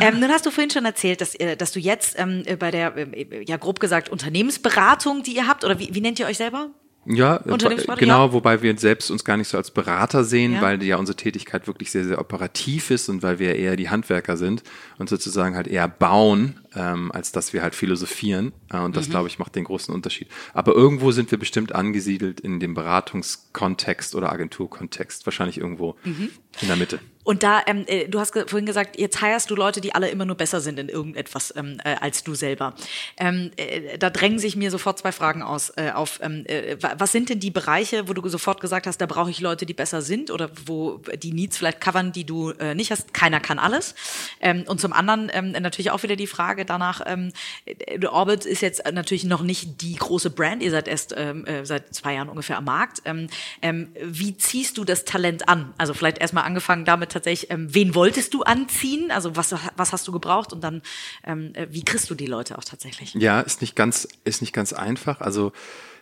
ähm, 0.00 0.20
nun 0.20 0.30
hast 0.30 0.46
du 0.46 0.50
vorhin 0.50 0.70
schon 0.70 0.84
erzählt, 0.84 1.20
dass, 1.20 1.34
äh, 1.34 1.56
dass 1.56 1.72
du 1.72 1.80
jetzt 1.80 2.18
ähm, 2.18 2.44
bei 2.58 2.70
der, 2.70 2.96
äh, 2.96 3.44
ja 3.44 3.56
grob 3.56 3.80
gesagt, 3.80 4.08
Unternehmensberatung, 4.08 5.22
die 5.22 5.36
ihr 5.36 5.46
habt, 5.46 5.64
oder 5.64 5.78
wie, 5.78 5.94
wie 5.94 6.00
nennt 6.00 6.18
ihr 6.18 6.26
euch 6.26 6.38
selber? 6.38 6.70
Ja, 7.10 7.38
genau, 7.38 8.26
ja. 8.26 8.32
wobei 8.34 8.60
wir 8.60 8.76
selbst 8.76 9.10
uns 9.10 9.24
gar 9.24 9.38
nicht 9.38 9.48
so 9.48 9.56
als 9.56 9.70
Berater 9.70 10.24
sehen, 10.24 10.54
ja. 10.54 10.60
weil 10.60 10.82
ja 10.82 10.96
unsere 10.96 11.16
Tätigkeit 11.16 11.66
wirklich 11.66 11.90
sehr, 11.90 12.04
sehr 12.04 12.20
operativ 12.20 12.90
ist 12.90 13.08
und 13.08 13.22
weil 13.22 13.38
wir 13.38 13.56
eher 13.56 13.76
die 13.76 13.88
Handwerker 13.88 14.36
sind 14.36 14.62
und 14.98 15.08
sozusagen 15.08 15.56
halt 15.56 15.68
eher 15.68 15.88
bauen, 15.88 16.60
ähm, 16.78 17.10
als 17.12 17.32
dass 17.32 17.52
wir 17.52 17.62
halt 17.62 17.74
philosophieren. 17.74 18.52
Äh, 18.72 18.78
und 18.78 18.96
das, 18.96 19.08
mhm. 19.08 19.12
glaube 19.12 19.28
ich, 19.28 19.38
macht 19.38 19.54
den 19.56 19.64
großen 19.64 19.92
Unterschied. 19.92 20.28
Aber 20.54 20.72
irgendwo 20.72 21.10
sind 21.10 21.30
wir 21.30 21.38
bestimmt 21.38 21.74
angesiedelt 21.74 22.40
in 22.40 22.60
dem 22.60 22.74
Beratungskontext 22.74 24.14
oder 24.14 24.32
Agenturkontext, 24.32 25.26
wahrscheinlich 25.26 25.58
irgendwo 25.58 25.96
mhm. 26.04 26.30
in 26.62 26.68
der 26.68 26.76
Mitte. 26.76 27.00
Und 27.28 27.42
da, 27.42 27.60
ähm, 27.66 27.84
äh, 27.88 28.08
du 28.08 28.20
hast 28.20 28.32
vorhin 28.32 28.64
gesagt, 28.64 28.98
jetzt 28.98 29.20
heierst 29.20 29.50
du 29.50 29.54
Leute, 29.54 29.82
die 29.82 29.94
alle 29.94 30.08
immer 30.08 30.24
nur 30.24 30.36
besser 30.36 30.62
sind 30.62 30.78
in 30.78 30.88
irgendetwas 30.88 31.52
ähm, 31.58 31.78
äh, 31.84 31.96
als 32.00 32.24
du 32.24 32.34
selber. 32.34 32.72
Ähm, 33.18 33.50
äh, 33.56 33.98
da 33.98 34.08
drängen 34.08 34.38
sich 34.38 34.56
mir 34.56 34.70
sofort 34.70 34.98
zwei 34.98 35.12
Fragen 35.12 35.42
aus, 35.42 35.70
äh, 35.76 35.90
auf. 35.90 36.20
Ähm, 36.22 36.46
äh, 36.46 36.78
was 36.80 37.12
sind 37.12 37.28
denn 37.28 37.38
die 37.38 37.50
Bereiche, 37.50 38.08
wo 38.08 38.14
du 38.14 38.26
sofort 38.30 38.62
gesagt 38.62 38.86
hast, 38.86 38.96
da 39.02 39.04
brauche 39.04 39.30
ich 39.30 39.42
Leute, 39.42 39.66
die 39.66 39.74
besser 39.74 40.00
sind 40.00 40.30
oder 40.30 40.48
wo 40.64 41.02
die 41.22 41.34
Needs 41.34 41.58
vielleicht 41.58 41.82
covern, 41.82 42.12
die 42.12 42.24
du 42.24 42.52
äh, 42.52 42.74
nicht 42.74 42.90
hast? 42.90 43.12
Keiner 43.12 43.40
kann 43.40 43.58
alles. 43.58 43.94
Ähm, 44.40 44.64
und 44.66 44.80
zum 44.80 44.94
anderen 44.94 45.30
ähm, 45.30 45.50
natürlich 45.50 45.90
auch 45.90 46.02
wieder 46.02 46.16
die 46.16 46.26
Frage, 46.26 46.64
danach. 46.68 47.00
Ähm, 47.06 47.32
äh, 47.64 48.04
Orbit 48.06 48.44
ist 48.44 48.62
jetzt 48.62 48.82
natürlich 48.92 49.24
noch 49.24 49.42
nicht 49.42 49.82
die 49.82 49.96
große 49.96 50.30
Brand. 50.30 50.62
Ihr 50.62 50.70
seid 50.70 50.88
erst 50.88 51.14
ähm, 51.16 51.44
äh, 51.46 51.64
seit 51.64 51.94
zwei 51.94 52.14
Jahren 52.14 52.28
ungefähr 52.28 52.58
am 52.58 52.64
Markt. 52.64 53.02
Ähm, 53.04 53.28
ähm, 53.62 53.88
wie 54.02 54.36
ziehst 54.36 54.78
du 54.78 54.84
das 54.84 55.04
Talent 55.04 55.48
an? 55.48 55.72
Also 55.78 55.94
vielleicht 55.94 56.18
erstmal 56.18 56.44
angefangen 56.44 56.84
damit 56.84 57.12
tatsächlich, 57.12 57.50
ähm, 57.50 57.74
wen 57.74 57.94
wolltest 57.94 58.34
du 58.34 58.42
anziehen? 58.42 59.10
Also 59.10 59.36
was, 59.36 59.54
was 59.76 59.92
hast 59.92 60.06
du 60.08 60.12
gebraucht? 60.12 60.52
Und 60.52 60.62
dann, 60.62 60.82
ähm, 61.24 61.52
äh, 61.54 61.66
wie 61.70 61.82
kriegst 61.82 62.10
du 62.10 62.14
die 62.14 62.26
Leute 62.26 62.58
auch 62.58 62.64
tatsächlich? 62.64 63.14
Ja, 63.14 63.40
ist 63.40 63.60
nicht 63.60 63.76
ganz, 63.76 64.08
ist 64.24 64.40
nicht 64.40 64.52
ganz 64.52 64.72
einfach. 64.72 65.20
Also 65.20 65.52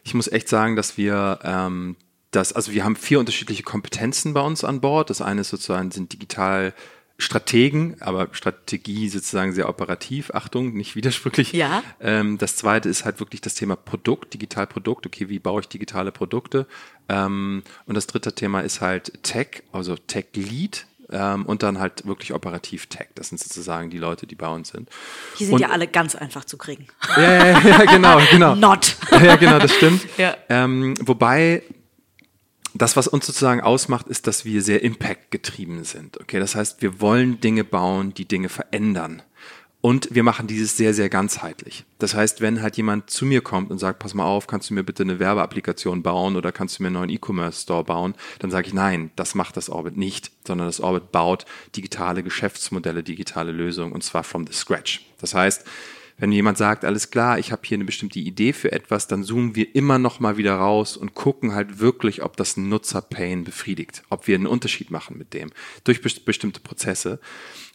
ich 0.04 0.14
muss 0.14 0.28
echt 0.28 0.48
sagen, 0.48 0.76
dass 0.76 0.96
wir 0.96 1.40
ähm, 1.42 1.96
das, 2.30 2.52
also 2.52 2.72
wir 2.72 2.84
haben 2.84 2.96
vier 2.96 3.18
unterschiedliche 3.18 3.62
Kompetenzen 3.62 4.34
bei 4.34 4.40
uns 4.40 4.62
an 4.64 4.80
Bord. 4.80 5.10
Das 5.10 5.20
eine 5.20 5.40
ist 5.40 5.48
sozusagen 5.48 5.90
sind 5.90 6.12
digital 6.12 6.74
Strategen, 7.18 7.96
aber 8.00 8.28
Strategie 8.32 9.08
sozusagen 9.08 9.52
sehr 9.52 9.68
operativ, 9.68 10.30
Achtung, 10.34 10.74
nicht 10.74 10.96
widersprüchlich. 10.96 11.52
Ja. 11.52 11.82
Ähm, 12.00 12.36
das 12.36 12.56
zweite 12.56 12.88
ist 12.90 13.04
halt 13.06 13.20
wirklich 13.20 13.40
das 13.40 13.54
Thema 13.54 13.74
Produkt, 13.74 14.34
Digitalprodukt, 14.34 15.06
okay, 15.06 15.28
wie 15.30 15.38
baue 15.38 15.62
ich 15.62 15.68
digitale 15.68 16.12
Produkte? 16.12 16.66
Ähm, 17.08 17.62
und 17.86 17.94
das 17.94 18.06
dritte 18.06 18.34
Thema 18.34 18.60
ist 18.60 18.82
halt 18.82 19.22
Tech, 19.22 19.62
also 19.72 19.96
Tech 19.96 20.26
Lead. 20.34 20.86
Ähm, 21.08 21.46
und 21.46 21.62
dann 21.62 21.78
halt 21.78 22.04
wirklich 22.04 22.34
operativ 22.34 22.88
Tech. 22.88 23.06
Das 23.14 23.28
sind 23.28 23.38
sozusagen 23.38 23.90
die 23.90 23.98
Leute, 23.98 24.26
die 24.26 24.34
bei 24.34 24.48
uns 24.48 24.70
sind. 24.70 24.88
Die 25.38 25.44
sind 25.44 25.54
und, 25.54 25.60
ja 25.60 25.68
alle 25.68 25.86
ganz 25.86 26.16
einfach 26.16 26.44
zu 26.44 26.58
kriegen. 26.58 26.88
Ja, 27.16 27.46
ja, 27.46 27.60
ja 27.60 27.84
genau, 27.84 28.20
genau. 28.32 28.56
Not. 28.56 28.96
ja, 29.12 29.36
genau, 29.36 29.60
das 29.60 29.72
stimmt. 29.72 30.04
Ja. 30.18 30.36
Ähm, 30.48 30.94
wobei 31.00 31.62
das, 32.82 32.96
was 32.96 33.08
uns 33.08 33.26
sozusagen 33.26 33.60
ausmacht, 33.60 34.08
ist, 34.08 34.26
dass 34.26 34.44
wir 34.44 34.62
sehr 34.62 34.82
Impact 34.82 35.30
getrieben 35.30 35.84
sind. 35.84 36.20
Okay, 36.20 36.40
das 36.40 36.54
heißt, 36.54 36.82
wir 36.82 37.00
wollen 37.00 37.40
Dinge 37.40 37.64
bauen, 37.64 38.12
die 38.14 38.26
Dinge 38.26 38.48
verändern. 38.48 39.22
Und 39.82 40.08
wir 40.12 40.24
machen 40.24 40.48
dieses 40.48 40.76
sehr, 40.76 40.94
sehr 40.94 41.08
ganzheitlich. 41.08 41.84
Das 42.00 42.12
heißt, 42.12 42.40
wenn 42.40 42.60
halt 42.60 42.76
jemand 42.76 43.08
zu 43.08 43.24
mir 43.24 43.40
kommt 43.40 43.70
und 43.70 43.78
sagt, 43.78 44.00
pass 44.00 44.14
mal 44.14 44.24
auf, 44.24 44.48
kannst 44.48 44.68
du 44.68 44.74
mir 44.74 44.82
bitte 44.82 45.04
eine 45.04 45.20
Werbeapplikation 45.20 46.02
bauen 46.02 46.34
oder 46.34 46.50
kannst 46.50 46.78
du 46.78 46.82
mir 46.82 46.88
einen 46.88 46.94
neuen 46.94 47.10
E-Commerce-Store 47.10 47.84
bauen, 47.84 48.14
dann 48.40 48.50
sage 48.50 48.66
ich, 48.66 48.74
nein, 48.74 49.12
das 49.14 49.36
macht 49.36 49.56
das 49.56 49.70
Orbit 49.70 49.96
nicht, 49.96 50.32
sondern 50.44 50.66
das 50.66 50.80
Orbit 50.80 51.12
baut 51.12 51.44
digitale 51.76 52.24
Geschäftsmodelle, 52.24 53.04
digitale 53.04 53.52
Lösungen 53.52 53.92
und 53.92 54.02
zwar 54.02 54.24
from 54.24 54.44
the 54.44 54.52
scratch. 54.52 55.06
Das 55.20 55.34
heißt, 55.34 55.64
wenn 56.18 56.32
jemand 56.32 56.56
sagt, 56.56 56.84
alles 56.84 57.10
klar, 57.10 57.38
ich 57.38 57.52
habe 57.52 57.62
hier 57.64 57.76
eine 57.76 57.84
bestimmte 57.84 58.18
Idee 58.18 58.52
für 58.52 58.72
etwas, 58.72 59.06
dann 59.06 59.22
zoomen 59.22 59.54
wir 59.54 59.74
immer 59.74 59.98
noch 59.98 60.18
mal 60.18 60.36
wieder 60.36 60.54
raus 60.54 60.96
und 60.96 61.14
gucken 61.14 61.54
halt 61.54 61.78
wirklich, 61.78 62.22
ob 62.22 62.36
das 62.36 62.56
Nutzer-Pain 62.56 63.44
befriedigt, 63.44 64.02
ob 64.08 64.26
wir 64.26 64.34
einen 64.34 64.46
Unterschied 64.46 64.90
machen 64.90 65.18
mit 65.18 65.34
dem 65.34 65.50
durch 65.84 66.00
bestimmte 66.00 66.60
Prozesse. 66.60 67.20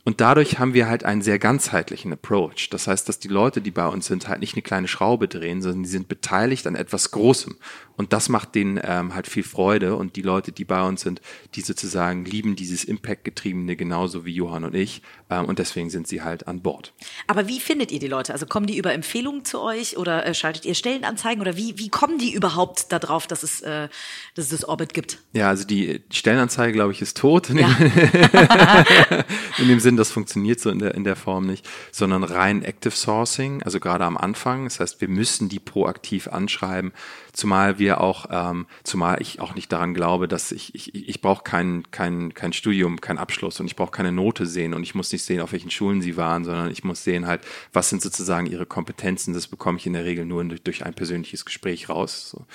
Und 0.03 0.19
dadurch 0.19 0.57
haben 0.57 0.73
wir 0.73 0.87
halt 0.87 1.03
einen 1.05 1.21
sehr 1.21 1.37
ganzheitlichen 1.37 2.11
Approach. 2.13 2.69
Das 2.71 2.87
heißt, 2.87 3.07
dass 3.07 3.19
die 3.19 3.27
Leute, 3.27 3.61
die 3.61 3.71
bei 3.71 3.87
uns 3.87 4.07
sind, 4.07 4.27
halt 4.27 4.39
nicht 4.39 4.55
eine 4.55 4.63
kleine 4.63 4.87
Schraube 4.87 5.27
drehen, 5.27 5.61
sondern 5.61 5.83
die 5.83 5.89
sind 5.89 6.07
beteiligt 6.07 6.65
an 6.65 6.75
etwas 6.75 7.11
Großem. 7.11 7.55
Und 7.97 8.13
das 8.13 8.29
macht 8.29 8.55
denen 8.55 8.79
ähm, 8.83 9.13
halt 9.13 9.27
viel 9.27 9.43
Freude. 9.43 9.95
Und 9.95 10.15
die 10.15 10.23
Leute, 10.23 10.51
die 10.51 10.65
bei 10.65 10.81
uns 10.81 11.01
sind, 11.01 11.21
die 11.53 11.61
sozusagen 11.61 12.25
lieben 12.25 12.55
dieses 12.55 12.83
Impact-getriebene 12.83 13.75
genauso 13.75 14.25
wie 14.25 14.33
Johann 14.33 14.63
und 14.63 14.73
ich. 14.73 15.03
Ähm, 15.29 15.45
und 15.45 15.59
deswegen 15.59 15.91
sind 15.91 16.07
sie 16.07 16.23
halt 16.23 16.47
an 16.47 16.61
Bord. 16.61 16.93
Aber 17.27 17.47
wie 17.47 17.59
findet 17.59 17.91
ihr 17.91 17.99
die 17.99 18.07
Leute? 18.07 18.33
Also 18.33 18.47
kommen 18.47 18.65
die 18.65 18.77
über 18.77 18.91
Empfehlungen 18.93 19.45
zu 19.45 19.61
euch 19.61 19.97
oder 19.97 20.25
äh, 20.25 20.33
schaltet 20.33 20.65
ihr 20.65 20.73
Stellenanzeigen 20.73 21.41
oder 21.41 21.57
wie, 21.57 21.77
wie 21.77 21.89
kommen 21.89 22.17
die 22.17 22.33
überhaupt 22.33 22.91
darauf, 22.91 23.27
dass 23.27 23.43
es, 23.43 23.61
äh, 23.61 23.87
dass 24.33 24.45
es 24.45 24.49
das 24.49 24.65
Orbit 24.65 24.95
gibt? 24.95 25.19
Ja, 25.33 25.49
also 25.49 25.63
die 25.63 26.01
Stellenanzeige, 26.09 26.73
glaube 26.73 26.93
ich, 26.93 27.03
ist 27.03 27.17
tot. 27.17 27.51
In, 27.51 27.59
ja. 27.59 27.69
in 29.59 29.67
dem 29.67 29.79
Sinn, 29.91 29.97
das 29.97 30.11
funktioniert 30.11 30.61
so 30.61 30.69
in 30.69 30.79
der, 30.79 30.95
in 30.95 31.03
der 31.03 31.17
Form 31.17 31.45
nicht, 31.45 31.67
sondern 31.91 32.23
rein 32.23 32.63
Active 32.63 32.95
Sourcing, 32.95 33.61
also 33.63 33.81
gerade 33.81 34.05
am 34.05 34.15
Anfang. 34.15 34.63
Das 34.63 34.79
heißt, 34.79 35.01
wir 35.01 35.09
müssen 35.09 35.49
die 35.49 35.59
proaktiv 35.59 36.29
anschreiben, 36.29 36.93
zumal 37.33 37.77
wir 37.77 37.99
auch, 37.99 38.27
ähm, 38.31 38.67
zumal 38.83 39.21
ich 39.21 39.41
auch 39.41 39.53
nicht 39.53 39.69
daran 39.69 39.93
glaube, 39.93 40.29
dass 40.29 40.53
ich, 40.53 40.73
ich, 40.75 40.95
ich 40.95 41.19
brauche 41.19 41.43
kein, 41.43 41.83
kein, 41.91 42.33
kein 42.33 42.53
Studium, 42.53 43.01
kein 43.01 43.17
Abschluss 43.17 43.59
und 43.59 43.65
ich 43.65 43.75
brauche 43.75 43.91
keine 43.91 44.13
Note 44.13 44.45
sehen 44.45 44.73
und 44.73 44.83
ich 44.83 44.95
muss 44.95 45.11
nicht 45.11 45.25
sehen, 45.25 45.41
auf 45.41 45.51
welchen 45.51 45.71
Schulen 45.71 46.01
sie 46.01 46.15
waren, 46.15 46.45
sondern 46.45 46.71
ich 46.71 46.85
muss 46.85 47.03
sehen 47.03 47.27
halt, 47.27 47.41
was 47.73 47.89
sind 47.89 48.01
sozusagen 48.01 48.45
ihre 48.45 48.65
Kompetenzen. 48.65 49.33
Das 49.33 49.47
bekomme 49.47 49.77
ich 49.77 49.85
in 49.85 49.93
der 49.93 50.05
Regel 50.05 50.25
nur 50.25 50.41
durch, 50.45 50.63
durch 50.63 50.85
ein 50.85 50.93
persönliches 50.93 51.43
Gespräch 51.43 51.89
raus. 51.89 52.29
So. 52.29 52.45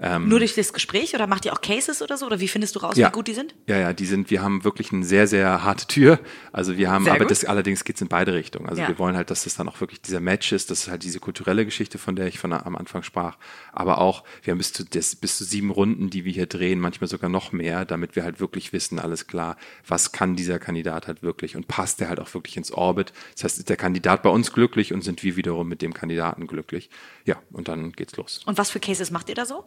Ähm, 0.00 0.28
Nur 0.28 0.38
durch 0.38 0.54
das 0.54 0.72
Gespräch 0.72 1.14
oder 1.14 1.26
macht 1.26 1.44
ihr 1.44 1.52
auch 1.52 1.60
Cases 1.60 2.02
oder 2.02 2.16
so? 2.16 2.26
Oder 2.26 2.38
wie 2.38 2.46
findest 2.46 2.76
du 2.76 2.80
raus, 2.80 2.96
ja. 2.96 3.08
wie 3.08 3.12
gut 3.12 3.26
die 3.26 3.34
sind? 3.34 3.56
Ja, 3.66 3.78
ja, 3.78 3.92
die 3.92 4.06
sind, 4.06 4.30
wir 4.30 4.42
haben 4.42 4.62
wirklich 4.62 4.92
eine 4.92 5.04
sehr, 5.04 5.26
sehr 5.26 5.64
harte 5.64 5.88
Tür. 5.88 6.20
Also 6.52 6.76
wir 6.78 6.88
haben, 6.88 7.04
Sehr 7.04 7.14
aber 7.14 7.24
gut. 7.24 7.32
das 7.32 7.44
allerdings 7.44 7.82
geht's 7.82 8.00
in 8.00 8.06
beide 8.06 8.32
Richtungen. 8.32 8.68
Also 8.68 8.82
Ja. 8.82 8.88
wir 8.88 8.98
wollen 9.00 9.16
halt, 9.16 9.30
dass 9.30 9.42
das 9.44 9.56
dann 9.56 9.68
auch 9.68 9.80
wirklich 9.80 10.00
dieser 10.00 10.20
Match 10.20 10.52
ist, 10.52 10.70
das 10.70 10.82
ist 10.82 10.88
halt 10.88 11.02
diese 11.02 11.18
kulturelle 11.18 11.64
Geschichte, 11.64 11.98
von 11.98 12.14
der 12.14 12.28
ich 12.28 12.38
von 12.38 12.52
am 12.52 12.76
Anfang 12.76 13.02
sprach. 13.02 13.38
Aber 13.72 13.98
auch, 13.98 14.22
wir 14.42 14.52
haben 14.52 14.58
bis 14.58 14.72
zu, 14.72 14.84
das, 14.84 15.16
bis 15.16 15.36
zu 15.36 15.44
sieben 15.44 15.70
Runden, 15.72 16.10
die 16.10 16.24
wir 16.24 16.32
hier 16.32 16.46
drehen, 16.46 16.78
manchmal 16.78 17.08
sogar 17.08 17.28
noch 17.28 17.50
mehr, 17.50 17.84
damit 17.84 18.14
wir 18.14 18.22
halt 18.22 18.38
wirklich 18.38 18.72
wissen, 18.72 19.00
alles 19.00 19.26
klar, 19.26 19.56
was 19.86 20.12
kann 20.12 20.36
dieser 20.36 20.60
Kandidat 20.60 21.08
halt 21.08 21.22
wirklich 21.24 21.56
und 21.56 21.66
passt 21.66 21.98
der 22.00 22.08
halt 22.08 22.20
auch 22.20 22.32
wirklich 22.34 22.56
ins 22.56 22.70
Orbit. 22.70 23.12
Das 23.34 23.42
heißt, 23.44 23.58
ist 23.58 23.68
der 23.68 23.76
Kandidat 23.76 24.22
bei 24.22 24.30
uns 24.30 24.52
glücklich 24.52 24.92
und 24.92 25.02
sind 25.02 25.24
wir 25.24 25.34
wiederum 25.34 25.68
mit 25.68 25.82
dem 25.82 25.92
Kandidaten 25.92 26.46
glücklich. 26.46 26.88
Ja, 27.24 27.36
und 27.50 27.66
dann 27.66 27.90
geht's 27.92 28.16
los. 28.16 28.42
Und 28.46 28.58
was 28.58 28.70
für 28.70 28.78
Cases 28.78 29.10
macht 29.10 29.28
ihr 29.28 29.34
da 29.34 29.44
so? 29.44 29.64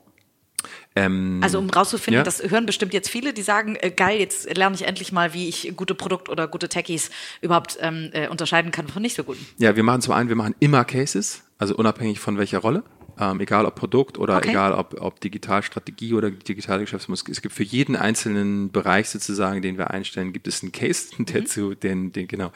Ähm, 0.95 1.39
Also 1.43 1.59
um 1.59 1.69
rauszufinden, 1.69 2.19
Ja. 2.19 2.23
das 2.23 2.41
hören 2.49 2.65
bestimmt 2.65 2.93
jetzt 2.93 3.09
viele, 3.09 3.33
die 3.33 3.41
sagen, 3.41 3.75
äh, 3.75 3.91
geil, 3.91 4.19
jetzt 4.19 4.55
lerne 4.55 4.75
ich 4.75 4.83
endlich 4.87 5.11
mal, 5.11 5.33
wie 5.33 5.47
ich 5.47 5.73
gute 5.75 5.95
Produkt- 5.95 6.29
oder 6.29 6.47
gute 6.47 6.69
Techies 6.69 7.09
überhaupt 7.41 7.77
ähm, 7.81 8.09
äh, 8.13 8.27
unterscheiden 8.27 8.71
kann 8.71 8.87
von 8.87 9.01
nicht 9.01 9.15
so 9.15 9.23
guten. 9.23 9.45
Ja, 9.57 9.75
wir 9.75 9.83
machen 9.83 10.01
zum 10.01 10.13
einen, 10.13 10.29
wir 10.29 10.35
machen 10.35 10.55
immer 10.59 10.83
Cases, 10.85 11.43
also 11.57 11.75
unabhängig 11.75 12.19
von 12.19 12.37
welcher 12.37 12.59
Rolle. 12.59 12.83
Ähm, 13.19 13.39
egal 13.41 13.65
ob 13.65 13.75
Produkt 13.75 14.17
oder 14.17 14.37
Okay. 14.37 14.49
egal 14.49 14.73
ob, 14.73 14.99
ob 14.99 15.19
Digitalstrategie 15.19 16.13
oder 16.13 16.31
digitale 16.31 16.81
Geschäftsmuskel. 16.81 17.31
Es 17.33 17.41
gibt 17.41 17.53
für 17.53 17.63
jeden 17.63 17.95
einzelnen 17.95 18.71
Bereich 18.71 19.09
sozusagen, 19.09 19.61
den 19.61 19.77
wir 19.77 19.91
einstellen, 19.91 20.33
gibt 20.33 20.47
es 20.47 20.63
einen 20.63 20.71
Case, 20.71 21.09
der 21.19 21.45
zu 21.45 21.75
den, 21.75 22.11
den 22.13 22.27
genau. 22.27 22.51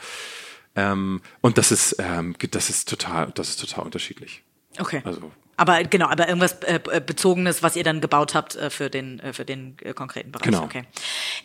Ähm, 0.75 1.21
und 1.41 1.57
das 1.57 1.71
ist, 1.71 1.97
ähm, 1.99 2.35
das 2.51 2.69
ist 2.69 2.89
total, 2.89 3.31
das 3.35 3.49
ist 3.49 3.59
total 3.61 3.85
unterschiedlich. 3.85 4.43
Okay. 4.79 5.01
Also 5.03 5.31
Aber 5.57 5.83
genau, 5.83 6.07
aber 6.07 6.27
irgendwas 6.27 6.53
äh, 6.63 6.79
äh, 6.91 7.01
Bezogenes, 7.01 7.63
was 7.63 7.75
ihr 7.75 7.83
dann 7.83 8.01
gebaut 8.01 8.35
habt 8.35 8.55
äh, 8.55 8.69
für 8.69 8.89
den, 8.89 9.19
äh, 9.19 9.33
für 9.33 9.45
den 9.45 9.77
äh, 9.81 9.93
konkreten 9.93 10.31
Bereich. 10.31 10.45
Genau. 10.45 10.63
Okay. 10.63 10.83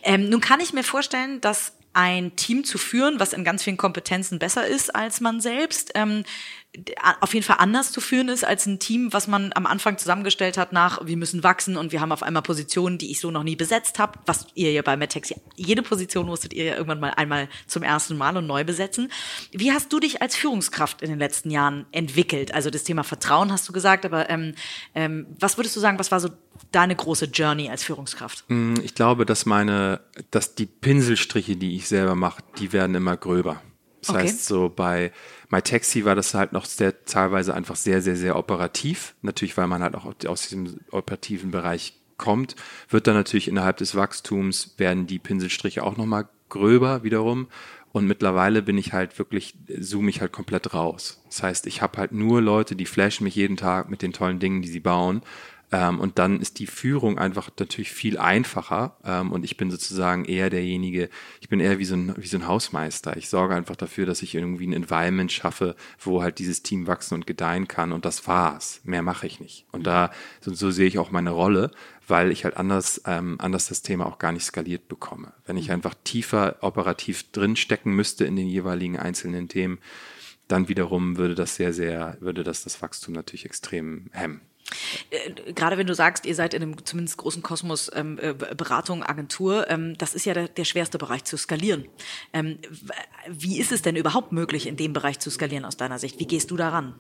Ähm, 0.03 0.29
nun 0.29 0.41
kann 0.41 0.61
ich 0.61 0.73
mir 0.73 0.85
vorstellen, 0.85 1.41
dass 1.41 1.73
ein 1.93 2.37
Team 2.37 2.65
zu 2.65 2.79
führen, 2.79 3.19
was 3.19 3.33
in 3.33 3.45
ganz 3.45 3.65
vielen 3.65 3.77
Kompetenzen 3.77 4.39
besser 4.39 4.67
ist 4.67 4.95
als 4.95 5.21
man 5.21 5.41
selbst, 5.41 5.91
ähm, 5.95 6.25
auf 7.21 7.35
jeden 7.35 7.45
Fall 7.45 7.57
anders 7.59 7.91
zu 7.91 8.01
führen 8.01 8.29
ist 8.29 8.45
als 8.45 8.65
ein 8.67 8.79
Team, 8.79 9.13
was 9.13 9.27
man 9.27 9.53
am 9.55 9.67
Anfang 9.67 9.99
zusammengestellt 9.99 10.57
hat 10.57 10.73
nach, 10.73 11.05
wir 11.05 11.17
müssen 11.17 11.43
wachsen 11.43 11.77
und 11.77 11.91
wir 11.91 12.01
haben 12.01 12.13
auf 12.13 12.23
einmal 12.23 12.43
Positionen, 12.43 12.97
die 12.97 13.11
ich 13.11 13.19
so 13.21 13.33
noch 13.33 13.43
nie 13.43 13.57
besetzt 13.57 13.99
habe, 13.99 14.21
was 14.27 14.47
ihr 14.55 14.71
ja 14.71 14.83
bei 14.83 14.97
Metex, 14.97 15.31
ja- 15.31 15.37
jede 15.57 15.83
Position 15.83 16.27
musstet 16.27 16.53
ihr 16.55 16.65
ja 16.65 16.73
irgendwann 16.75 17.01
mal 17.01 17.11
einmal 17.11 17.49
zum 17.67 17.83
ersten 17.83 18.17
Mal 18.17 18.37
und 18.37 18.47
neu 18.47 18.63
besetzen. 18.63 19.11
Wie 19.51 19.73
hast 19.73 19.93
du 19.93 19.99
dich 19.99 20.23
als 20.23 20.37
Führungskraft 20.37 21.03
in 21.03 21.11
den 21.11 21.19
letzten 21.19 21.51
Jahren 21.51 21.87
entwickelt? 21.91 22.55
Also 22.55 22.71
das 22.71 22.85
Thema 22.85 23.03
Vertrauen 23.03 23.51
hast 23.51 23.69
du 23.69 23.73
gesagt, 23.73 24.05
aber 24.05 24.31
ähm, 24.31 24.55
ähm, 24.95 25.27
was 25.41 25.59
würdest 25.59 25.75
du 25.75 25.81
sagen, 25.81 25.99
was 25.99 26.13
war 26.13 26.21
so 26.21 26.29
deine 26.71 26.95
große 26.95 27.27
Journey 27.27 27.69
als 27.69 27.83
Führungskraft? 27.83 28.45
Ich 28.85 28.95
glaube, 28.95 29.27
dass 29.27 29.45
meine, 29.45 30.01
dass 30.31 30.55
die 30.55 30.67
Pinselstriche, 30.67 31.57
die 31.57 31.75
ich 31.75 31.89
selber 31.89 32.15
mache, 32.15 32.43
die 32.61 32.73
werden 32.73 32.95
immer 32.95 33.17
gröber. 33.17 33.61
Das 34.01 34.11
Okay. 34.11 34.21
heißt, 34.21 34.45
so 34.47 34.69
bei 34.69 35.13
MyTaxi 35.51 36.05
war 36.05 36.15
das 36.15 36.35
halt 36.35 36.53
noch 36.53 36.65
sehr, 36.65 37.05
teilweise 37.05 37.55
einfach 37.55 37.77
sehr, 37.77 38.01
sehr, 38.03 38.17
sehr 38.17 38.37
operativ. 38.37 39.15
Natürlich, 39.23 39.57
weil 39.57 39.67
man 39.67 39.83
halt 39.83 39.95
auch 39.95 40.07
aus 40.27 40.43
diesem 40.43 40.81
operativen 40.91 41.51
Bereich 41.51 41.95
kommt, 42.17 42.55
wird 42.89 43.07
dann 43.07 43.15
natürlich 43.15 43.49
innerhalb 43.49 43.79
des 43.79 43.95
Wachstums 43.95 44.75
werden 44.77 45.07
die 45.07 45.19
Pinselstriche 45.19 45.83
auch 45.83 45.97
nochmal 45.97 46.29
gröber 46.49 47.03
wiederum. 47.03 47.49
Und 47.93 48.07
mittlerweile 48.07 48.63
bin 48.63 48.79
ich 48.79 48.93
halt 48.93 49.19
wirklich, 49.19 49.55
zoome 49.81 50.11
ich 50.11 50.21
halt 50.21 50.31
komplett 50.31 50.75
raus. 50.75 51.21
Das 51.27 51.43
heißt, 51.43 51.67
ich 51.67 51.83
habe 51.83 51.99
halt 51.99 52.13
nur 52.13 52.41
Leute, 52.41 52.77
die 52.77 52.87
flashen 52.87 53.25
mich 53.25 53.35
jeden 53.35 53.57
Tag 53.57 53.91
mit 53.91 54.03
den 54.03 54.13
tollen 54.13 54.39
Dingen, 54.39 54.63
die 54.63 54.69
sie 54.69 54.81
bauen. 54.81 55.23
Ähm, 55.73 56.01
und 56.01 56.19
dann 56.19 56.41
ist 56.41 56.59
die 56.59 56.67
Führung 56.67 57.19
einfach 57.19 57.51
natürlich 57.59 57.93
viel 57.93 58.19
einfacher. 58.19 58.97
Ähm, 59.05 59.33
und 59.33 59.45
ich 59.45 59.57
bin 59.57 59.71
sozusagen 59.71 60.25
eher 60.25 60.51
derjenige, 60.51 61.09
ich 61.41 61.49
bin 61.49 61.61
eher 61.61 61.79
wie 61.79 61.85
so, 61.85 61.95
ein, 61.95 62.15
wie 62.17 62.27
so 62.27 62.39
ein 62.39 62.49
Hausmeister. 62.49 63.17
Ich 63.17 63.29
sorge 63.29 63.55
einfach 63.55 63.77
dafür, 63.77 64.07
dass 64.07 64.23
ich 64.23 64.35
irgendwie 64.35 64.67
ein 64.67 64.73
Environment 64.73 65.31
schaffe, 65.31 65.77
wo 65.99 66.23
halt 66.23 66.39
dieses 66.39 66.63
Team 66.63 66.87
wachsen 66.87 67.15
und 67.15 67.27
gedeihen 67.27 67.69
kann. 67.69 67.93
Und 67.93 68.05
das 68.05 68.27
war's. 68.27 68.81
Mehr 68.85 69.03
mache 69.03 69.27
ich 69.27 69.41
nicht. 69.41 69.67
Und 69.71 69.87
da, 69.87 70.11
so, 70.41 70.53
so 70.53 70.71
sehe 70.71 70.89
ich 70.89 70.99
auch 70.99 71.13
meine 71.13 71.31
Rolle, 71.31 71.71
weil 72.09 72.33
ich 72.33 72.45
halt 72.45 72.57
anders, 72.57 73.03
ähm, 73.07 73.37
anders 73.39 73.69
das 73.69 73.83
Thema 73.83 74.07
auch 74.07 74.19
gar 74.19 74.33
nicht 74.33 74.45
skaliert 74.45 74.89
bekomme. 74.89 75.33
Wenn 75.47 75.57
ich 75.57 75.71
einfach 75.71 75.95
tiefer 76.03 76.57
operativ 76.63 77.31
drinstecken 77.31 77.95
müsste 77.95 78.25
in 78.25 78.35
den 78.35 78.49
jeweiligen 78.49 78.99
einzelnen 78.99 79.49
Themen, 79.49 79.79
dann 80.49 80.69
wiederum 80.69 81.17
würde 81.17 81.37
das 81.37 81.55
sehr, 81.55 81.73
sehr, 81.73 82.17
würde 82.19 82.43
das 82.43 82.65
das 82.65 82.83
Wachstum 82.83 83.15
natürlich 83.15 83.45
extrem 83.45 84.11
hemmen. 84.11 84.41
Äh, 85.11 85.53
gerade 85.53 85.79
wenn 85.79 85.87
du 85.87 85.95
sagst, 85.95 86.27
ihr 86.27 86.35
seid 86.35 86.55
in 86.55 86.63
einem 86.63 86.85
zumindest 86.85 87.17
großen 87.17 87.43
Kosmos 87.43 87.91
ähm, 87.95 88.19
äh, 88.21 88.35
Beratung, 88.35 89.03
Agentur, 89.03 89.69
ähm, 89.71 89.97
das 89.99 90.15
ist 90.15 90.25
ja 90.27 90.35
der, 90.35 90.49
der, 90.49 90.65
schwerste 90.65 90.99
Bereich 90.99 91.25
zu 91.25 91.37
skalieren. 91.37 91.87
Ähm, 92.33 92.59
wie 93.29 93.59
ist 93.59 93.73
es 93.73 93.83
denn 93.83 93.97
überhaupt 93.97 94.33
möglich, 94.33 94.67
in 94.67 94.77
dem 94.77 94.93
Bereich 94.93 95.19
zu 95.19 95.31
skalieren 95.31 95.65
aus 95.65 95.77
deiner 95.77 95.99
Sicht? 95.99 96.19
Wie 96.21 96.27
gehst 96.27 96.51
du 96.51 96.57
daran? 96.57 96.95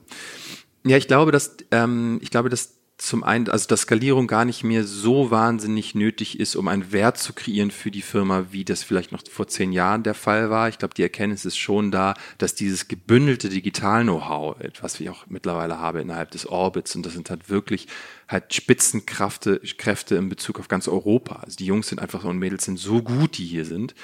Ja, 0.84 0.96
ich 0.96 1.08
glaube, 1.08 1.30
dass 1.30 1.56
ähm, 1.70 2.18
ich 2.22 2.30
glaube, 2.30 2.48
dass 2.48 2.79
zum 3.00 3.24
einen, 3.24 3.48
also 3.48 3.66
dass 3.66 3.82
Skalierung 3.82 4.26
gar 4.26 4.44
nicht 4.44 4.62
mehr 4.62 4.84
so 4.84 5.30
wahnsinnig 5.30 5.94
nötig 5.94 6.38
ist, 6.38 6.54
um 6.54 6.68
einen 6.68 6.92
Wert 6.92 7.16
zu 7.16 7.32
kreieren 7.32 7.70
für 7.70 7.90
die 7.90 8.02
Firma, 8.02 8.48
wie 8.50 8.64
das 8.64 8.82
vielleicht 8.82 9.10
noch 9.10 9.22
vor 9.26 9.48
zehn 9.48 9.72
Jahren 9.72 10.02
der 10.02 10.12
Fall 10.12 10.50
war. 10.50 10.68
Ich 10.68 10.78
glaube, 10.78 10.92
die 10.92 11.02
Erkenntnis 11.02 11.46
ist 11.46 11.56
schon 11.56 11.90
da, 11.90 12.14
dass 12.36 12.54
dieses 12.54 12.88
gebündelte 12.88 13.48
Digital-Know-how, 13.48 14.60
etwas 14.60 15.00
wie 15.00 15.04
ich 15.04 15.10
auch 15.10 15.24
mittlerweile 15.28 15.78
habe 15.78 16.02
innerhalb 16.02 16.30
des 16.30 16.46
Orbits, 16.46 16.94
und 16.94 17.06
das 17.06 17.14
sind 17.14 17.30
halt 17.30 17.48
wirklich 17.48 17.88
halt 18.28 18.52
Spitzenkräfte 18.52 19.60
Kräfte 19.78 20.16
in 20.16 20.28
Bezug 20.28 20.60
auf 20.60 20.68
ganz 20.68 20.86
Europa. 20.86 21.36
Also 21.42 21.56
die 21.56 21.66
Jungs 21.66 21.88
sind 21.88 22.00
einfach 22.00 22.24
und 22.24 22.38
Mädels 22.38 22.66
sind 22.66 22.78
so 22.78 23.02
gut, 23.02 23.38
die 23.38 23.46
hier 23.46 23.64
sind, 23.64 23.94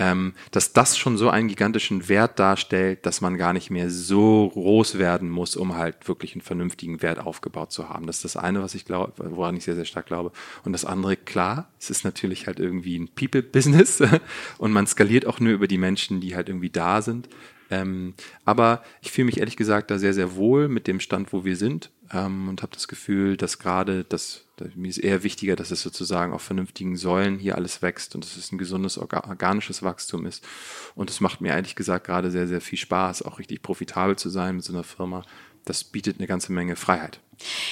ähm, 0.00 0.32
dass 0.50 0.72
das 0.72 0.96
schon 0.96 1.18
so 1.18 1.28
einen 1.28 1.46
gigantischen 1.46 2.08
Wert 2.08 2.38
darstellt, 2.38 3.04
dass 3.04 3.20
man 3.20 3.36
gar 3.36 3.52
nicht 3.52 3.70
mehr 3.70 3.90
so 3.90 4.48
groß 4.48 4.98
werden 4.98 5.28
muss, 5.28 5.56
um 5.56 5.76
halt 5.76 6.08
wirklich 6.08 6.32
einen 6.32 6.40
vernünftigen 6.40 7.02
Wert 7.02 7.18
aufgebaut 7.18 7.70
zu 7.70 7.90
haben. 7.90 8.06
Das 8.06 8.16
ist 8.16 8.24
das 8.24 8.36
eine, 8.38 8.62
was 8.62 8.74
ich 8.74 8.86
glaube, 8.86 9.12
woran 9.18 9.56
ich 9.56 9.64
sehr, 9.64 9.74
sehr 9.76 9.84
stark 9.84 10.06
glaube. 10.06 10.32
Und 10.64 10.72
das 10.72 10.86
andere, 10.86 11.16
klar, 11.16 11.68
es 11.78 11.90
ist 11.90 12.04
natürlich 12.04 12.46
halt 12.46 12.58
irgendwie 12.58 12.98
ein 12.98 13.08
People-Business 13.08 14.02
und 14.58 14.72
man 14.72 14.86
skaliert 14.86 15.26
auch 15.26 15.38
nur 15.38 15.52
über 15.52 15.68
die 15.68 15.78
Menschen, 15.78 16.22
die 16.22 16.34
halt 16.34 16.48
irgendwie 16.48 16.70
da 16.70 17.02
sind. 17.02 17.28
Ähm, 17.70 18.14
aber 18.44 18.82
ich 19.00 19.12
fühle 19.12 19.26
mich 19.26 19.38
ehrlich 19.38 19.56
gesagt 19.56 19.90
da 19.90 19.98
sehr, 19.98 20.14
sehr 20.14 20.34
wohl 20.34 20.68
mit 20.68 20.86
dem 20.86 21.00
Stand, 21.00 21.32
wo 21.32 21.44
wir 21.44 21.56
sind 21.56 21.90
ähm, 22.12 22.48
und 22.48 22.62
habe 22.62 22.72
das 22.72 22.88
Gefühl, 22.88 23.36
dass 23.36 23.58
gerade 23.58 24.04
das, 24.04 24.46
mir 24.74 24.88
ist 24.88 24.98
eher 24.98 25.22
wichtiger, 25.22 25.56
dass 25.56 25.70
es 25.70 25.82
sozusagen 25.82 26.32
auf 26.32 26.42
vernünftigen 26.42 26.96
Säulen 26.96 27.38
hier 27.38 27.54
alles 27.54 27.80
wächst 27.82 28.14
und 28.14 28.24
dass 28.24 28.36
es 28.36 28.52
ein 28.52 28.58
gesundes 28.58 28.98
organisches 28.98 29.82
Wachstum 29.82 30.26
ist. 30.26 30.46
Und 30.94 31.10
es 31.10 31.20
macht 31.20 31.40
mir 31.40 31.50
ehrlich 31.50 31.76
gesagt 31.76 32.06
gerade 32.06 32.30
sehr, 32.30 32.48
sehr 32.48 32.60
viel 32.60 32.78
Spaß, 32.78 33.22
auch 33.22 33.38
richtig 33.38 33.62
profitabel 33.62 34.16
zu 34.16 34.28
sein 34.28 34.56
mit 34.56 34.64
so 34.64 34.72
einer 34.72 34.84
Firma. 34.84 35.24
Das 35.64 35.84
bietet 35.84 36.18
eine 36.18 36.26
ganze 36.26 36.52
Menge 36.52 36.74
Freiheit. 36.74 37.20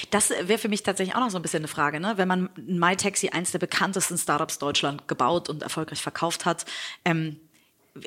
Das 0.09 0.29
wäre 0.29 0.57
für 0.57 0.69
mich 0.69 0.83
tatsächlich 0.83 1.15
auch 1.15 1.21
noch 1.21 1.29
so 1.29 1.37
ein 1.37 1.41
bisschen 1.41 1.61
eine 1.61 1.67
Frage, 1.67 1.99
ne? 1.99 2.13
Wenn 2.17 2.27
man 2.27 2.49
MyTaxi, 2.55 3.29
eins 3.29 3.51
der 3.51 3.59
bekanntesten 3.59 4.17
Startups 4.17 4.57
Deutschland, 4.57 5.07
gebaut 5.07 5.49
und 5.49 5.61
erfolgreich 5.61 6.01
verkauft 6.01 6.45
hat, 6.45 6.65
ähm, 7.05 7.37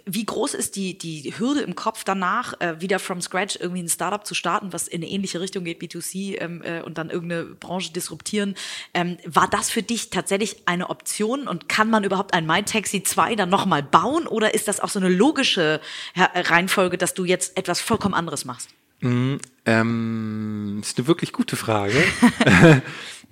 wie 0.06 0.24
groß 0.24 0.54
ist 0.54 0.76
die, 0.76 0.96
die 0.96 1.34
Hürde 1.38 1.60
im 1.60 1.74
Kopf 1.74 2.04
danach, 2.04 2.60
äh, 2.60 2.80
wieder 2.80 2.98
from 2.98 3.20
scratch 3.20 3.56
irgendwie 3.60 3.82
ein 3.82 3.88
Startup 3.88 4.26
zu 4.26 4.34
starten, 4.34 4.72
was 4.72 4.88
in 4.88 5.02
eine 5.02 5.10
ähnliche 5.10 5.40
Richtung 5.40 5.64
geht, 5.64 5.80
B2C 5.80 6.40
ähm, 6.40 6.62
äh, 6.62 6.82
und 6.82 6.98
dann 6.98 7.10
irgendeine 7.10 7.44
Branche 7.44 7.92
disruptieren? 7.92 8.54
Ähm, 8.94 9.18
war 9.24 9.48
das 9.48 9.70
für 9.70 9.82
dich 9.82 10.10
tatsächlich 10.10 10.62
eine 10.66 10.90
Option 10.90 11.48
und 11.48 11.68
kann 11.68 11.90
man 11.90 12.04
überhaupt 12.04 12.34
ein 12.34 12.46
MyTaxi 12.46 13.02
2 13.02 13.36
dann 13.36 13.50
nochmal 13.50 13.82
bauen 13.82 14.26
oder 14.26 14.54
ist 14.54 14.68
das 14.68 14.80
auch 14.80 14.88
so 14.88 14.98
eine 14.98 15.08
logische 15.08 15.80
Reihenfolge, 16.16 16.98
dass 16.98 17.14
du 17.14 17.24
jetzt 17.24 17.56
etwas 17.56 17.80
vollkommen 17.80 18.14
anderes 18.14 18.44
machst? 18.44 18.70
Mm, 19.02 19.36
ähm, 19.66 20.78
ist 20.80 20.96
eine 20.96 21.06
wirklich 21.06 21.32
gute 21.32 21.56
Frage. 21.56 22.02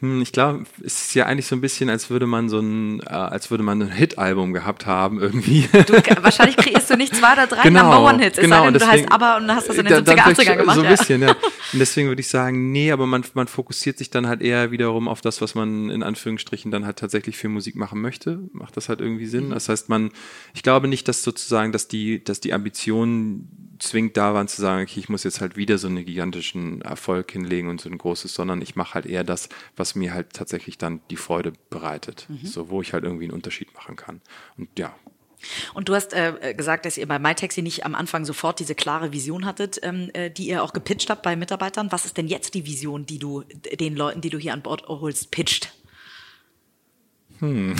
Hm, 0.00 0.22
ich 0.22 0.32
glaube, 0.32 0.64
es 0.82 1.02
ist 1.02 1.14
ja 1.14 1.26
eigentlich 1.26 1.46
so 1.46 1.54
ein 1.54 1.60
bisschen, 1.60 1.90
als 1.90 2.08
würde 2.08 2.26
man 2.26 2.48
so 2.48 2.58
ein, 2.58 3.00
äh, 3.00 3.10
als 3.10 3.50
würde 3.50 3.62
man 3.62 3.82
ein 3.82 3.90
Hit-Album 3.90 4.54
gehabt 4.54 4.86
haben 4.86 5.20
irgendwie. 5.20 5.68
Du, 5.72 5.92
wahrscheinlich 6.22 6.56
kreierst 6.56 6.88
du 6.88 6.96
nicht 6.96 7.14
zwei 7.14 7.34
oder 7.34 7.46
drei 7.46 7.62
genau, 7.62 7.82
Number 7.82 8.10
One-Hits. 8.10 8.38
Genau, 8.38 8.64
denn, 8.64 8.74
du 8.74 8.86
heißt 8.86 9.12
aber 9.12 9.36
und 9.36 9.54
hast 9.54 9.68
das 9.68 9.76
in 9.76 9.84
den 9.84 10.04
70er, 10.04 10.34
80er 10.34 10.56
gemacht. 10.56 10.76
So 10.76 10.82
ein 10.82 10.88
bisschen, 10.88 11.22
ja. 11.22 11.30
Und 11.30 11.78
deswegen 11.78 12.08
würde 12.08 12.20
ich 12.20 12.28
sagen, 12.28 12.72
nee, 12.72 12.90
aber 12.92 13.06
man, 13.06 13.24
man 13.34 13.46
fokussiert 13.46 13.98
sich 13.98 14.08
dann 14.08 14.26
halt 14.26 14.40
eher 14.40 14.70
wiederum 14.70 15.06
auf 15.06 15.20
das, 15.20 15.42
was 15.42 15.54
man 15.54 15.90
in 15.90 16.02
Anführungsstrichen 16.02 16.70
dann 16.70 16.86
halt 16.86 16.98
tatsächlich 16.98 17.36
für 17.36 17.50
Musik 17.50 17.76
machen 17.76 18.00
möchte. 18.00 18.40
Macht 18.52 18.78
das 18.78 18.88
halt 18.88 19.00
irgendwie 19.00 19.26
Sinn? 19.26 19.48
Mhm. 19.48 19.50
Das 19.50 19.68
heißt, 19.68 19.90
man, 19.90 20.12
ich 20.54 20.62
glaube 20.62 20.88
nicht, 20.88 21.08
dass 21.08 21.22
sozusagen, 21.22 21.72
dass 21.72 21.88
die, 21.88 22.24
dass 22.24 22.40
die 22.40 22.54
Ambition 22.54 23.69
zwingend 23.80 24.16
da 24.16 24.34
waren 24.34 24.48
zu 24.48 24.60
sagen, 24.60 24.82
okay, 24.82 25.00
ich 25.00 25.08
muss 25.08 25.24
jetzt 25.24 25.40
halt 25.40 25.56
wieder 25.56 25.78
so 25.78 25.88
einen 25.88 26.04
gigantischen 26.04 26.82
Erfolg 26.82 27.32
hinlegen 27.32 27.68
und 27.68 27.80
so 27.80 27.88
ein 27.88 27.98
großes, 27.98 28.32
sondern 28.34 28.62
ich 28.62 28.76
mache 28.76 28.94
halt 28.94 29.06
eher 29.06 29.24
das, 29.24 29.48
was 29.76 29.94
mir 29.94 30.14
halt 30.14 30.32
tatsächlich 30.32 30.78
dann 30.78 31.00
die 31.10 31.16
Freude 31.16 31.52
bereitet. 31.70 32.26
Mhm. 32.28 32.46
So, 32.46 32.70
wo 32.70 32.82
ich 32.82 32.92
halt 32.92 33.04
irgendwie 33.04 33.24
einen 33.24 33.34
Unterschied 33.34 33.74
machen 33.74 33.96
kann. 33.96 34.20
Und 34.56 34.68
ja, 34.78 34.94
und 35.74 35.88
du 35.88 35.94
hast 35.94 36.12
äh, 36.12 36.54
gesagt, 36.54 36.84
dass 36.84 36.98
ihr 36.98 37.08
bei 37.08 37.18
MyTaxi 37.18 37.62
nicht 37.62 37.84
am 37.86 37.94
Anfang 37.94 38.24
sofort 38.24 38.60
diese 38.60 38.74
klare 38.74 39.12
Vision 39.12 39.46
hattet, 39.46 39.80
ähm, 39.82 40.10
äh, 40.12 40.30
die 40.30 40.48
ihr 40.48 40.62
auch 40.62 40.72
gepitcht 40.72 41.10
habt 41.10 41.22
bei 41.22 41.36
Mitarbeitern. 41.36 41.90
Was 41.92 42.04
ist 42.04 42.16
denn 42.16 42.28
jetzt 42.28 42.54
die 42.54 42.66
Vision, 42.66 43.06
die 43.06 43.18
du 43.18 43.42
den 43.78 43.96
Leuten, 43.96 44.20
die 44.20 44.30
du 44.30 44.38
hier 44.38 44.52
an 44.52 44.62
Bord 44.62 44.86
holst, 44.88 45.30
pitcht? 45.30 45.72
Hm. 47.40 47.74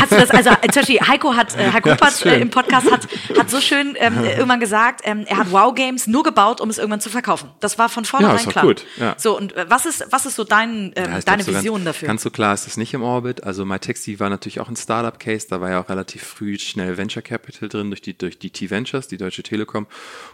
Hast 0.00 0.12
du 0.12 0.16
das, 0.16 0.30
also 0.30 0.50
zum 0.50 0.82
Beispiel 0.82 1.00
Heiko 1.00 1.34
hat, 1.34 1.56
äh, 1.56 1.72
Heiko 1.72 1.90
Huppert 1.90 2.26
äh, 2.26 2.40
im 2.40 2.50
Podcast 2.50 2.90
hat, 2.90 3.08
hat 3.36 3.50
so 3.50 3.60
schön 3.60 3.96
ähm, 3.98 4.24
irgendwann 4.24 4.60
gesagt, 4.60 5.02
ähm, 5.04 5.24
er 5.26 5.38
hat 5.38 5.52
Wow 5.52 5.74
Games 5.74 6.06
nur 6.06 6.24
gebaut, 6.24 6.60
um 6.60 6.68
es 6.68 6.78
irgendwann 6.78 7.00
zu 7.00 7.08
verkaufen. 7.08 7.50
Das 7.60 7.78
war 7.78 7.88
von 7.88 8.04
vornherein 8.04 8.44
ja, 8.44 8.50
klar. 8.50 8.64
Gut, 8.64 8.84
ja. 8.96 9.14
So, 9.16 9.36
und 9.36 9.56
äh, 9.56 9.66
was 9.68 9.86
ist, 9.86 10.06
was 10.10 10.26
ist 10.26 10.34
so 10.36 10.44
dein, 10.44 10.92
ähm, 10.96 11.12
ja, 11.12 11.20
deine 11.20 11.46
Vision 11.46 11.62
so 11.62 11.72
ganz, 11.72 11.84
dafür? 11.84 12.08
Ganz 12.08 12.22
so 12.22 12.30
klar 12.30 12.54
ist 12.54 12.66
es 12.66 12.76
nicht 12.76 12.92
im 12.94 13.02
Orbit. 13.02 13.44
Also 13.44 13.64
MyTaxi 13.64 14.18
war 14.18 14.30
natürlich 14.30 14.60
auch 14.60 14.68
ein 14.68 14.76
Startup-Case, 14.76 15.46
da 15.48 15.60
war 15.60 15.70
ja 15.70 15.80
auch 15.80 15.88
relativ 15.88 16.22
früh 16.22 16.58
schnell 16.58 16.96
Venture 16.96 17.22
Capital 17.22 17.68
drin 17.68 17.90
durch 17.90 18.02
die, 18.02 18.16
durch 18.16 18.38
die 18.38 18.50
T-Ventures, 18.50 19.08
die 19.08 19.16
Deutsche 19.16 19.42
Telekom. 19.42 19.86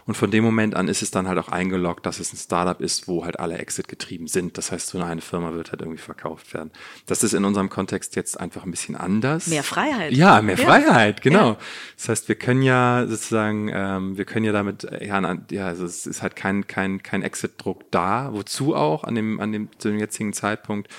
Und 0.05 0.15
von 0.15 0.31
dem 0.31 0.43
Moment 0.43 0.75
an 0.75 0.87
ist 0.87 1.01
es 1.01 1.11
dann 1.11 1.27
halt 1.27 1.37
auch 1.37 1.49
eingeloggt, 1.49 2.05
dass 2.05 2.19
es 2.19 2.33
ein 2.33 2.37
Startup 2.37 2.79
ist, 2.81 3.07
wo 3.07 3.25
halt 3.25 3.39
alle 3.39 3.57
Exit 3.57 3.87
getrieben 3.87 4.27
sind. 4.27 4.57
Das 4.57 4.71
heißt, 4.71 4.87
so 4.87 5.01
eine 5.01 5.21
Firma 5.21 5.53
wird 5.53 5.71
halt 5.71 5.81
irgendwie 5.81 6.01
verkauft 6.01 6.53
werden. 6.53 6.71
Das 7.05 7.23
ist 7.23 7.33
in 7.33 7.45
unserem 7.45 7.69
Kontext 7.69 8.15
jetzt 8.15 8.39
einfach 8.39 8.54
ein 8.63 8.71
bisschen 8.71 8.95
anders. 8.95 9.47
Mehr 9.47 9.63
Freiheit. 9.63 10.13
Ja, 10.13 10.41
mehr 10.41 10.55
ja. 10.55 10.65
Freiheit, 10.65 11.21
genau. 11.21 11.49
Ja. 11.49 11.57
Das 11.97 12.09
heißt, 12.09 12.27
wir 12.27 12.35
können 12.35 12.61
ja 12.61 13.05
sozusagen, 13.07 13.69
ähm, 13.73 14.17
wir 14.17 14.25
können 14.25 14.45
ja 14.45 14.51
damit, 14.51 14.83
ja, 15.01 15.37
ja, 15.51 15.67
also 15.67 15.85
es 15.85 16.05
ist 16.05 16.21
halt 16.21 16.35
kein, 16.35 16.67
kein, 16.67 17.03
kein 17.03 17.21
Exit-Druck 17.21 17.91
da. 17.91 18.29
Wozu 18.31 18.75
auch 18.75 19.03
an 19.03 19.15
dem, 19.15 19.39
an 19.39 19.51
dem, 19.51 19.69
zu 19.77 19.89
dem 19.89 19.99
jetzigen 19.99 20.33
Zeitpunkt? 20.33 20.89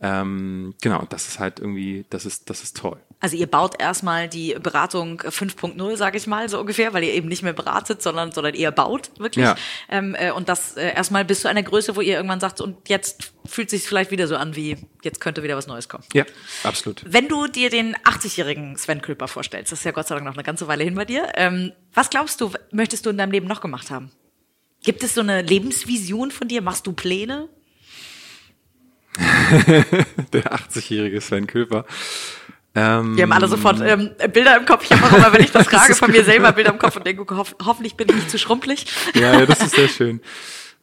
Ähm, 0.00 0.74
genau, 0.82 1.04
das 1.08 1.26
ist 1.26 1.38
halt 1.38 1.58
irgendwie, 1.58 2.04
das 2.10 2.26
ist, 2.26 2.50
das 2.50 2.62
ist 2.62 2.76
toll. 2.76 2.98
Also 3.18 3.34
ihr 3.36 3.46
baut 3.46 3.80
erstmal 3.80 4.28
die 4.28 4.54
Beratung 4.60 5.20
5.0, 5.20 5.96
sage 5.96 6.18
ich 6.18 6.26
mal, 6.26 6.50
so 6.50 6.60
ungefähr, 6.60 6.92
weil 6.92 7.02
ihr 7.02 7.14
eben 7.14 7.28
nicht 7.28 7.42
mehr 7.42 7.54
beratet, 7.54 8.02
sondern, 8.02 8.30
sondern 8.30 8.52
eher 8.52 8.72
baut, 8.72 9.10
wirklich. 9.18 9.46
Ja. 9.46 9.56
Ähm, 9.88 10.14
äh, 10.18 10.32
und 10.32 10.50
das 10.50 10.76
äh, 10.76 10.94
erstmal 10.94 11.24
bis 11.24 11.40
zu 11.40 11.48
einer 11.48 11.62
Größe, 11.62 11.96
wo 11.96 12.02
ihr 12.02 12.16
irgendwann 12.16 12.40
sagt, 12.40 12.60
und 12.60 12.90
jetzt 12.90 13.32
fühlt 13.46 13.70
sich 13.70 13.84
vielleicht 13.84 14.10
wieder 14.10 14.28
so 14.28 14.36
an, 14.36 14.54
wie 14.54 14.76
jetzt 15.02 15.20
könnte 15.20 15.42
wieder 15.42 15.56
was 15.56 15.66
Neues 15.66 15.88
kommen. 15.88 16.04
Ja, 16.12 16.26
absolut. 16.62 17.02
Wenn 17.06 17.28
du 17.28 17.46
dir 17.46 17.70
den 17.70 17.96
80-jährigen 17.96 18.76
Sven 18.76 19.00
Külper 19.00 19.28
vorstellst, 19.28 19.72
das 19.72 19.78
ist 19.78 19.84
ja 19.86 19.92
Gott 19.92 20.08
sei 20.08 20.14
Dank 20.14 20.26
noch 20.26 20.34
eine 20.34 20.44
ganze 20.44 20.68
Weile 20.68 20.84
hin 20.84 20.94
bei 20.94 21.06
dir, 21.06 21.26
ähm, 21.36 21.72
was 21.94 22.10
glaubst 22.10 22.42
du, 22.42 22.52
möchtest 22.70 23.06
du 23.06 23.10
in 23.10 23.16
deinem 23.16 23.32
Leben 23.32 23.46
noch 23.46 23.62
gemacht 23.62 23.90
haben? 23.90 24.10
Gibt 24.84 25.02
es 25.02 25.14
so 25.14 25.22
eine 25.22 25.40
Lebensvision 25.40 26.30
von 26.30 26.48
dir? 26.48 26.60
Machst 26.60 26.86
du 26.86 26.92
Pläne? 26.92 27.48
Der 30.32 30.52
80-jährige 30.52 31.20
Sven 31.20 31.46
Külper. 31.46 31.84
Ähm, 32.74 33.16
Wir 33.16 33.22
haben 33.22 33.32
alle 33.32 33.48
sofort 33.48 33.80
ähm, 33.80 34.10
Bilder 34.32 34.58
im 34.58 34.66
Kopf. 34.66 34.84
Ich 34.84 34.92
habe 34.92 35.06
auch 35.06 35.16
immer, 35.16 35.32
wenn 35.32 35.42
ich 35.42 35.50
das 35.50 35.66
frage, 35.68 35.94
von 35.94 36.10
mir 36.10 36.24
selber 36.24 36.52
Bilder 36.52 36.72
im 36.72 36.78
Kopf 36.78 36.96
und 36.96 37.06
denke, 37.06 37.24
ho 37.34 37.44
hoffentlich 37.64 37.96
bin 37.96 38.08
ich 38.10 38.14
nicht 38.14 38.30
zu 38.30 38.38
schrumpelig. 38.38 38.86
Ja, 39.14 39.40
ja 39.40 39.46
das 39.46 39.62
ist 39.62 39.74
sehr 39.74 39.88
schön. 39.88 40.20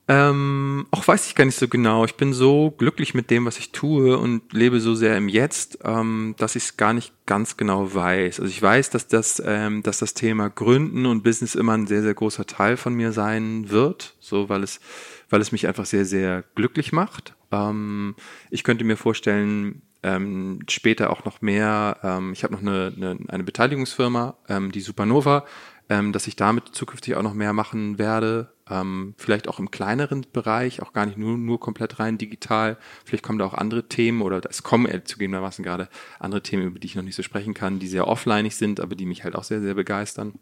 Ähm, 0.07 0.85
auch 0.91 1.07
weiß 1.07 1.27
ich 1.27 1.35
gar 1.35 1.45
nicht 1.45 1.57
so 1.57 1.67
genau. 1.67 2.03
Ich 2.03 2.15
bin 2.15 2.33
so 2.33 2.71
glücklich 2.71 3.13
mit 3.13 3.29
dem, 3.29 3.45
was 3.45 3.57
ich 3.57 3.71
tue 3.71 4.17
und 4.17 4.51
lebe 4.51 4.81
so 4.81 4.95
sehr 4.95 5.15
im 5.15 5.29
Jetzt, 5.29 5.79
ähm, 5.85 6.35
dass 6.37 6.57
ich 6.57 6.63
es 6.63 6.77
gar 6.77 6.93
nicht 6.93 7.13
ganz 7.25 7.55
genau 7.55 7.93
weiß. 7.93 8.41
Also 8.41 8.51
ich 8.51 8.61
weiß, 8.61 8.89
dass 8.89 9.07
das, 9.07 9.41
ähm, 9.45 9.81
dass 9.81 9.99
das 9.99 10.13
Thema 10.13 10.49
Gründen 10.49 11.05
und 11.05 11.23
Business 11.23 11.55
immer 11.55 11.73
ein 11.73 11.87
sehr, 11.87 12.01
sehr 12.01 12.13
großer 12.13 12.45
Teil 12.45 12.75
von 12.75 12.93
mir 12.95 13.13
sein 13.13 13.69
wird, 13.69 14.15
so 14.19 14.49
weil 14.49 14.63
es, 14.63 14.81
weil 15.29 15.41
es 15.41 15.51
mich 15.51 15.67
einfach 15.67 15.85
sehr, 15.85 16.05
sehr 16.05 16.43
glücklich 16.55 16.91
macht. 16.91 17.35
Ähm, 17.51 18.15
ich 18.49 18.63
könnte 18.63 18.83
mir 18.83 18.97
vorstellen, 18.97 19.81
ähm, 20.03 20.59
später 20.69 21.09
auch 21.09 21.23
noch 21.25 21.41
mehr, 21.41 21.97
ähm, 22.03 22.33
ich 22.33 22.43
habe 22.43 22.53
noch 22.53 22.61
eine, 22.61 22.93
eine, 22.95 23.17
eine 23.29 23.43
Beteiligungsfirma, 23.43 24.35
ähm, 24.49 24.71
die 24.71 24.81
Supernova, 24.81 25.45
ähm, 25.89 26.11
dass 26.11 26.27
ich 26.27 26.35
damit 26.35 26.69
zukünftig 26.69 27.15
auch 27.15 27.23
noch 27.23 27.33
mehr 27.33 27.53
machen 27.53 27.97
werde. 27.97 28.53
Ähm, 28.69 29.15
vielleicht 29.17 29.49
auch 29.49 29.59
im 29.59 29.71
kleineren 29.71 30.25
Bereich, 30.31 30.81
auch 30.81 30.93
gar 30.93 31.05
nicht 31.05 31.17
nur, 31.17 31.37
nur 31.37 31.59
komplett 31.59 31.99
rein 31.99 32.17
digital. 32.17 32.77
Vielleicht 33.03 33.23
kommen 33.23 33.39
da 33.39 33.45
auch 33.45 33.53
andere 33.53 33.87
Themen 33.87 34.21
oder 34.21 34.41
es 34.49 34.63
kommen 34.63 34.85
äh, 34.85 35.03
zugegebenermaßen 35.03 35.63
gerade 35.63 35.89
andere 36.19 36.41
Themen, 36.41 36.63
über 36.63 36.79
die 36.79 36.87
ich 36.87 36.95
noch 36.95 37.03
nicht 37.03 37.15
so 37.15 37.23
sprechen 37.23 37.53
kann, 37.53 37.79
die 37.79 37.87
sehr 37.87 38.07
offlineig 38.07 38.53
sind, 38.53 38.79
aber 38.79 38.95
die 38.95 39.05
mich 39.05 39.23
halt 39.23 39.35
auch 39.35 39.43
sehr, 39.43 39.61
sehr 39.61 39.73
begeistern. 39.73 40.33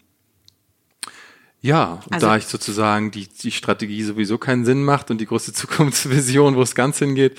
Ja, 1.61 2.01
und 2.05 2.13
also, 2.13 2.27
da 2.27 2.37
ich 2.37 2.45
sozusagen 2.45 3.11
die, 3.11 3.27
die 3.27 3.51
Strategie 3.51 4.03
sowieso 4.03 4.37
keinen 4.37 4.65
Sinn 4.65 4.83
macht 4.83 5.11
und 5.11 5.19
die 5.19 5.27
große 5.27 5.53
Zukunftsvision, 5.53 6.55
wo 6.55 6.61
es 6.61 6.75
ganz 6.75 6.97
hingeht, 6.99 7.37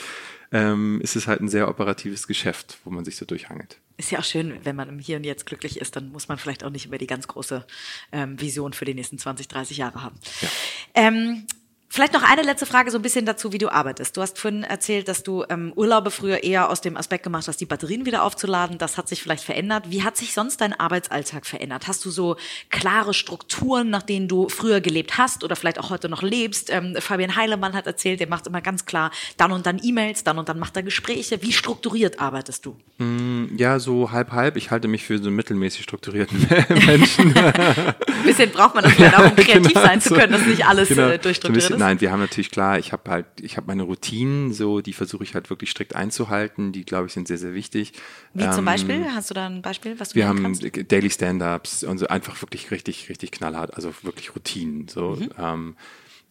ähm, 0.52 1.00
ist 1.00 1.16
es 1.16 1.26
halt 1.26 1.40
ein 1.40 1.48
sehr 1.48 1.68
operatives 1.68 2.26
Geschäft, 2.26 2.78
wo 2.84 2.90
man 2.90 3.04
sich 3.04 3.16
so 3.16 3.24
durchhangelt. 3.24 3.78
Ist 3.96 4.10
ja 4.10 4.18
auch 4.18 4.24
schön, 4.24 4.58
wenn 4.64 4.76
man 4.76 4.88
im 4.88 4.98
Hier 4.98 5.16
und 5.16 5.24
Jetzt 5.24 5.46
glücklich 5.46 5.80
ist, 5.80 5.96
dann 5.96 6.12
muss 6.12 6.28
man 6.28 6.38
vielleicht 6.38 6.62
auch 6.62 6.70
nicht 6.70 6.86
über 6.86 6.98
die 6.98 7.06
ganz 7.06 7.26
große 7.26 7.66
ähm, 8.12 8.40
Vision 8.40 8.72
für 8.74 8.84
die 8.84 8.94
nächsten 8.94 9.18
20, 9.18 9.48
30 9.48 9.78
Jahre 9.78 10.02
haben. 10.02 10.18
Ja. 10.40 10.48
Ähm, 10.94 11.46
Vielleicht 11.94 12.14
noch 12.14 12.22
eine 12.22 12.40
letzte 12.40 12.64
Frage 12.64 12.90
so 12.90 12.96
ein 12.96 13.02
bisschen 13.02 13.26
dazu, 13.26 13.52
wie 13.52 13.58
du 13.58 13.70
arbeitest. 13.70 14.16
Du 14.16 14.22
hast 14.22 14.38
vorhin 14.38 14.64
erzählt, 14.64 15.08
dass 15.08 15.22
du 15.22 15.44
ähm, 15.50 15.74
Urlaube 15.76 16.10
früher 16.10 16.42
eher 16.42 16.70
aus 16.70 16.80
dem 16.80 16.96
Aspekt 16.96 17.22
gemacht 17.22 17.46
hast, 17.48 17.60
die 17.60 17.66
Batterien 17.66 18.06
wieder 18.06 18.22
aufzuladen. 18.22 18.78
Das 18.78 18.96
hat 18.96 19.10
sich 19.10 19.22
vielleicht 19.22 19.44
verändert. 19.44 19.90
Wie 19.90 20.02
hat 20.02 20.16
sich 20.16 20.32
sonst 20.32 20.62
dein 20.62 20.72
Arbeitsalltag 20.72 21.44
verändert? 21.44 21.88
Hast 21.88 22.02
du 22.06 22.10
so 22.10 22.36
klare 22.70 23.12
Strukturen, 23.12 23.90
nach 23.90 24.00
denen 24.00 24.26
du 24.26 24.48
früher 24.48 24.80
gelebt 24.80 25.18
hast 25.18 25.44
oder 25.44 25.54
vielleicht 25.54 25.78
auch 25.78 25.90
heute 25.90 26.08
noch 26.08 26.22
lebst? 26.22 26.70
Ähm, 26.70 26.96
Fabian 26.98 27.36
Heilemann 27.36 27.74
hat 27.74 27.86
erzählt, 27.86 28.20
der 28.20 28.26
macht 28.26 28.46
immer 28.46 28.62
ganz 28.62 28.86
klar 28.86 29.10
dann 29.36 29.52
und 29.52 29.66
dann 29.66 29.78
E-Mails, 29.82 30.24
dann 30.24 30.38
und 30.38 30.48
dann 30.48 30.58
macht 30.58 30.74
er 30.76 30.82
Gespräche. 30.82 31.42
Wie 31.42 31.52
strukturiert 31.52 32.20
arbeitest 32.20 32.64
du? 32.64 32.74
Mm, 32.96 33.54
ja, 33.58 33.78
so 33.78 34.10
halb 34.12 34.32
halb. 34.32 34.56
Ich 34.56 34.70
halte 34.70 34.88
mich 34.88 35.04
für 35.04 35.18
so 35.18 35.26
einen 35.26 35.36
mittelmäßig 35.36 35.82
strukturierten 35.82 36.48
Menschen. 36.86 37.36
Ein 37.36 37.94
bisschen 38.24 38.50
braucht 38.50 38.76
man 38.76 38.84
das 38.84 38.96
ja 38.96 39.18
auch, 39.18 39.30
um 39.30 39.36
kreativ 39.36 39.74
genau, 39.74 39.82
sein 39.82 40.00
zu 40.00 40.14
können, 40.14 40.32
dass 40.32 40.46
nicht 40.46 40.64
alles 40.64 40.88
genau, 40.88 41.08
äh, 41.08 41.18
durchstrukturiert 41.18 41.68
so 41.68 41.74
ist. 41.74 41.81
Nein, 41.82 42.00
wir 42.00 42.12
haben 42.12 42.20
natürlich 42.20 42.52
klar, 42.52 42.78
ich 42.78 42.92
habe 42.92 43.10
halt, 43.10 43.26
ich 43.40 43.56
habe 43.56 43.66
meine 43.66 43.82
Routinen, 43.82 44.52
so 44.52 44.80
die 44.80 44.92
versuche 44.92 45.24
ich 45.24 45.34
halt 45.34 45.50
wirklich 45.50 45.70
strikt 45.70 45.96
einzuhalten. 45.96 46.70
Die 46.70 46.84
glaube 46.84 47.08
ich 47.08 47.12
sind 47.12 47.26
sehr 47.26 47.38
sehr 47.38 47.54
wichtig. 47.54 47.92
Wie 48.34 48.44
ähm, 48.44 48.52
zum 48.52 48.64
Beispiel? 48.64 49.04
Hast 49.12 49.30
du 49.30 49.34
da 49.34 49.46
ein 49.46 49.62
Beispiel, 49.62 49.98
was 49.98 50.10
du 50.10 50.14
Wir 50.14 50.28
haben 50.28 50.42
kannst? 50.42 50.62
Daily 50.92 51.10
Stand-ups 51.10 51.82
und 51.82 51.98
so 51.98 52.06
einfach 52.06 52.40
wirklich 52.40 52.70
richtig 52.70 53.08
richtig 53.08 53.32
knallhart, 53.32 53.74
also 53.74 53.92
wirklich 54.02 54.34
Routinen. 54.36 54.86
So. 54.86 55.16
Mhm. 55.16 55.30
Ähm, 55.36 55.76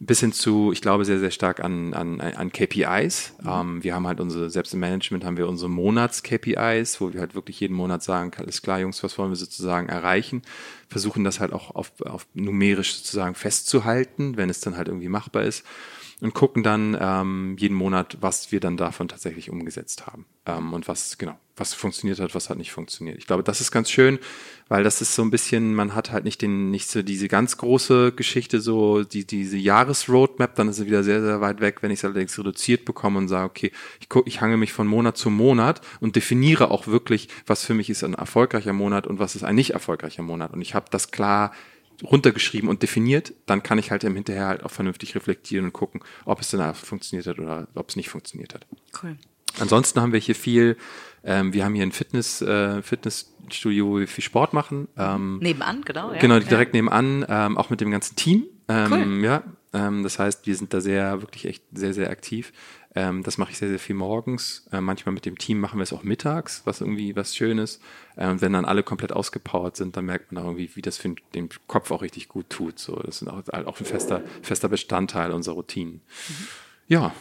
bis 0.04 0.18
hin 0.18 0.32
zu, 0.32 0.72
ich 0.72 0.82
glaube, 0.82 1.04
sehr, 1.04 1.20
sehr 1.20 1.30
stark 1.30 1.60
an, 1.60 1.94
an, 1.94 2.20
an 2.20 2.50
KPIs. 2.50 3.34
Mhm. 3.40 3.48
Ähm, 3.48 3.84
wir 3.84 3.94
haben 3.94 4.06
halt 4.08 4.20
unsere, 4.20 4.50
selbst 4.50 4.74
im 4.74 4.80
Management 4.80 5.24
haben 5.24 5.36
wir 5.36 5.48
unsere 5.48 5.70
Monats-KPIs, 5.70 7.00
wo 7.00 7.12
wir 7.12 7.20
halt 7.20 7.36
wirklich 7.36 7.60
jeden 7.60 7.74
Monat 7.74 8.02
sagen, 8.02 8.32
alles 8.36 8.62
klar, 8.62 8.80
Jungs, 8.80 9.02
was 9.04 9.16
wollen 9.16 9.30
wir 9.30 9.36
sozusagen 9.36 9.88
erreichen? 9.88 10.42
Versuchen 10.88 11.22
das 11.22 11.38
halt 11.38 11.52
auch 11.52 11.74
auf, 11.76 11.92
auf 12.00 12.26
numerisch 12.34 12.96
sozusagen 12.96 13.36
festzuhalten, 13.36 14.36
wenn 14.36 14.50
es 14.50 14.60
dann 14.60 14.76
halt 14.76 14.88
irgendwie 14.88 15.08
machbar 15.08 15.44
ist 15.44 15.64
und 16.22 16.34
gucken 16.34 16.62
dann 16.62 16.96
ähm, 17.00 17.56
jeden 17.58 17.74
Monat, 17.76 18.18
was 18.20 18.52
wir 18.52 18.60
dann 18.60 18.76
davon 18.76 19.08
tatsächlich 19.08 19.50
umgesetzt 19.50 20.06
haben 20.06 20.24
ähm, 20.46 20.72
und 20.72 20.86
was 20.86 21.18
genau, 21.18 21.36
was 21.56 21.74
funktioniert 21.74 22.20
hat, 22.20 22.32
was 22.36 22.48
hat 22.48 22.58
nicht 22.58 22.70
funktioniert. 22.70 23.18
Ich 23.18 23.26
glaube, 23.26 23.42
das 23.42 23.60
ist 23.60 23.72
ganz 23.72 23.90
schön, 23.90 24.20
weil 24.68 24.84
das 24.84 25.02
ist 25.02 25.16
so 25.16 25.22
ein 25.22 25.32
bisschen, 25.32 25.74
man 25.74 25.96
hat 25.96 26.12
halt 26.12 26.22
nicht 26.22 26.40
den, 26.40 26.70
nicht 26.70 26.88
so 26.88 27.02
diese 27.02 27.26
ganz 27.26 27.56
große 27.56 28.12
Geschichte, 28.12 28.60
so 28.60 29.02
die 29.02 29.26
diese 29.26 29.56
Jahresroadmap, 29.56 30.54
dann 30.54 30.68
ist 30.68 30.78
es 30.78 30.86
wieder 30.86 31.02
sehr 31.02 31.22
sehr 31.22 31.40
weit 31.40 31.60
weg, 31.60 31.78
wenn 31.80 31.90
ich 31.90 31.98
es 31.98 32.04
allerdings 32.04 32.38
reduziert 32.38 32.84
bekomme 32.84 33.18
und 33.18 33.26
sage, 33.26 33.46
okay, 33.46 33.72
ich 33.98 34.08
guck, 34.08 34.28
ich 34.28 34.40
hange 34.40 34.56
mich 34.56 34.72
von 34.72 34.86
Monat 34.86 35.16
zu 35.16 35.28
Monat 35.28 35.80
und 35.98 36.14
definiere 36.14 36.70
auch 36.70 36.86
wirklich, 36.86 37.30
was 37.46 37.64
für 37.64 37.74
mich 37.74 37.90
ist 37.90 38.04
ein 38.04 38.14
erfolgreicher 38.14 38.72
Monat 38.72 39.08
und 39.08 39.18
was 39.18 39.34
ist 39.34 39.42
ein 39.42 39.56
nicht 39.56 39.70
erfolgreicher 39.70 40.22
Monat 40.22 40.52
und 40.52 40.62
ich 40.62 40.76
habe 40.76 40.86
das 40.88 41.10
klar 41.10 41.50
runtergeschrieben 42.02 42.68
und 42.68 42.82
definiert, 42.82 43.32
dann 43.46 43.62
kann 43.62 43.78
ich 43.78 43.90
halt 43.90 44.04
im 44.04 44.14
Hinterher 44.14 44.46
halt 44.46 44.64
auch 44.64 44.70
vernünftig 44.70 45.14
reflektieren 45.14 45.66
und 45.66 45.72
gucken, 45.72 46.02
ob 46.24 46.40
es 46.40 46.50
dann 46.50 46.74
funktioniert 46.74 47.26
hat 47.26 47.38
oder 47.38 47.68
ob 47.74 47.88
es 47.88 47.96
nicht 47.96 48.08
funktioniert 48.08 48.54
hat. 48.54 48.66
Cool. 49.02 49.16
Ansonsten 49.58 50.00
haben 50.00 50.12
wir 50.12 50.20
hier 50.20 50.34
viel, 50.34 50.76
ähm, 51.24 51.52
wir 51.52 51.64
haben 51.64 51.74
hier 51.74 51.84
ein 51.84 51.92
Fitness, 51.92 52.40
äh, 52.40 52.82
Fitnessstudio, 52.82 53.86
wo 53.86 53.98
wir 53.98 54.08
viel 54.08 54.24
Sport 54.24 54.52
machen. 54.54 54.88
Ähm, 54.96 55.38
nebenan, 55.40 55.82
genau. 55.82 56.12
Ja. 56.12 56.18
Genau, 56.18 56.38
direkt 56.38 56.74
ja. 56.74 56.80
nebenan, 56.80 57.26
ähm, 57.28 57.58
auch 57.58 57.68
mit 57.70 57.80
dem 57.80 57.90
ganzen 57.90 58.16
Team. 58.16 58.44
Ähm, 58.68 58.92
cool. 58.92 59.24
Ja, 59.24 59.42
das 59.72 60.18
heißt, 60.18 60.46
wir 60.46 60.54
sind 60.54 60.74
da 60.74 60.80
sehr, 60.80 61.22
wirklich 61.22 61.46
echt 61.46 61.64
sehr, 61.72 61.94
sehr 61.94 62.10
aktiv. 62.10 62.52
Ähm, 62.94 63.22
das 63.22 63.38
mache 63.38 63.52
ich 63.52 63.58
sehr, 63.58 63.70
sehr 63.70 63.78
viel 63.78 63.94
morgens. 63.94 64.66
Äh, 64.70 64.82
manchmal 64.82 65.14
mit 65.14 65.24
dem 65.24 65.38
Team 65.38 65.60
machen 65.60 65.78
wir 65.78 65.82
es 65.82 65.92
auch 65.94 66.02
mittags, 66.02 66.62
was 66.66 66.82
irgendwie 66.82 67.16
was 67.16 67.34
Schönes. 67.34 67.80
Ähm, 68.18 68.40
wenn 68.42 68.52
dann 68.52 68.66
alle 68.66 68.82
komplett 68.82 69.12
ausgepowert 69.12 69.76
sind, 69.76 69.96
dann 69.96 70.04
merkt 70.04 70.30
man 70.30 70.42
auch 70.42 70.48
irgendwie, 70.48 70.76
wie 70.76 70.82
das 70.82 70.98
für 70.98 71.14
den 71.34 71.48
Kopf 71.66 71.90
auch 71.90 72.02
richtig 72.02 72.28
gut 72.28 72.50
tut. 72.50 72.78
So, 72.78 72.96
das 72.96 73.22
ist 73.22 73.28
auch, 73.28 73.48
auch 73.48 73.80
ein 73.80 73.86
fester, 73.86 74.22
fester 74.42 74.68
Bestandteil 74.68 75.32
unserer 75.32 75.54
Routinen. 75.54 75.94
Mhm. 76.28 76.48
Ja, 76.88 77.14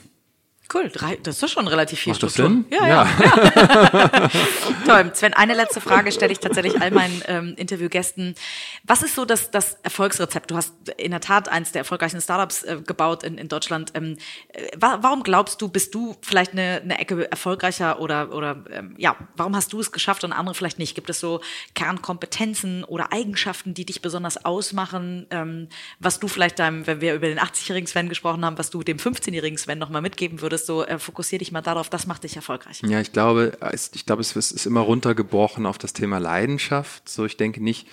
Cool, 0.73 0.89
drei, 0.89 1.17
das 1.17 1.43
ist 1.43 1.51
schon 1.51 1.67
relativ 1.67 1.99
viel 1.99 2.11
Macht 2.11 2.31
Struktur. 2.31 2.45
Das 2.45 2.53
Sinn? 2.53 2.65
Ja, 2.71 2.87
ja. 2.87 3.07
ja. 3.19 4.29
Toll. 4.85 5.11
Sven, 5.13 5.33
eine 5.33 5.53
letzte 5.53 5.81
Frage 5.81 6.11
stelle 6.13 6.31
ich 6.31 6.39
tatsächlich 6.39 6.79
all 6.79 6.91
meinen 6.91 7.21
ähm, 7.27 7.53
Interviewgästen. 7.57 8.35
Was 8.83 9.03
ist 9.03 9.15
so 9.15 9.25
das, 9.25 9.51
das 9.51 9.77
Erfolgsrezept? 9.83 10.49
Du 10.49 10.55
hast 10.55 10.73
in 10.97 11.11
der 11.11 11.19
Tat 11.19 11.49
eins 11.49 11.73
der 11.73 11.81
erfolgreichsten 11.81 12.21
Startups 12.21 12.63
äh, 12.63 12.77
gebaut 12.85 13.23
in, 13.23 13.37
in 13.37 13.49
Deutschland. 13.49 13.91
Ähm, 13.95 14.17
äh, 14.49 14.69
warum 14.77 15.23
glaubst 15.23 15.61
du, 15.61 15.67
bist 15.67 15.93
du 15.93 16.15
vielleicht 16.21 16.53
eine, 16.53 16.81
eine 16.81 16.99
Ecke 16.99 17.29
erfolgreicher 17.29 17.99
oder, 17.99 18.33
oder 18.33 18.63
ähm, 18.71 18.95
ja, 18.97 19.17
warum 19.35 19.55
hast 19.55 19.73
du 19.73 19.81
es 19.81 19.91
geschafft 19.91 20.23
und 20.23 20.31
andere 20.31 20.55
vielleicht 20.55 20.79
nicht? 20.79 20.95
Gibt 20.95 21.09
es 21.09 21.19
so 21.19 21.41
Kernkompetenzen 21.75 22.85
oder 22.85 23.11
Eigenschaften, 23.11 23.73
die 23.73 23.85
dich 23.85 24.01
besonders 24.01 24.45
ausmachen, 24.45 25.27
ähm, 25.31 25.67
was 25.99 26.19
du 26.19 26.29
vielleicht 26.29 26.59
deinem, 26.59 26.87
wenn 26.87 27.01
wir 27.01 27.13
über 27.15 27.27
den 27.27 27.39
80-jährigen 27.39 27.87
Sven 27.87 28.07
gesprochen 28.07 28.45
haben, 28.45 28.57
was 28.57 28.69
du 28.69 28.83
dem 28.83 28.97
15-jährigen 28.97 29.57
Sven 29.57 29.77
nochmal 29.77 30.01
mitgeben 30.01 30.41
würdest? 30.41 30.60
So, 30.65 30.85
äh, 30.85 30.99
fokussier 30.99 31.39
dich 31.39 31.51
mal 31.51 31.61
darauf, 31.61 31.89
das 31.89 32.07
macht 32.07 32.23
dich 32.23 32.35
erfolgreich. 32.35 32.81
Ja, 32.85 32.99
ich 32.99 33.11
glaube, 33.11 33.57
ich 33.93 34.05
glaube, 34.05 34.21
es 34.21 34.35
ist 34.35 34.65
immer 34.65 34.81
runtergebrochen 34.81 35.65
auf 35.65 35.77
das 35.77 35.93
Thema 35.93 36.17
Leidenschaft. 36.19 37.07
So, 37.09 37.25
ich 37.25 37.37
denke 37.37 37.63
nicht, 37.63 37.87